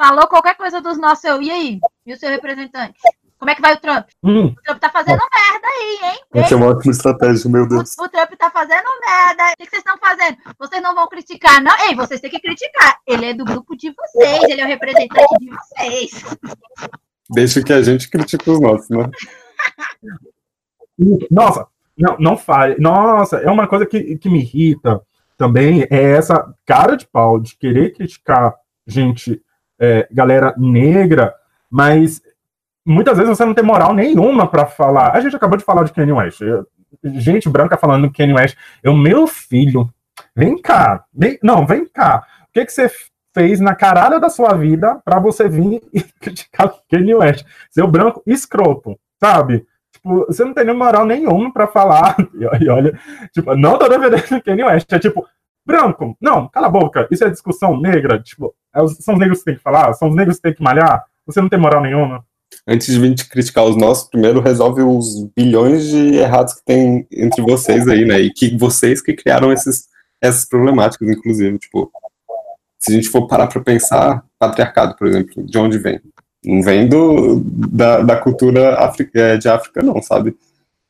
Falou 0.00 0.28
qualquer 0.28 0.56
coisa 0.56 0.80
dos 0.80 0.96
nossos, 0.96 1.24
e 1.24 1.50
aí? 1.50 1.80
E 2.06 2.12
o 2.12 2.16
seu 2.16 2.30
representante? 2.30 3.00
Como 3.38 3.50
é 3.50 3.54
que 3.54 3.60
vai 3.60 3.74
o 3.74 3.80
Trump? 3.80 4.06
Hum. 4.22 4.46
O 4.46 4.62
Trump 4.62 4.78
tá 4.78 4.90
fazendo 4.90 5.20
merda 5.20 5.66
aí, 5.66 6.10
hein? 6.10 6.20
Essa 6.34 6.54
é 6.54 6.56
uma 6.56 6.66
ótima 6.68 6.92
estratégia, 6.92 7.50
meu 7.50 7.68
Deus. 7.68 7.94
O, 7.98 8.04
o 8.04 8.08
Trump 8.08 8.30
tá 8.38 8.50
fazendo 8.50 8.86
merda. 9.06 9.52
O 9.52 9.56
que, 9.58 9.64
que 9.64 9.70
vocês 9.70 9.84
estão 9.84 9.98
fazendo? 9.98 10.38
Vocês 10.58 10.82
não 10.82 10.94
vão 10.94 11.08
criticar, 11.08 11.62
não? 11.62 11.72
Ei, 11.86 11.94
vocês 11.94 12.20
têm 12.20 12.30
que 12.30 12.40
criticar. 12.40 12.98
Ele 13.06 13.26
é 13.26 13.34
do 13.34 13.44
grupo 13.44 13.76
de 13.76 13.92
vocês, 13.94 14.42
ele 14.44 14.60
é 14.60 14.64
o 14.64 14.68
representante 14.68 15.34
de 15.38 15.50
vocês. 15.50 16.24
Deixa 17.30 17.62
que 17.62 17.72
a 17.72 17.82
gente 17.82 18.08
critique 18.08 18.48
os 18.48 18.60
nossos, 18.60 18.88
né? 18.88 19.10
Nossa, 21.30 21.66
não, 21.96 22.16
não 22.18 22.36
fale. 22.36 22.76
Nossa, 22.78 23.38
é 23.38 23.50
uma 23.50 23.66
coisa 23.66 23.84
que, 23.84 24.16
que 24.16 24.28
me 24.28 24.40
irrita 24.40 25.02
também, 25.36 25.86
é 25.90 26.12
essa 26.12 26.54
cara 26.64 26.96
de 26.96 27.06
pau 27.06 27.38
de 27.38 27.56
querer 27.56 27.92
criticar 27.92 28.54
gente, 28.86 29.42
é, 29.78 30.08
galera 30.10 30.54
negra, 30.56 31.34
mas 31.70 32.22
muitas 32.86 33.18
vezes 33.18 33.36
você 33.36 33.44
não 33.44 33.52
tem 33.52 33.64
moral 33.64 33.92
nenhuma 33.92 34.46
para 34.46 34.64
falar. 34.64 35.10
A 35.10 35.20
gente 35.20 35.34
acabou 35.34 35.58
de 35.58 35.64
falar 35.64 35.82
de 35.82 35.92
Kanye 35.92 36.12
West. 36.12 36.40
Gente 37.02 37.48
branca 37.48 37.76
falando 37.76 38.06
do 38.06 38.14
Kanye 38.14 38.32
West. 38.32 38.56
Eu, 38.82 38.94
meu 38.94 39.26
filho, 39.26 39.90
vem 40.34 40.60
cá. 40.60 41.04
Vem, 41.12 41.36
não, 41.42 41.66
vem 41.66 41.84
cá. 41.86 42.24
O 42.48 42.52
que, 42.52 42.64
que 42.64 42.72
você 42.72 42.88
fez 43.34 43.60
na 43.60 43.74
carada 43.74 44.20
da 44.20 44.30
sua 44.30 44.54
vida 44.54 45.00
para 45.04 45.18
você 45.18 45.48
vir 45.48 45.82
e 45.92 46.00
criticar 46.20 46.68
o 46.68 46.74
Kanye 46.88 47.16
West? 47.16 47.44
Seu 47.70 47.88
branco 47.88 48.22
escroto, 48.24 48.96
sabe? 49.20 49.66
Tipo, 49.92 50.26
você 50.26 50.44
não 50.44 50.54
tem 50.54 50.72
moral 50.72 51.04
nenhuma 51.04 51.52
para 51.52 51.66
falar. 51.66 52.16
E 52.60 52.68
olha, 52.68 52.98
tipo, 53.32 53.54
não 53.56 53.78
tô 53.78 53.88
defendendo 53.88 54.38
o 54.38 54.42
Kanye 54.42 54.64
West. 54.64 54.92
É 54.92 54.98
tipo, 55.00 55.26
branco, 55.66 56.16
não, 56.20 56.48
cala 56.48 56.68
a 56.68 56.70
boca. 56.70 57.08
Isso 57.10 57.24
é 57.24 57.30
discussão 57.30 57.78
negra. 57.80 58.22
Tipo, 58.22 58.54
é 58.72 58.86
são 58.86 59.14
os 59.14 59.20
negros 59.20 59.40
que 59.40 59.46
tem 59.46 59.56
que 59.56 59.62
falar, 59.62 59.92
são 59.94 60.08
os 60.08 60.14
negros 60.14 60.36
que 60.36 60.42
tem 60.42 60.54
que 60.54 60.62
malhar. 60.62 61.04
Você 61.26 61.40
não 61.40 61.48
tem 61.48 61.58
moral 61.58 61.82
nenhuma 61.82 62.24
antes 62.66 62.92
de 62.92 62.98
vir 62.98 63.14
te 63.14 63.28
criticar 63.28 63.64
os 63.64 63.76
nossos, 63.76 64.08
primeiro 64.08 64.40
resolve 64.40 64.82
os 64.82 65.24
bilhões 65.36 65.86
de 65.86 66.16
errados 66.16 66.54
que 66.54 66.64
tem 66.64 67.06
entre 67.12 67.42
vocês 67.42 67.86
aí, 67.86 68.04
né? 68.04 68.20
E 68.20 68.32
que 68.32 68.56
vocês 68.56 69.00
que 69.00 69.14
criaram 69.14 69.52
esses, 69.52 69.86
essas 70.20 70.44
problemáticas, 70.44 71.08
inclusive. 71.08 71.58
Tipo, 71.58 71.90
se 72.78 72.90
a 72.90 72.94
gente 72.94 73.08
for 73.08 73.26
parar 73.26 73.46
para 73.46 73.62
pensar, 73.62 74.24
patriarcado, 74.38 74.96
por 74.96 75.06
exemplo, 75.06 75.44
de 75.44 75.58
onde 75.58 75.78
vem? 75.78 76.00
Não 76.44 76.62
vem 76.62 76.88
do, 76.88 77.40
da, 77.44 78.00
da 78.00 78.16
cultura 78.16 78.76
é, 79.14 79.36
de 79.36 79.48
África, 79.48 79.82
não, 79.82 80.02
sabe? 80.02 80.36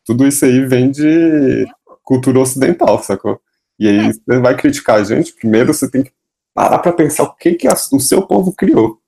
Tudo 0.05 0.27
isso 0.27 0.45
aí 0.45 0.65
vem 0.67 0.91
de 0.91 1.67
cultura 2.03 2.41
ocidental, 2.41 3.03
sacou? 3.03 3.41
E 3.79 3.89
aí 3.89 4.13
você 4.13 4.39
vai 4.41 4.57
criticar 4.57 5.01
a 5.01 5.05
gente, 5.05 5.35
primeiro 5.35 5.75
você 5.75 5.91
tem 5.91 6.03
que 6.03 6.13
parar 6.55 6.79
para 6.79 6.93
pensar 6.93 7.25
o 7.25 7.35
que, 7.35 7.55
que 7.55 7.69
a, 7.69 7.75
o 7.93 8.01
seu 8.01 8.23
povo 8.23 8.53
criou. 8.53 8.99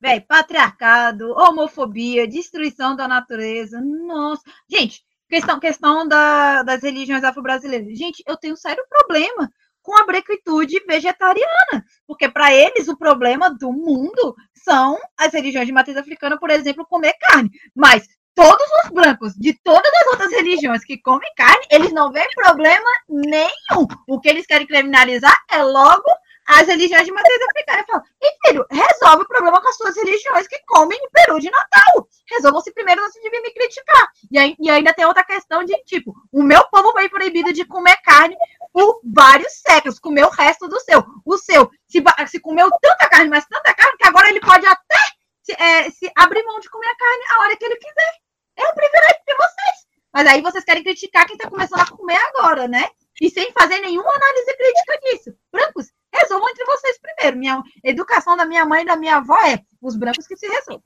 Véi, 0.00 0.20
patriarcado, 0.20 1.32
homofobia, 1.32 2.26
destruição 2.26 2.96
da 2.96 3.06
natureza. 3.06 3.80
Nossa. 3.80 4.42
Gente, 4.68 5.02
questão, 5.28 5.60
questão 5.60 6.08
da, 6.08 6.62
das 6.62 6.82
religiões 6.82 7.22
afro-brasileiras. 7.22 7.98
Gente, 7.98 8.22
eu 8.26 8.36
tenho 8.36 8.54
um 8.54 8.56
sério 8.56 8.84
problema 8.88 9.50
com 9.82 9.96
a 9.96 10.04
branquitude 10.04 10.82
vegetariana, 10.86 11.84
porque 12.06 12.28
para 12.28 12.52
eles 12.52 12.88
o 12.88 12.96
problema 12.96 13.50
do 13.50 13.72
mundo 13.72 14.34
são 14.54 14.98
as 15.18 15.32
religiões 15.32 15.66
de 15.66 15.72
matriz 15.72 15.96
africana, 15.96 16.38
por 16.38 16.50
exemplo, 16.50 16.86
comer 16.86 17.14
carne. 17.20 17.50
Mas 17.74 18.06
todos 18.34 18.66
os 18.84 18.90
brancos 18.90 19.34
de 19.34 19.52
todas 19.62 19.90
as 19.92 20.06
outras 20.12 20.30
religiões 20.32 20.84
que 20.84 21.00
comem 21.00 21.30
carne, 21.36 21.66
eles 21.70 21.92
não 21.92 22.12
veem 22.12 22.28
problema 22.34 22.88
nenhum. 23.08 23.86
O 24.08 24.20
que 24.20 24.28
eles 24.28 24.46
querem 24.46 24.66
criminalizar 24.66 25.34
é 25.50 25.62
logo 25.62 26.10
as 26.50 26.66
religiões 26.66 27.04
de 27.04 27.12
matriz 27.12 27.38
africana. 27.42 27.84
Falam, 27.86 28.04
e 28.20 28.48
filho, 28.48 28.66
resolve 28.70 29.22
o 29.24 29.28
problema 29.28 29.60
com 29.60 29.68
as 29.68 29.76
suas 29.76 29.96
religiões 29.96 30.46
que 30.48 30.58
comem 30.66 30.98
peru 31.12 31.38
de 31.38 31.50
Natal. 31.50 32.08
Resolvam-se 32.28 32.72
primeiro 32.72 33.02
antes 33.04 33.20
de 33.20 33.30
me 33.30 33.50
criticar. 33.52 34.08
E, 34.30 34.38
aí, 34.38 34.56
e 34.58 34.70
ainda 34.70 34.92
tem 34.92 35.04
outra 35.04 35.24
questão 35.24 35.64
de, 35.64 35.76
tipo, 35.84 36.14
o 36.32 36.42
meu 36.42 36.62
povo 36.68 36.92
foi 36.92 37.08
proibido 37.08 37.52
de 37.52 37.64
comer 37.64 37.96
carne 38.02 38.36
por 38.72 39.00
vários 39.04 39.52
séculos, 39.66 39.98
comer 39.98 40.24
o 40.24 40.30
resto 40.30 40.68
do 40.68 40.78
seu. 40.80 41.04
O 41.24 41.38
seu 41.38 41.70
se, 41.86 42.02
se 42.28 42.40
comeu 42.40 42.68
tanta 42.80 43.08
carne, 43.08 43.28
mas 43.28 43.46
tanta 43.46 43.74
carne, 43.74 43.96
que 43.96 44.06
agora 44.06 44.28
ele 44.28 44.40
pode 44.40 44.66
até 44.66 44.96
se, 45.42 45.52
é, 45.52 45.90
se 45.90 46.10
abrir 46.16 46.42
mão 46.44 46.60
de 46.60 46.70
comer 46.70 46.88
a 46.88 46.96
carne 46.96 47.24
a 47.30 47.40
hora 47.40 47.56
que 47.56 47.64
ele 47.64 47.76
quiser. 47.76 48.14
É 48.56 48.68
um 48.68 48.74
privilégio 48.74 49.22
de 49.26 49.34
vocês. 49.34 49.90
Mas 50.12 50.26
aí 50.26 50.40
vocês 50.42 50.64
querem 50.64 50.82
criticar 50.82 51.26
quem 51.26 51.36
está 51.36 51.48
começando 51.48 51.80
a 51.80 51.96
comer 51.96 52.16
agora, 52.16 52.66
né? 52.66 52.88
E 53.20 53.30
sem 53.30 53.52
fazer 53.52 53.80
nenhuma 53.80 54.10
análise 54.10 54.56
crítica 54.56 55.00
disso. 55.02 55.38
Brancos, 55.52 55.92
resolvam 56.12 56.48
entre 56.48 56.64
vocês 56.64 56.98
primeiro. 56.98 57.38
Minha 57.38 57.62
educação 57.84 58.36
da 58.36 58.46
minha 58.46 58.64
mãe 58.64 58.82
e 58.82 58.86
da 58.86 58.96
minha 58.96 59.16
avó 59.16 59.36
é 59.44 59.62
os 59.80 59.96
brancos 59.96 60.26
que 60.26 60.36
se 60.36 60.46
resolvam. 60.46 60.82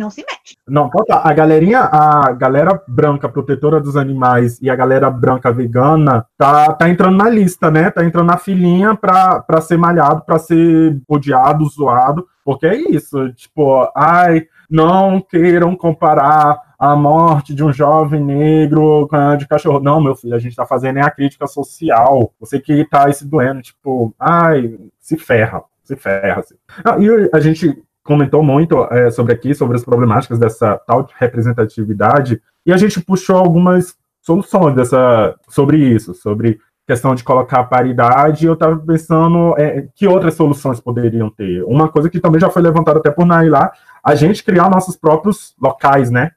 Não 0.00 0.08
se 0.08 0.24
mete. 0.26 0.56
Não, 0.66 0.88
tá. 0.88 1.20
A 1.22 1.30
galerinha, 1.34 1.80
a 1.80 2.32
galera 2.32 2.82
branca 2.88 3.28
protetora 3.28 3.78
dos 3.78 3.98
animais 3.98 4.58
e 4.62 4.70
a 4.70 4.74
galera 4.74 5.10
branca 5.10 5.52
vegana 5.52 6.26
tá, 6.38 6.72
tá 6.72 6.88
entrando 6.88 7.18
na 7.18 7.28
lista, 7.28 7.70
né? 7.70 7.90
Tá 7.90 8.02
entrando 8.02 8.28
na 8.28 8.38
filinha 8.38 8.96
pra, 8.96 9.40
pra 9.40 9.60
ser 9.60 9.76
malhado, 9.76 10.22
pra 10.24 10.38
ser 10.38 10.98
odiado, 11.06 11.68
zoado. 11.68 12.26
Porque 12.42 12.66
é 12.66 12.76
isso. 12.76 13.30
Tipo, 13.34 13.92
ai, 13.94 14.46
não 14.70 15.20
queiram 15.20 15.76
comparar 15.76 16.58
a 16.78 16.96
morte 16.96 17.54
de 17.54 17.62
um 17.62 17.70
jovem 17.70 18.24
negro 18.24 19.06
de 19.38 19.46
cachorro. 19.46 19.80
Não, 19.80 20.02
meu 20.02 20.16
filho, 20.16 20.34
a 20.34 20.38
gente 20.38 20.56
tá 20.56 20.64
fazendo 20.64 20.98
é 20.98 21.02
a 21.02 21.10
crítica 21.10 21.46
social. 21.46 22.32
Você 22.40 22.58
que 22.58 22.86
tá 22.86 23.12
se 23.12 23.26
doendo, 23.26 23.60
tipo, 23.60 24.14
ai, 24.18 24.78
se 24.98 25.18
ferra, 25.18 25.62
se 25.84 25.94
ferra. 25.94 26.40
Assim. 26.40 26.54
Ah, 26.82 26.96
e 26.98 27.28
a 27.34 27.38
gente 27.38 27.84
comentou 28.04 28.42
muito 28.42 28.84
é, 28.90 29.10
sobre 29.10 29.32
aqui, 29.32 29.54
sobre 29.54 29.76
as 29.76 29.84
problemáticas 29.84 30.38
dessa 30.38 30.76
tal 30.86 31.08
representatividade, 31.18 32.40
e 32.64 32.72
a 32.72 32.76
gente 32.76 33.00
puxou 33.00 33.36
algumas 33.36 33.94
soluções 34.20 34.74
dessa, 34.74 35.34
sobre 35.48 35.78
isso, 35.78 36.14
sobre 36.14 36.58
questão 36.86 37.14
de 37.14 37.22
colocar 37.22 37.64
paridade, 37.64 38.46
eu 38.46 38.54
estava 38.54 38.76
pensando 38.76 39.54
é, 39.56 39.86
que 39.94 40.08
outras 40.08 40.34
soluções 40.34 40.80
poderiam 40.80 41.30
ter. 41.30 41.62
Uma 41.62 41.88
coisa 41.88 42.10
que 42.10 42.18
também 42.18 42.40
já 42.40 42.50
foi 42.50 42.62
levantada 42.62 42.98
até 42.98 43.10
por 43.10 43.24
Naila, 43.24 43.70
a 44.04 44.14
gente 44.16 44.42
criar 44.42 44.68
nossos 44.68 44.96
próprios 44.96 45.54
locais, 45.60 46.10
né? 46.10 46.32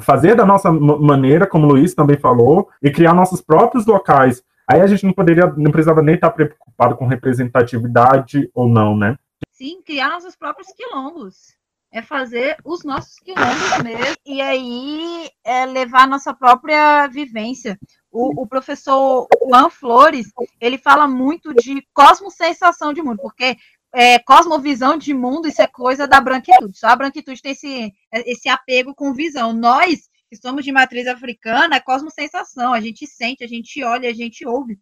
fazer 0.00 0.34
da 0.34 0.46
nossa 0.46 0.72
maneira, 0.72 1.46
como 1.46 1.66
o 1.66 1.68
Luiz 1.70 1.94
também 1.94 2.16
falou, 2.16 2.68
e 2.82 2.90
criar 2.90 3.12
nossos 3.12 3.42
próprios 3.42 3.84
locais. 3.84 4.42
Aí 4.66 4.80
a 4.80 4.86
gente 4.86 5.04
não 5.04 5.12
poderia, 5.12 5.52
não 5.56 5.70
precisava 5.70 6.00
nem 6.00 6.14
estar 6.14 6.30
preocupado 6.30 6.96
com 6.96 7.06
representatividade 7.06 8.48
ou 8.54 8.68
não, 8.68 8.96
né? 8.96 9.16
Sim, 9.52 9.82
criar 9.82 10.10
nossos 10.10 10.36
próprios 10.36 10.68
quilombos. 10.72 11.58
É 11.92 12.00
fazer 12.00 12.56
os 12.64 12.84
nossos 12.84 13.16
quilombos 13.16 13.82
mesmo. 13.82 14.16
E 14.24 14.40
aí 14.40 15.28
é 15.44 15.66
levar 15.66 16.06
nossa 16.06 16.32
própria 16.32 17.06
vivência. 17.08 17.78
O, 18.10 18.42
o 18.42 18.46
professor 18.46 19.26
Juan 19.48 19.68
Flores, 19.70 20.28
ele 20.60 20.78
fala 20.78 21.08
muito 21.08 21.52
de 21.54 21.84
cosmosensação 21.92 22.92
de 22.92 23.02
mundo, 23.02 23.18
porque 23.20 23.56
é, 23.92 24.20
cosmovisão 24.20 24.96
de 24.96 25.12
mundo, 25.12 25.48
isso 25.48 25.60
é 25.60 25.66
coisa 25.66 26.06
da 26.06 26.20
branquitude. 26.20 26.78
Só 26.78 26.88
a 26.88 26.96
branquitude 26.96 27.42
tem 27.42 27.52
esse, 27.52 27.92
esse 28.12 28.48
apego 28.48 28.94
com 28.94 29.12
visão. 29.12 29.52
Nós 29.52 30.08
que 30.30 30.36
somos 30.36 30.64
de 30.64 30.70
matriz 30.70 31.08
africana, 31.08 31.76
é 31.76 31.80
cosmosensação. 31.80 32.72
A 32.72 32.80
gente 32.80 33.04
sente, 33.04 33.42
a 33.42 33.48
gente 33.48 33.82
olha, 33.82 34.08
a 34.08 34.14
gente 34.14 34.46
ouve. 34.46 34.78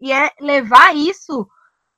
E 0.00 0.12
é 0.12 0.30
levar 0.40 0.96
isso 0.96 1.46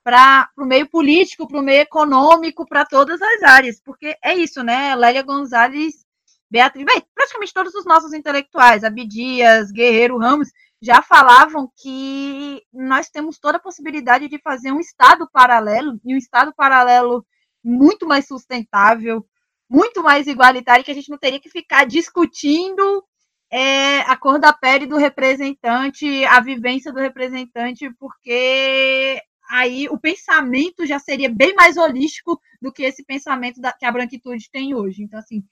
para 0.05 0.51
o 0.59 0.67
meio 0.67 0.87
político, 0.87 1.49
para 1.49 1.59
o 1.59 1.63
meio 1.63 1.81
econômico, 1.81 2.67
para 2.67 2.85
todas 2.85 3.21
as 3.23 3.43
áreas, 3.43 3.81
porque 3.81 4.15
é 4.23 4.35
isso, 4.35 4.63
né? 4.63 4.95
Lélia 4.95 5.23
Gonzalez, 5.23 6.05
Beatriz, 6.51 6.85
bem, 6.85 7.03
praticamente 7.15 7.55
todos 7.55 7.75
os 7.75 7.87
nossos 7.87 8.13
intelectuais, 8.13 8.85
Abdias, 8.85 9.73
Guerreiro 9.73 10.19
Ramos, 10.19 10.51
já 10.81 11.01
falavam 11.01 11.73
que 11.75 12.63
nós 12.71 13.09
temos 13.09 13.39
toda 13.39 13.57
a 13.57 13.61
possibilidade 13.61 14.29
de 14.29 14.39
fazer 14.39 14.71
um 14.71 14.79
Estado 14.79 15.27
paralelo, 15.33 15.99
e 16.05 16.15
um 16.15 16.19
Estado 16.19 16.53
paralelo 16.55 17.27
muito 17.65 18.07
mais 18.07 18.27
sustentável, 18.27 19.27
muito 19.69 20.03
mais 20.03 20.27
igualitário, 20.27 20.85
que 20.85 20.91
a 20.91 20.95
gente 20.95 21.11
não 21.11 21.17
teria 21.17 21.41
que 21.41 21.49
ficar 21.49 21.87
discutindo 21.87 23.03
é, 23.51 24.01
a 24.01 24.17
cor 24.19 24.39
da 24.39 24.53
pele 24.53 24.85
do 24.85 24.99
representante, 24.99 26.27
a 26.27 26.41
vivência 26.41 26.93
do 26.93 27.01
representante, 27.01 27.91
porque 27.99 29.19
aí 29.49 29.89
o 29.89 29.99
pensamento 29.99 30.87
já 30.87 30.99
seria 30.99 31.29
bem 31.29 31.55
mais 31.55 31.77
holístico 31.77 32.41
do 32.61 32.73
que 32.73 32.83
esse 32.83 33.05
pensamento 33.05 33.61
da, 33.61 33.73
que 33.73 33.85
a 33.85 33.93
branquitude 33.93 34.51
tem 34.51 34.75
hoje. 34.75 35.03
Então, 35.03 35.19
assim, 35.19 35.43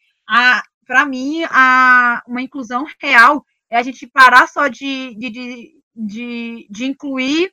para 0.86 1.04
mim, 1.06 1.42
a, 1.44 2.22
uma 2.26 2.42
inclusão 2.42 2.86
real 3.00 3.44
é 3.70 3.76
a 3.76 3.82
gente 3.82 4.06
parar 4.06 4.48
só 4.48 4.68
de, 4.68 5.14
de, 5.16 5.30
de, 5.30 5.82
de, 5.94 6.66
de 6.70 6.84
incluir 6.84 7.52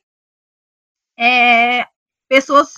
é, 1.18 1.86
pessoas 2.28 2.70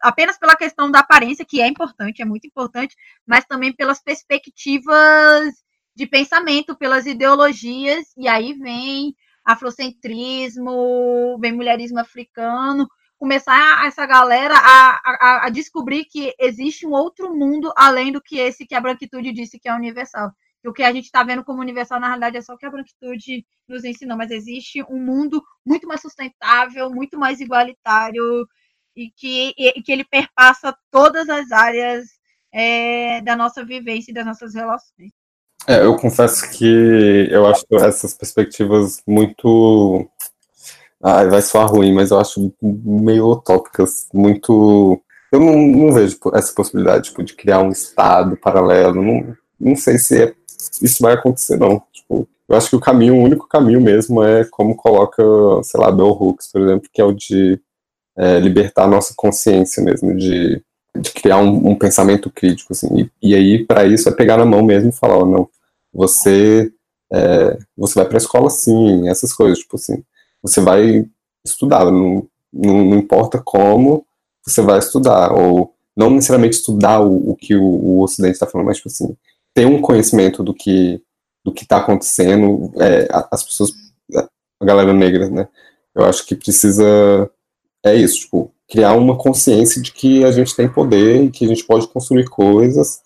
apenas 0.00 0.38
pela 0.38 0.56
questão 0.56 0.90
da 0.90 1.00
aparência, 1.00 1.44
que 1.44 1.60
é 1.60 1.66
importante, 1.66 2.22
é 2.22 2.24
muito 2.24 2.46
importante, 2.46 2.96
mas 3.26 3.44
também 3.44 3.72
pelas 3.72 4.02
perspectivas 4.02 5.54
de 5.94 6.06
pensamento, 6.06 6.76
pelas 6.76 7.06
ideologias, 7.06 8.12
e 8.16 8.26
aí 8.26 8.54
vem 8.54 9.14
afrocentrismo, 9.44 11.38
vem 11.40 11.52
mulherismo 11.52 11.98
africano, 11.98 12.88
começar 13.18 13.86
essa 13.86 14.04
galera 14.04 14.54
a, 14.56 15.00
a, 15.04 15.46
a, 15.46 15.48
descobrir 15.48 16.04
que 16.06 16.34
existe 16.38 16.86
um 16.86 16.90
outro 16.90 17.34
mundo 17.34 17.72
além 17.76 18.10
do 18.10 18.20
que 18.20 18.38
esse 18.38 18.66
que 18.66 18.74
a 18.74 18.80
branquitude 18.80 19.32
disse 19.32 19.58
que 19.58 19.68
é 19.68 19.74
universal. 19.74 20.32
O 20.64 20.72
que 20.72 20.82
a 20.82 20.92
gente 20.92 21.04
está 21.04 21.22
vendo 21.22 21.44
como 21.44 21.60
universal, 21.60 22.00
na 22.00 22.08
realidade, 22.08 22.36
é 22.36 22.40
só 22.40 22.54
o 22.54 22.58
que 22.58 22.66
a 22.66 22.70
branquitude 22.70 23.44
nos 23.68 23.84
ensinou, 23.84 24.16
mas 24.16 24.30
existe 24.30 24.82
um 24.84 25.04
mundo 25.04 25.42
muito 25.64 25.86
mais 25.88 26.00
sustentável, 26.00 26.90
muito 26.90 27.18
mais 27.18 27.40
igualitário, 27.40 28.46
e 28.96 29.10
que, 29.10 29.54
e, 29.56 29.82
que 29.82 29.92
ele 29.92 30.04
perpassa 30.04 30.76
todas 30.90 31.28
as 31.28 31.50
áreas 31.50 32.06
é, 32.52 33.20
da 33.22 33.36
nossa 33.36 33.64
vivência 33.64 34.10
e 34.10 34.14
das 34.14 34.26
nossas 34.26 34.54
relações. 34.54 35.12
É, 35.66 35.84
eu 35.84 35.96
confesso 35.96 36.50
que 36.50 37.28
eu 37.30 37.46
acho 37.46 37.64
essas 37.72 38.14
perspectivas 38.14 39.00
muito. 39.06 40.08
Ah, 41.00 41.24
vai 41.24 41.42
soar 41.42 41.68
ruim, 41.68 41.92
mas 41.92 42.10
eu 42.10 42.18
acho 42.18 42.52
meio 42.60 43.30
utópicas, 43.30 44.08
muito. 44.12 45.00
Eu 45.32 45.40
não, 45.40 45.56
não 45.56 45.92
vejo 45.92 46.18
essa 46.34 46.52
possibilidade 46.54 47.10
tipo, 47.10 47.22
de 47.22 47.34
criar 47.34 47.60
um 47.60 47.70
Estado 47.70 48.36
paralelo. 48.36 49.02
Não, 49.02 49.36
não 49.58 49.76
sei 49.76 49.98
se 49.98 50.22
é, 50.24 50.34
isso 50.82 51.02
vai 51.02 51.14
acontecer, 51.14 51.56
não. 51.56 51.82
Tipo, 51.92 52.28
eu 52.48 52.56
acho 52.56 52.70
que 52.70 52.76
o 52.76 52.80
caminho, 52.80 53.16
o 53.16 53.22
único 53.22 53.48
caminho 53.48 53.80
mesmo 53.80 54.22
é 54.22 54.44
como 54.44 54.76
coloca, 54.76 55.22
sei 55.62 55.80
lá, 55.80 55.90
Bell 55.90 56.08
Hooks, 56.08 56.50
por 56.52 56.60
exemplo, 56.60 56.88
que 56.92 57.00
é 57.00 57.04
o 57.04 57.12
de 57.12 57.60
é, 58.16 58.38
libertar 58.40 58.84
a 58.84 58.88
nossa 58.88 59.14
consciência 59.16 59.82
mesmo, 59.82 60.16
de 60.16 60.62
de 60.96 61.10
criar 61.10 61.38
um, 61.38 61.70
um 61.70 61.74
pensamento 61.74 62.30
crítico, 62.30 62.72
assim, 62.72 62.88
e, 63.22 63.30
e 63.30 63.34
aí 63.34 63.64
para 63.64 63.86
isso 63.86 64.08
é 64.08 64.12
pegar 64.12 64.36
na 64.36 64.44
mão 64.44 64.62
mesmo 64.62 64.90
e 64.90 64.92
falar, 64.92 65.18
oh, 65.18 65.26
não, 65.26 65.48
você 65.92 66.72
é, 67.12 67.58
você 67.76 67.94
vai 67.94 68.06
para 68.06 68.16
a 68.16 68.18
escola 68.18 68.48
sim, 68.50 69.08
essas 69.08 69.32
coisas, 69.32 69.58
tipo 69.58 69.76
assim, 69.76 70.02
você 70.42 70.60
vai 70.60 71.06
estudar, 71.44 71.84
não, 71.86 72.26
não, 72.52 72.84
não, 72.84 72.96
importa 72.96 73.40
como, 73.44 74.06
você 74.44 74.62
vai 74.62 74.78
estudar, 74.78 75.32
ou 75.32 75.74
não 75.96 76.10
necessariamente 76.10 76.56
estudar 76.56 77.00
o, 77.00 77.32
o 77.32 77.36
que 77.36 77.54
o, 77.54 77.62
o 77.62 78.02
Ocidente 78.02 78.34
está 78.34 78.46
falando, 78.46 78.66
mas 78.66 78.78
tipo 78.78 78.88
assim, 78.88 79.14
ter 79.54 79.66
um 79.66 79.80
conhecimento 79.80 80.42
do 80.42 80.54
que 80.54 81.02
do 81.44 81.52
que 81.52 81.64
está 81.64 81.78
acontecendo, 81.78 82.72
é, 82.80 83.08
as 83.10 83.42
pessoas, 83.42 83.72
a 84.60 84.64
galera 84.64 84.92
negra, 84.92 85.28
né, 85.28 85.48
eu 85.92 86.04
acho 86.04 86.24
que 86.24 86.36
precisa, 86.36 87.28
é 87.84 87.94
isso, 87.94 88.20
tipo, 88.20 88.52
criar 88.68 88.94
uma 88.94 89.16
consciência 89.16 89.82
de 89.82 89.92
que 89.92 90.24
a 90.24 90.32
gente 90.32 90.54
tem 90.54 90.68
poder, 90.68 91.30
que 91.30 91.44
a 91.44 91.48
gente 91.48 91.64
pode 91.64 91.88
construir 91.88 92.24
coisas, 92.28 93.00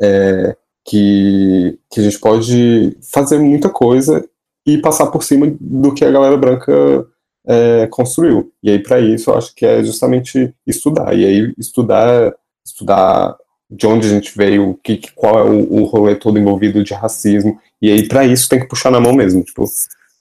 é, 0.00 0.56
que, 0.84 1.78
que 1.90 2.00
a 2.00 2.02
gente 2.02 2.18
pode 2.18 2.96
fazer 3.12 3.38
muita 3.38 3.68
coisa 3.68 4.28
e 4.66 4.78
passar 4.78 5.06
por 5.06 5.22
cima 5.22 5.54
do 5.60 5.94
que 5.94 6.04
a 6.04 6.10
galera 6.10 6.36
branca 6.36 7.06
é, 7.46 7.86
construiu. 7.88 8.52
E 8.62 8.70
aí, 8.70 8.78
para 8.82 9.00
isso, 9.00 9.30
eu 9.30 9.36
acho 9.36 9.54
que 9.54 9.64
é 9.64 9.82
justamente 9.84 10.54
estudar. 10.66 11.16
E 11.16 11.24
aí, 11.24 11.54
estudar, 11.58 12.34
estudar 12.64 13.36
de 13.70 13.86
onde 13.86 14.06
a 14.06 14.10
gente 14.10 14.36
veio, 14.36 14.78
que, 14.82 15.00
qual 15.14 15.38
é 15.38 15.42
o, 15.42 15.80
o 15.80 15.84
rolê 15.84 16.14
todo 16.14 16.38
envolvido 16.38 16.82
de 16.82 16.94
racismo. 16.94 17.58
E 17.80 17.90
aí, 17.90 18.08
para 18.08 18.26
isso, 18.26 18.48
tem 18.48 18.60
que 18.60 18.68
puxar 18.68 18.90
na 18.90 19.00
mão 19.00 19.12
mesmo. 19.12 19.42
Tipo, 19.42 19.64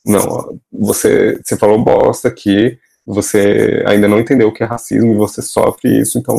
não, 0.06 0.60
você, 0.72 1.40
você 1.44 1.58
falou 1.58 1.84
bosta 1.84 2.28
aqui, 2.28 2.78
você 3.06 3.84
ainda 3.86 4.08
não 4.08 4.20
entendeu 4.20 4.48
o 4.48 4.54
que 4.54 4.64
é 4.64 4.66
racismo 4.66 5.12
e 5.12 5.18
você 5.18 5.42
sofre 5.42 6.00
isso, 6.00 6.18
então 6.18 6.36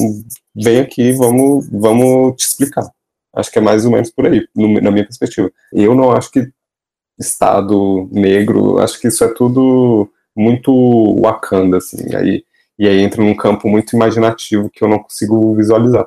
vem 0.54 0.80
aqui, 0.80 1.12
vamos, 1.12 1.68
vamos 1.70 2.36
te 2.36 2.46
explicar. 2.46 2.88
Acho 3.34 3.50
que 3.50 3.58
é 3.58 3.62
mais 3.62 3.84
ou 3.84 3.90
menos 3.90 4.10
por 4.10 4.26
aí, 4.26 4.46
no, 4.54 4.80
na 4.80 4.90
minha 4.90 5.04
perspectiva. 5.04 5.50
Eu 5.72 5.94
não 5.94 6.12
acho 6.12 6.30
que 6.30 6.48
Estado 7.18 8.08
negro, 8.10 8.78
acho 8.78 9.00
que 9.00 9.08
isso 9.08 9.22
é 9.24 9.28
tudo 9.28 10.08
muito 10.36 11.20
Wakanda, 11.20 11.76
assim, 11.76 12.14
aí, 12.14 12.44
e 12.78 12.88
aí 12.88 13.00
entra 13.00 13.22
num 13.22 13.36
campo 13.36 13.68
muito 13.68 13.94
imaginativo 13.94 14.70
que 14.70 14.82
eu 14.82 14.88
não 14.88 14.98
consigo 14.98 15.54
visualizar. 15.54 16.06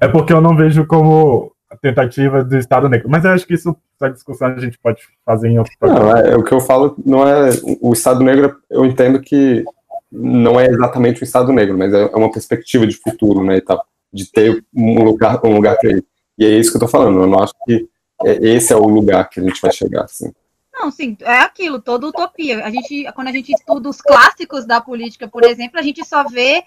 É 0.00 0.06
porque 0.08 0.32
eu 0.32 0.40
não 0.40 0.56
vejo 0.56 0.86
como 0.86 1.52
tentativa 1.76 2.42
do 2.42 2.56
Estado 2.56 2.88
negro, 2.88 3.08
mas 3.08 3.24
eu 3.24 3.30
acho 3.30 3.46
que 3.46 3.54
isso 3.54 3.76
essa 4.00 4.12
discussão 4.12 4.48
a 4.48 4.58
gente 4.58 4.78
pode 4.78 5.02
fazer 5.24 5.48
em 5.48 5.58
outro 5.58 5.72
programa. 5.78 6.14
Não, 6.14 6.18
é, 6.18 6.36
o 6.36 6.42
que 6.42 6.52
eu 6.52 6.60
falo 6.60 6.96
não 7.04 7.26
é. 7.28 7.50
O 7.80 7.92
Estado 7.92 8.24
Negro, 8.24 8.56
eu 8.70 8.86
entendo 8.86 9.20
que 9.20 9.62
não 10.10 10.58
é 10.58 10.66
exatamente 10.66 11.22
o 11.22 11.24
Estado 11.24 11.52
Negro, 11.52 11.76
mas 11.76 11.92
é, 11.92 12.02
é 12.02 12.16
uma 12.16 12.32
perspectiva 12.32 12.86
de 12.86 12.96
futuro, 12.96 13.44
né? 13.44 13.60
Tá, 13.60 13.80
de 14.12 14.30
ter 14.30 14.64
um 14.74 15.04
lugar, 15.04 15.40
um 15.44 15.54
lugar 15.54 15.76
para 15.76 15.90
ele. 15.90 16.04
E 16.38 16.44
é 16.44 16.48
isso 16.48 16.70
que 16.70 16.76
eu 16.76 16.80
tô 16.80 16.88
falando. 16.88 17.20
Eu 17.20 17.26
não 17.26 17.40
acho 17.40 17.52
que 17.64 17.88
é, 18.24 18.32
esse 18.48 18.72
é 18.72 18.76
o 18.76 18.86
lugar 18.86 19.28
que 19.28 19.38
a 19.38 19.42
gente 19.42 19.60
vai 19.60 19.72
chegar, 19.72 20.04
assim. 20.04 20.32
Não, 20.72 20.90
sim, 20.90 21.16
é 21.20 21.38
aquilo, 21.40 21.80
toda 21.80 22.06
utopia. 22.06 22.64
A 22.64 22.70
gente, 22.70 23.06
quando 23.14 23.28
a 23.28 23.32
gente 23.32 23.52
estuda 23.52 23.88
os 23.88 24.00
clássicos 24.00 24.64
da 24.64 24.80
política, 24.80 25.28
por 25.28 25.44
exemplo, 25.44 25.78
a 25.78 25.82
gente 25.82 26.02
só 26.06 26.26
vê 26.26 26.62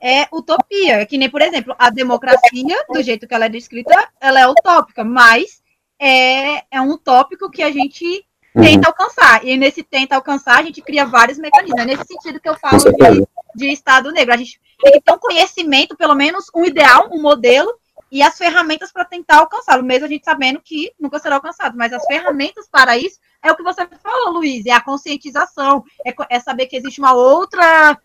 é 0.00 0.26
utopia. 0.32 1.04
Que 1.06 1.18
nem, 1.18 1.30
por 1.30 1.42
exemplo, 1.42 1.74
a 1.78 1.90
democracia, 1.90 2.84
do 2.88 3.02
jeito 3.02 3.26
que 3.26 3.34
ela 3.34 3.46
é 3.46 3.48
descrita, 3.48 4.08
ela 4.20 4.40
é 4.40 4.46
utópica, 4.46 5.04
mas 5.04 5.62
é, 5.98 6.64
é 6.70 6.80
um 6.80 6.96
tópico 6.96 7.50
que 7.50 7.62
a 7.62 7.70
gente 7.70 8.24
uhum. 8.54 8.62
tenta 8.62 8.88
alcançar. 8.88 9.44
E 9.44 9.56
nesse 9.56 9.82
tenta 9.82 10.14
alcançar, 10.14 10.58
a 10.58 10.62
gente 10.62 10.80
cria 10.82 11.04
vários 11.04 11.38
mecanismos. 11.38 11.80
É 11.80 11.84
nesse 11.84 12.04
sentido 12.06 12.40
que 12.40 12.48
eu 12.48 12.56
falo 12.58 12.78
de, 12.78 13.26
de 13.54 13.72
Estado 13.72 14.12
negro. 14.12 14.34
A 14.34 14.38
gente 14.38 14.60
tem 14.82 14.92
que 14.92 15.00
ter 15.00 15.12
um 15.12 15.18
conhecimento, 15.18 15.96
pelo 15.96 16.14
menos 16.14 16.46
um 16.54 16.64
ideal, 16.64 17.08
um 17.12 17.20
modelo, 17.20 17.72
e 18.10 18.22
as 18.22 18.38
ferramentas 18.38 18.92
para 18.92 19.04
tentar 19.04 19.38
alcançá-lo, 19.38 19.82
mesmo 19.82 20.06
a 20.06 20.08
gente 20.08 20.24
sabendo 20.24 20.60
que 20.62 20.92
nunca 20.98 21.18
será 21.18 21.36
alcançado. 21.36 21.76
Mas 21.76 21.92
as 21.92 22.04
ferramentas 22.06 22.68
para 22.70 22.96
isso 22.96 23.18
é 23.42 23.50
o 23.50 23.56
que 23.56 23.62
você 23.62 23.86
falou, 24.02 24.34
Luiz, 24.34 24.64
é 24.66 24.70
a 24.70 24.80
conscientização, 24.80 25.84
é, 26.04 26.14
é 26.30 26.40
saber 26.40 26.66
que 26.66 26.76
existe 26.76 27.00
uma 27.00 27.14
outra 27.14 27.98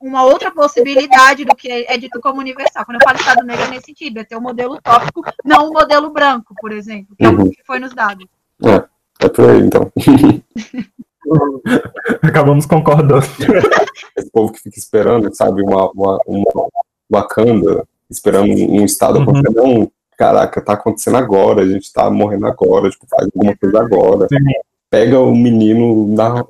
uma 0.00 0.24
outra 0.24 0.50
possibilidade 0.50 1.44
do 1.44 1.54
que 1.54 1.70
é 1.70 1.96
dito 1.98 2.20
como 2.20 2.40
universal. 2.40 2.84
Quando 2.84 3.00
eu 3.00 3.04
falo 3.04 3.18
Estado 3.18 3.44
negro 3.44 3.64
é 3.64 3.70
nesse 3.70 3.86
sentido, 3.86 4.20
é 4.20 4.24
ter 4.24 4.36
um 4.36 4.40
modelo 4.40 4.74
utópico, 4.74 5.22
não 5.44 5.66
o 5.66 5.70
um 5.70 5.72
modelo 5.72 6.10
branco, 6.10 6.54
por 6.60 6.72
exemplo, 6.72 7.14
que 7.16 7.24
é 7.24 7.28
o 7.28 7.38
uhum. 7.38 7.50
que 7.50 7.62
foi 7.66 7.78
nos 7.78 7.94
dado. 7.94 8.28
É, 8.64 8.84
é 9.24 9.28
por 9.28 9.50
aí, 9.50 9.60
então. 9.60 9.92
Acabamos 12.22 12.66
concordando. 12.66 13.26
Esse 14.16 14.30
povo 14.30 14.52
que 14.52 14.60
fica 14.60 14.78
esperando, 14.78 15.34
sabe, 15.34 15.62
uma, 15.62 15.90
uma, 15.90 16.18
uma 16.26 16.68
Wakanda, 17.10 17.86
esperando 18.08 18.52
um 18.52 18.84
Estado 18.84 19.18
uhum. 19.18 19.42
não, 19.54 19.90
caraca, 20.16 20.60
tá 20.60 20.74
acontecendo 20.74 21.16
agora, 21.16 21.62
a 21.62 21.66
gente 21.66 21.92
tá 21.92 22.08
morrendo 22.10 22.46
agora, 22.46 22.88
tipo, 22.90 23.06
faz 23.08 23.28
alguma 23.34 23.56
coisa 23.56 23.80
agora. 23.80 24.28
Sim. 24.28 24.36
Pega 24.90 25.20
o 25.20 25.34
menino 25.34 26.06
na, 26.14 26.44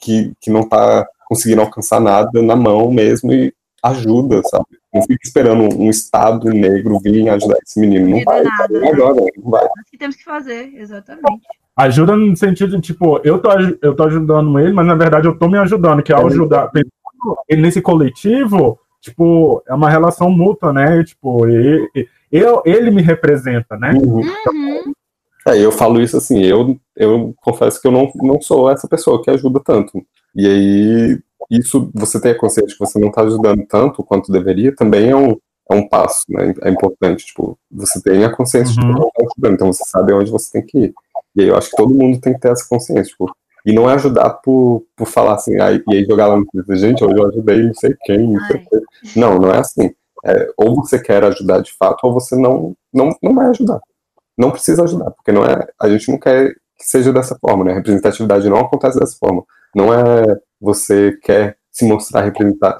que, 0.00 0.32
que 0.40 0.50
não 0.50 0.68
tá 0.68 1.06
conseguindo 1.32 1.62
alcançar 1.62 1.98
nada 1.98 2.42
na 2.42 2.54
mão 2.54 2.92
mesmo 2.92 3.32
e 3.32 3.52
ajuda, 3.82 4.42
sabe? 4.44 4.66
Não 4.94 5.00
fica 5.02 5.20
esperando 5.24 5.74
um 5.80 5.88
Estado 5.88 6.50
negro 6.50 7.00
vir 7.00 7.28
ajudar 7.30 7.56
esse 7.66 7.80
menino. 7.80 8.10
Não 8.10 8.22
vai, 8.22 8.42
nada, 8.42 8.78
né? 8.78 8.90
agora, 8.90 9.14
não 9.14 9.50
vai. 9.50 9.64
É 9.64 9.66
o 9.66 9.90
que 9.90 9.96
temos 9.96 10.14
que 10.14 10.24
fazer, 10.24 10.74
exatamente. 10.76 11.24
Ajuda 11.74 12.14
no 12.14 12.36
sentido 12.36 12.76
de, 12.76 12.82
tipo, 12.82 13.18
eu 13.24 13.38
tô, 13.38 13.48
eu 13.80 13.96
tô 13.96 14.04
ajudando 14.04 14.58
ele, 14.58 14.74
mas 14.74 14.86
na 14.86 14.94
verdade 14.94 15.26
eu 15.26 15.36
tô 15.36 15.48
me 15.48 15.56
ajudando, 15.56 16.02
que 16.02 16.12
ao 16.12 16.26
ajudar, 16.26 16.70
ele 17.48 17.62
nesse 17.62 17.80
coletivo, 17.80 18.78
tipo, 19.00 19.62
é 19.66 19.72
uma 19.72 19.88
relação 19.88 20.30
mútua, 20.30 20.70
né? 20.70 21.02
Tipo, 21.02 21.46
ele, 21.48 21.88
eu, 22.30 22.62
ele 22.66 22.90
me 22.90 23.00
representa, 23.00 23.78
né? 23.78 23.92
Uhum. 23.94 24.20
Então, 24.20 24.92
É, 25.48 25.58
eu 25.58 25.72
falo 25.72 26.00
isso 26.00 26.16
assim, 26.18 26.44
eu, 26.44 26.78
eu 26.94 27.34
confesso 27.42 27.80
que 27.80 27.88
eu 27.88 27.92
não, 27.92 28.12
não 28.16 28.40
sou 28.40 28.70
essa 28.70 28.86
pessoa 28.86 29.22
que 29.22 29.30
ajuda 29.30 29.58
tanto. 29.64 30.04
E 30.34 30.46
aí, 30.46 31.18
isso, 31.50 31.90
você 31.94 32.20
ter 32.20 32.30
a 32.30 32.38
consciência 32.38 32.72
que 32.72 32.84
você 32.84 32.98
não 32.98 33.08
está 33.08 33.22
ajudando 33.22 33.66
tanto 33.66 34.02
quanto 34.02 34.32
deveria, 34.32 34.74
também 34.74 35.10
é 35.10 35.16
um, 35.16 35.36
é 35.70 35.74
um 35.74 35.88
passo, 35.88 36.24
né? 36.28 36.54
É 36.62 36.70
importante, 36.70 37.26
tipo, 37.26 37.58
você 37.70 38.00
tem 38.02 38.24
a 38.24 38.34
consciência 38.34 38.74
uhum. 38.80 38.88
de 38.88 38.94
que 38.94 39.00
não 39.00 39.08
está 39.08 39.26
ajudando, 39.30 39.54
então 39.54 39.72
você 39.72 39.84
sabe 39.84 40.12
onde 40.12 40.30
você 40.30 40.52
tem 40.52 40.66
que 40.66 40.78
ir. 40.78 40.94
E 41.36 41.42
aí 41.42 41.48
eu 41.48 41.56
acho 41.56 41.70
que 41.70 41.76
todo 41.76 41.94
mundo 41.94 42.20
tem 42.20 42.34
que 42.34 42.40
ter 42.40 42.50
essa 42.50 42.66
consciência, 42.68 43.12
tipo, 43.12 43.30
e 43.64 43.72
não 43.72 43.88
é 43.88 43.94
ajudar 43.94 44.30
por, 44.30 44.84
por 44.96 45.06
falar 45.06 45.34
assim, 45.34 45.60
aí, 45.60 45.82
e 45.88 45.96
aí 45.96 46.04
jogar 46.04 46.26
lá 46.26 46.36
no 46.36 46.46
Twitter, 46.46 46.76
gente, 46.76 47.04
hoje 47.04 47.16
eu 47.16 47.28
ajudei 47.28 47.62
não 47.62 47.74
sei 47.74 47.94
quem, 48.04 48.32
não 48.32 48.46
sei 48.46 48.58
quem. 48.58 48.80
Não, 49.16 49.38
não 49.38 49.52
é 49.52 49.58
assim. 49.58 49.94
É, 50.24 50.48
ou 50.56 50.74
você 50.76 51.00
quer 51.00 51.22
ajudar 51.24 51.60
de 51.60 51.72
fato, 51.72 52.04
ou 52.04 52.12
você 52.12 52.36
não, 52.36 52.74
não, 52.92 53.10
não 53.22 53.34
vai 53.34 53.46
ajudar. 53.46 53.80
Não 54.36 54.50
precisa 54.50 54.82
ajudar, 54.82 55.10
porque 55.12 55.30
não 55.30 55.44
é, 55.44 55.66
a 55.80 55.88
gente 55.88 56.10
não 56.10 56.18
quer 56.18 56.54
que 56.82 56.88
seja 56.88 57.12
dessa 57.12 57.38
forma, 57.40 57.64
né? 57.64 57.72
A 57.72 57.76
representatividade 57.76 58.50
não 58.50 58.58
acontece 58.58 58.98
dessa 58.98 59.16
forma. 59.16 59.44
Não 59.74 59.94
é 59.94 60.24
você 60.60 61.16
quer 61.22 61.56
se 61.70 61.84
mostrar 61.86 62.22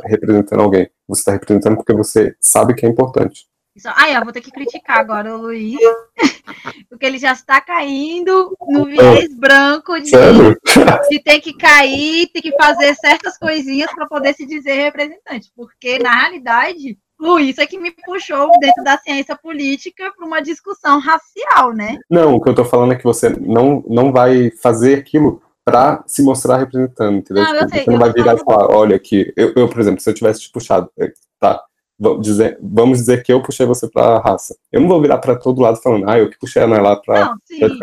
representando 0.04 0.60
alguém. 0.60 0.90
Você 1.06 1.20
está 1.20 1.32
representando 1.32 1.76
porque 1.76 1.94
você 1.94 2.34
sabe 2.40 2.74
que 2.74 2.84
é 2.84 2.88
importante. 2.88 3.46
Ah, 3.86 4.10
eu 4.10 4.22
vou 4.22 4.32
ter 4.32 4.42
que 4.42 4.50
criticar 4.50 4.98
agora 4.98 5.34
o 5.34 5.40
Luiz, 5.40 5.78
porque 6.90 7.06
ele 7.06 7.16
já 7.16 7.32
está 7.32 7.58
caindo 7.58 8.54
no 8.68 8.84
viés 8.84 9.34
branco 9.34 9.98
de, 9.98 10.10
de 11.08 11.22
ter 11.22 11.40
que 11.40 11.56
cair, 11.56 12.28
ter 12.34 12.42
que 12.42 12.54
fazer 12.54 12.94
certas 12.96 13.38
coisinhas 13.38 13.90
para 13.94 14.06
poder 14.06 14.34
se 14.34 14.44
dizer 14.44 14.74
representante, 14.74 15.50
porque 15.56 15.98
na 15.98 16.14
realidade, 16.20 16.98
Luiz 17.22 17.56
é 17.58 17.66
que 17.66 17.78
me 17.78 17.92
puxou 18.04 18.50
dentro 18.60 18.82
da 18.82 18.98
ciência 18.98 19.36
política 19.36 20.12
para 20.16 20.26
uma 20.26 20.42
discussão 20.42 20.98
racial, 20.98 21.72
né? 21.72 21.98
Não, 22.10 22.34
o 22.34 22.40
que 22.40 22.48
eu 22.48 22.52
estou 22.52 22.64
falando 22.64 22.92
é 22.92 22.96
que 22.96 23.04
você 23.04 23.28
não, 23.28 23.84
não 23.88 24.10
vai 24.10 24.50
fazer 24.60 24.98
aquilo 24.98 25.40
para 25.64 26.02
se 26.04 26.20
mostrar 26.20 26.56
representando, 26.56 27.18
entendeu? 27.18 27.44
Não, 27.44 27.52
tipo, 27.60 27.70
sei, 27.70 27.84
você 27.84 27.90
não 27.92 27.98
vai 28.00 28.12
virar 28.12 28.34
e 28.34 28.38
falar, 28.38 28.74
olha 28.74 28.96
aqui, 28.96 29.32
eu, 29.36 29.52
eu, 29.54 29.68
por 29.68 29.80
exemplo, 29.80 30.00
se 30.00 30.10
eu 30.10 30.14
tivesse 30.14 30.40
te 30.40 30.50
puxado, 30.50 30.90
é, 30.98 31.12
tá, 31.38 31.62
vamos 31.96 32.22
dizer, 32.26 32.58
vamos 32.60 32.98
dizer 32.98 33.22
que 33.22 33.32
eu 33.32 33.40
puxei 33.40 33.66
você 33.66 33.88
pra 33.88 34.18
raça. 34.18 34.56
Eu 34.72 34.80
não 34.80 34.88
vou 34.88 35.00
virar 35.00 35.18
para 35.18 35.36
todo 35.36 35.62
lado 35.62 35.76
falando, 35.80 36.10
ah, 36.10 36.18
eu 36.18 36.28
que 36.28 36.38
puxei 36.38 36.60
a 36.60 36.64
Ana 36.64 36.82
lá 36.82 36.96
pra 36.96 37.36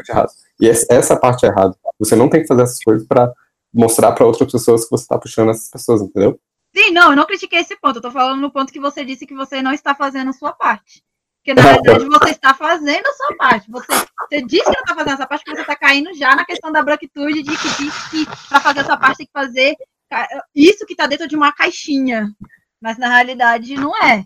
raça. 0.10 0.36
E 0.60 0.68
essa 0.68 1.16
parte 1.16 1.46
é 1.46 1.50
errada. 1.50 1.74
Você 1.98 2.14
não 2.14 2.28
tem 2.28 2.42
que 2.42 2.48
fazer 2.48 2.64
essas 2.64 2.84
coisas 2.84 3.08
para 3.08 3.32
mostrar 3.74 4.12
para 4.12 4.26
outras 4.26 4.52
pessoas 4.52 4.84
que 4.84 4.92
você 4.92 5.08
tá 5.08 5.18
puxando 5.18 5.52
essas 5.52 5.70
pessoas, 5.70 6.02
entendeu? 6.02 6.38
Sim, 6.76 6.92
não, 6.92 7.12
eu 7.12 7.16
não 7.16 7.26
critiquei 7.26 7.60
esse 7.60 7.76
ponto. 7.78 7.98
Eu 7.98 8.02
tô 8.02 8.12
falando 8.12 8.40
no 8.40 8.52
ponto 8.52 8.72
que 8.72 8.80
você 8.80 9.04
disse 9.04 9.26
que 9.26 9.34
você 9.34 9.62
não 9.62 9.74
está 9.74 9.96
fazendo 9.96 10.30
a 10.30 10.34
sua 10.34 10.54
parte. 10.54 11.04
Porque, 11.38 11.54
na 11.54 11.62
verdade, 11.62 12.06
você 12.06 12.32
está 12.32 12.54
fazendo 12.54 13.08
a 13.08 13.14
sua 13.14 13.36
parte. 13.38 13.72
Você, 13.72 13.88
você 14.20 14.42
disse 14.42 14.66
que 14.66 14.72
não 14.72 14.82
está 14.82 14.96
fazendo 14.96 15.14
a 15.14 15.18
sua 15.18 15.28
parte, 15.28 15.44
porque 15.44 15.56
você 15.58 15.62
está 15.62 15.76
caindo 15.76 16.14
já 16.14 16.36
na 16.36 16.46
questão 16.46 16.72
da 16.72 16.84
branquitude, 16.84 17.42
de 17.42 17.58
que 17.58 17.84
diz 17.84 18.10
que 18.10 18.26
para 18.48 18.60
fazer 18.60 18.80
a 18.82 18.86
sua 18.86 18.98
parte 18.98 19.18
tem 19.18 19.26
que 19.26 19.34
fazer 19.34 19.76
isso 20.54 20.86
que 20.86 20.94
está 20.94 21.08
dentro 21.08 21.28
de 21.28 21.36
uma 21.36 21.52
caixinha. 21.52 22.30
Mas, 22.82 22.98
na 22.98 23.08
realidade, 23.08 23.76
não 23.76 23.96
é. 24.04 24.26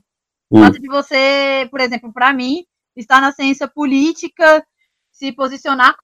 O 0.49 0.59
fato 0.59 0.79
de 0.79 0.87
você, 0.87 1.67
por 1.71 1.79
exemplo, 1.79 2.11
para 2.11 2.33
mim, 2.33 2.65
estar 2.95 3.21
na 3.21 3.31
ciência 3.31 3.67
política, 3.67 4.65
se 5.11 5.31
posicionar 5.31 5.95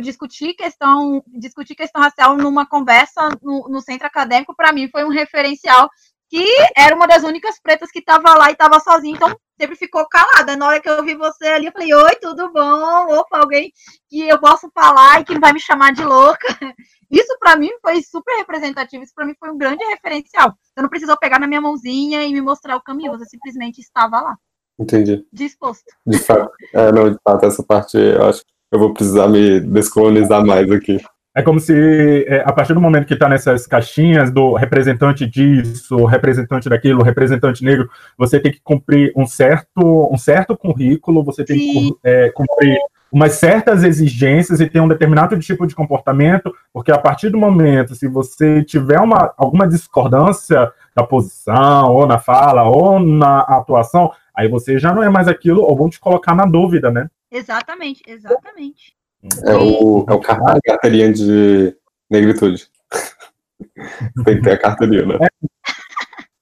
discutir 0.00 0.54
questão 0.54 1.22
discutir 1.26 1.74
questão 1.74 2.02
racial 2.02 2.36
numa 2.36 2.66
conversa 2.66 3.28
no, 3.42 3.68
no 3.68 3.80
centro 3.80 4.06
acadêmico 4.06 4.54
para 4.54 4.72
mim 4.72 4.88
foi 4.90 5.04
um 5.04 5.10
referencial 5.10 5.88
que 6.28 6.44
era 6.76 6.94
uma 6.94 7.06
das 7.06 7.22
únicas 7.22 7.58
pretas 7.60 7.90
que 7.90 8.00
estava 8.00 8.34
lá 8.34 8.50
e 8.50 8.52
estava 8.52 8.78
sozinha, 8.80 9.16
então 9.16 9.34
sempre 9.58 9.76
ficou 9.76 10.06
calada. 10.06 10.56
Na 10.56 10.66
hora 10.66 10.80
que 10.80 10.88
eu 10.88 11.02
vi 11.02 11.14
você 11.14 11.46
ali, 11.46 11.66
eu 11.66 11.72
falei, 11.72 11.92
oi, 11.92 12.14
tudo 12.20 12.52
bom? 12.52 13.18
Opa, 13.18 13.38
alguém 13.38 13.72
que 14.08 14.28
eu 14.28 14.38
posso 14.38 14.70
falar 14.74 15.20
e 15.20 15.24
que 15.24 15.32
não 15.32 15.40
vai 15.40 15.52
me 15.52 15.60
chamar 15.60 15.92
de 15.92 16.04
louca. 16.04 16.46
Isso 17.10 17.34
para 17.40 17.56
mim 17.56 17.70
foi 17.80 18.02
super 18.02 18.36
representativo, 18.36 19.02
isso 19.02 19.14
para 19.14 19.24
mim 19.24 19.34
foi 19.40 19.50
um 19.50 19.56
grande 19.56 19.82
referencial. 19.82 20.52
Você 20.62 20.82
não 20.82 20.90
precisou 20.90 21.16
pegar 21.16 21.38
na 21.38 21.46
minha 21.46 21.60
mãozinha 21.60 22.22
e 22.22 22.34
me 22.34 22.42
mostrar 22.42 22.76
o 22.76 22.82
caminho, 22.82 23.12
você 23.12 23.24
simplesmente 23.24 23.80
estava 23.80 24.20
lá. 24.20 24.36
Entendi. 24.78 25.26
Disposto. 25.32 25.86
De 26.06 26.18
fato, 26.18 26.52
é, 26.74 26.92
não, 26.92 27.10
de 27.10 27.16
fato, 27.24 27.46
essa 27.46 27.62
parte 27.62 27.96
eu 27.96 28.26
acho 28.26 28.44
que 28.44 28.52
eu 28.70 28.78
vou 28.78 28.92
precisar 28.92 29.28
me 29.28 29.60
descolonizar 29.60 30.44
mais 30.44 30.70
aqui. 30.70 30.98
É 31.34 31.42
como 31.42 31.60
se, 31.60 32.24
é, 32.26 32.42
a 32.44 32.52
partir 32.52 32.74
do 32.74 32.80
momento 32.80 33.06
que 33.06 33.14
está 33.14 33.28
nessas 33.28 33.66
caixinhas 33.66 34.30
do 34.30 34.54
representante 34.54 35.24
disso, 35.24 36.04
representante 36.04 36.68
daquilo, 36.68 37.02
representante 37.02 37.64
negro, 37.64 37.88
você 38.16 38.40
tem 38.40 38.50
que 38.50 38.60
cumprir 38.60 39.12
um 39.14 39.24
certo, 39.24 40.08
um 40.12 40.18
certo 40.18 40.56
currículo, 40.56 41.22
você 41.22 41.44
tem 41.44 41.58
Sim. 41.58 41.72
que 41.72 41.96
é, 42.02 42.30
cumprir 42.30 42.76
umas 43.12 43.32
certas 43.32 43.84
exigências 43.84 44.60
e 44.60 44.68
ter 44.68 44.80
um 44.80 44.88
determinado 44.88 45.38
tipo 45.38 45.66
de 45.66 45.74
comportamento, 45.74 46.52
porque 46.72 46.90
a 46.90 46.98
partir 46.98 47.30
do 47.30 47.38
momento, 47.38 47.94
se 47.94 48.08
você 48.08 48.62
tiver 48.64 49.00
uma, 49.00 49.32
alguma 49.36 49.66
discordância 49.66 50.70
da 50.94 51.04
posição, 51.04 51.92
ou 51.92 52.06
na 52.06 52.18
fala, 52.18 52.64
ou 52.64 52.98
na 53.00 53.40
atuação, 53.40 54.10
aí 54.34 54.48
você 54.48 54.78
já 54.78 54.92
não 54.92 55.02
é 55.02 55.08
mais 55.08 55.28
aquilo, 55.28 55.62
ou 55.62 55.76
vão 55.76 55.88
te 55.88 56.00
colocar 56.00 56.34
na 56.34 56.44
dúvida, 56.44 56.90
né? 56.90 57.08
Exatamente, 57.30 58.02
exatamente. 58.06 58.96
É 59.44 59.54
o, 59.54 60.06
é 60.08 60.12
o 60.14 60.20
carteirinha 60.20 61.12
de 61.12 61.76
negritude. 62.08 62.68
tem 64.24 64.36
que 64.36 64.42
ter 64.42 64.52
a 64.52 64.58
carteirinha, 64.58 65.06
né? 65.06 65.18
É. 65.20 65.28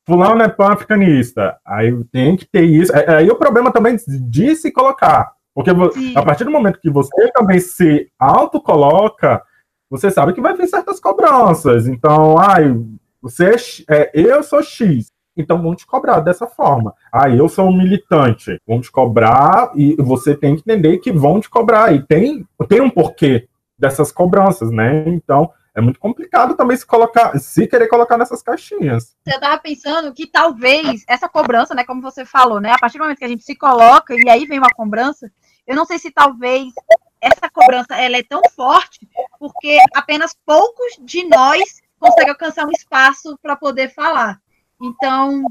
Fulano 0.07 0.43
é 0.43 0.49
pan-africanista. 0.49 1.59
Aí 1.64 1.93
tem 2.12 2.37
que 2.37 2.47
ter 2.47 2.62
isso. 2.62 2.95
É, 2.95 3.16
aí 3.16 3.30
o 3.30 3.37
problema 3.37 3.72
também 3.72 3.97
de 4.07 4.55
se 4.55 4.70
colocar. 4.70 5.32
Porque 5.53 5.70
Sim. 5.95 6.16
a 6.16 6.22
partir 6.22 6.45
do 6.45 6.51
momento 6.51 6.80
que 6.80 6.91
você 6.91 7.32
também 7.32 7.59
se 7.59 8.11
autocoloca, 8.18 9.43
você 9.91 10.11
sabe 10.11 10.32
que 10.32 10.41
vai 10.41 10.55
vir 10.55 10.68
certas 10.68 11.01
cobranças. 11.01 11.89
Então, 11.89 12.39
ai, 12.39 12.72
você 13.20 13.57
é, 13.89 14.03
é 14.03 14.11
eu 14.14 14.43
sou 14.43 14.62
X 14.62 15.11
então 15.37 15.61
vão 15.62 15.74
te 15.74 15.87
cobrar 15.87 16.20
dessa 16.20 16.47
forma. 16.47 16.95
Ah, 17.12 17.28
eu 17.28 17.49
sou 17.49 17.68
um 17.68 17.76
militante, 17.76 18.61
vão 18.66 18.80
te 18.80 18.91
cobrar 18.91 19.70
e 19.74 19.95
você 19.97 20.34
tem 20.34 20.55
que 20.55 20.62
entender 20.62 20.99
que 20.99 21.12
vão 21.12 21.41
te 21.41 21.51
cobrar. 21.51 21.95
E 21.95 22.03
tem, 22.03 22.47
tem 22.68 22.80
um 22.80 22.91
porquê 22.91 23.49
dessas 23.78 24.11
cobranças, 24.11 24.70
né? 24.70 25.05
Então 25.09 25.51
é 25.74 25.80
muito 25.80 26.01
complicado 26.01 26.55
também 26.55 26.76
se 26.76 26.87
colocar, 26.87 27.39
se 27.39 27.66
querer 27.66 27.87
colocar 27.87 28.16
nessas 28.16 28.43
caixinhas. 28.43 29.14
Eu 29.26 29.34
estava 29.34 29.59
pensando 29.59 30.12
que 30.14 30.26
talvez 30.26 31.05
essa 31.07 31.28
cobrança, 31.28 31.74
né, 31.74 31.84
como 31.84 32.01
você 32.01 32.24
falou, 32.24 32.61
né, 32.61 32.72
a 32.72 32.78
partir 32.78 32.97
do 32.97 33.03
momento 33.03 33.18
que 33.18 33.24
a 33.26 33.28
gente 33.28 33.45
se 33.45 33.55
coloca 33.55 34.14
e 34.14 34.28
aí 34.30 34.47
vem 34.47 34.59
uma 34.59 34.70
cobrança, 34.70 35.30
eu 35.66 35.76
não 35.76 35.84
sei 35.84 35.99
se 35.99 36.11
talvez 36.11 36.72
essa 37.20 37.51
cobrança 37.53 37.95
ela 37.95 38.16
é 38.16 38.22
tão 38.22 38.41
forte 38.55 39.07
porque 39.39 39.76
apenas 39.95 40.34
poucos 40.47 40.99
de 41.01 41.28
nós 41.28 41.82
conseguem 41.99 42.30
alcançar 42.30 42.66
um 42.66 42.72
espaço 42.72 43.39
para 43.43 43.55
poder 43.55 43.93
falar. 43.93 44.41
Então, 44.81 45.45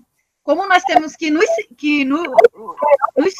como 0.44 0.68
nós 0.68 0.84
temos 0.84 1.16
que 1.16 1.30
nos, 1.30 1.50
que 1.78 2.06
no, 2.06 2.24
nos 3.18 3.34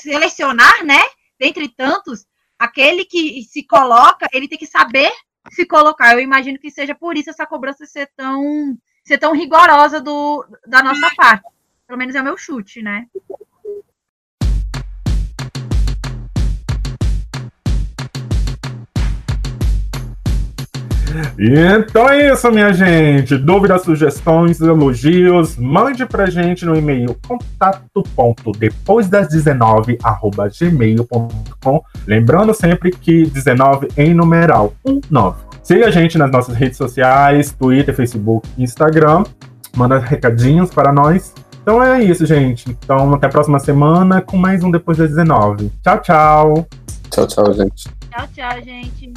selecionar, 0.00 0.84
né? 0.84 1.00
Dentre 1.38 1.68
tantos, 1.68 2.26
aquele 2.58 3.04
que 3.04 3.44
se 3.44 3.62
coloca, 3.62 4.28
ele 4.32 4.48
tem 4.48 4.58
que 4.58 4.66
saber 4.66 5.10
se 5.52 5.64
colocar. 5.64 6.14
Eu 6.14 6.20
imagino 6.20 6.58
que 6.58 6.70
seja 6.70 6.94
por 6.94 7.16
isso 7.16 7.30
essa 7.30 7.46
cobrança 7.46 7.86
ser 7.86 8.10
tão, 8.16 8.76
ser 9.04 9.18
tão 9.18 9.32
rigorosa 9.32 10.00
do, 10.00 10.44
da 10.66 10.82
nossa 10.82 11.10
parte. 11.16 11.44
Pelo 11.86 11.98
menos 11.98 12.14
é 12.14 12.20
o 12.20 12.24
meu 12.24 12.36
chute, 12.36 12.82
né? 12.82 13.06
Então 21.38 22.08
é 22.08 22.32
isso, 22.32 22.50
minha 22.50 22.72
gente. 22.72 23.36
Dúvidas, 23.36 23.82
sugestões, 23.82 24.60
elogios, 24.60 25.56
mande 25.56 26.04
pra 26.06 26.26
gente 26.26 26.64
no 26.64 26.76
e-mail 26.76 27.16
contato.depois 27.26 29.08
das 29.08 29.28
19 29.28 29.98
arroba 30.02 30.48
gmail.com. 30.48 31.82
Lembrando 32.06 32.54
sempre 32.54 32.90
que 32.90 33.26
19 33.26 33.88
em 33.96 34.14
numeral 34.14 34.74
19. 34.84 35.48
Siga 35.62 35.88
a 35.88 35.90
gente 35.90 36.16
nas 36.16 36.30
nossas 36.30 36.54
redes 36.54 36.78
sociais, 36.78 37.52
Twitter, 37.52 37.94
Facebook, 37.94 38.48
Instagram. 38.56 39.24
Manda 39.76 39.98
recadinhos 39.98 40.70
para 40.70 40.92
nós. 40.92 41.34
Então 41.62 41.82
é 41.82 42.02
isso, 42.02 42.24
gente. 42.24 42.70
Então 42.70 43.12
até 43.12 43.26
a 43.26 43.30
próxima 43.30 43.58
semana 43.58 44.22
com 44.22 44.36
mais 44.38 44.64
um 44.64 44.70
Depois 44.70 44.96
das 44.96 45.10
19. 45.10 45.70
Tchau, 45.82 46.00
tchau. 46.00 46.66
Tchau, 47.10 47.26
tchau, 47.26 47.52
gente. 47.52 47.84
Tchau, 48.10 48.26
tchau, 48.34 48.62
gente. 48.62 49.12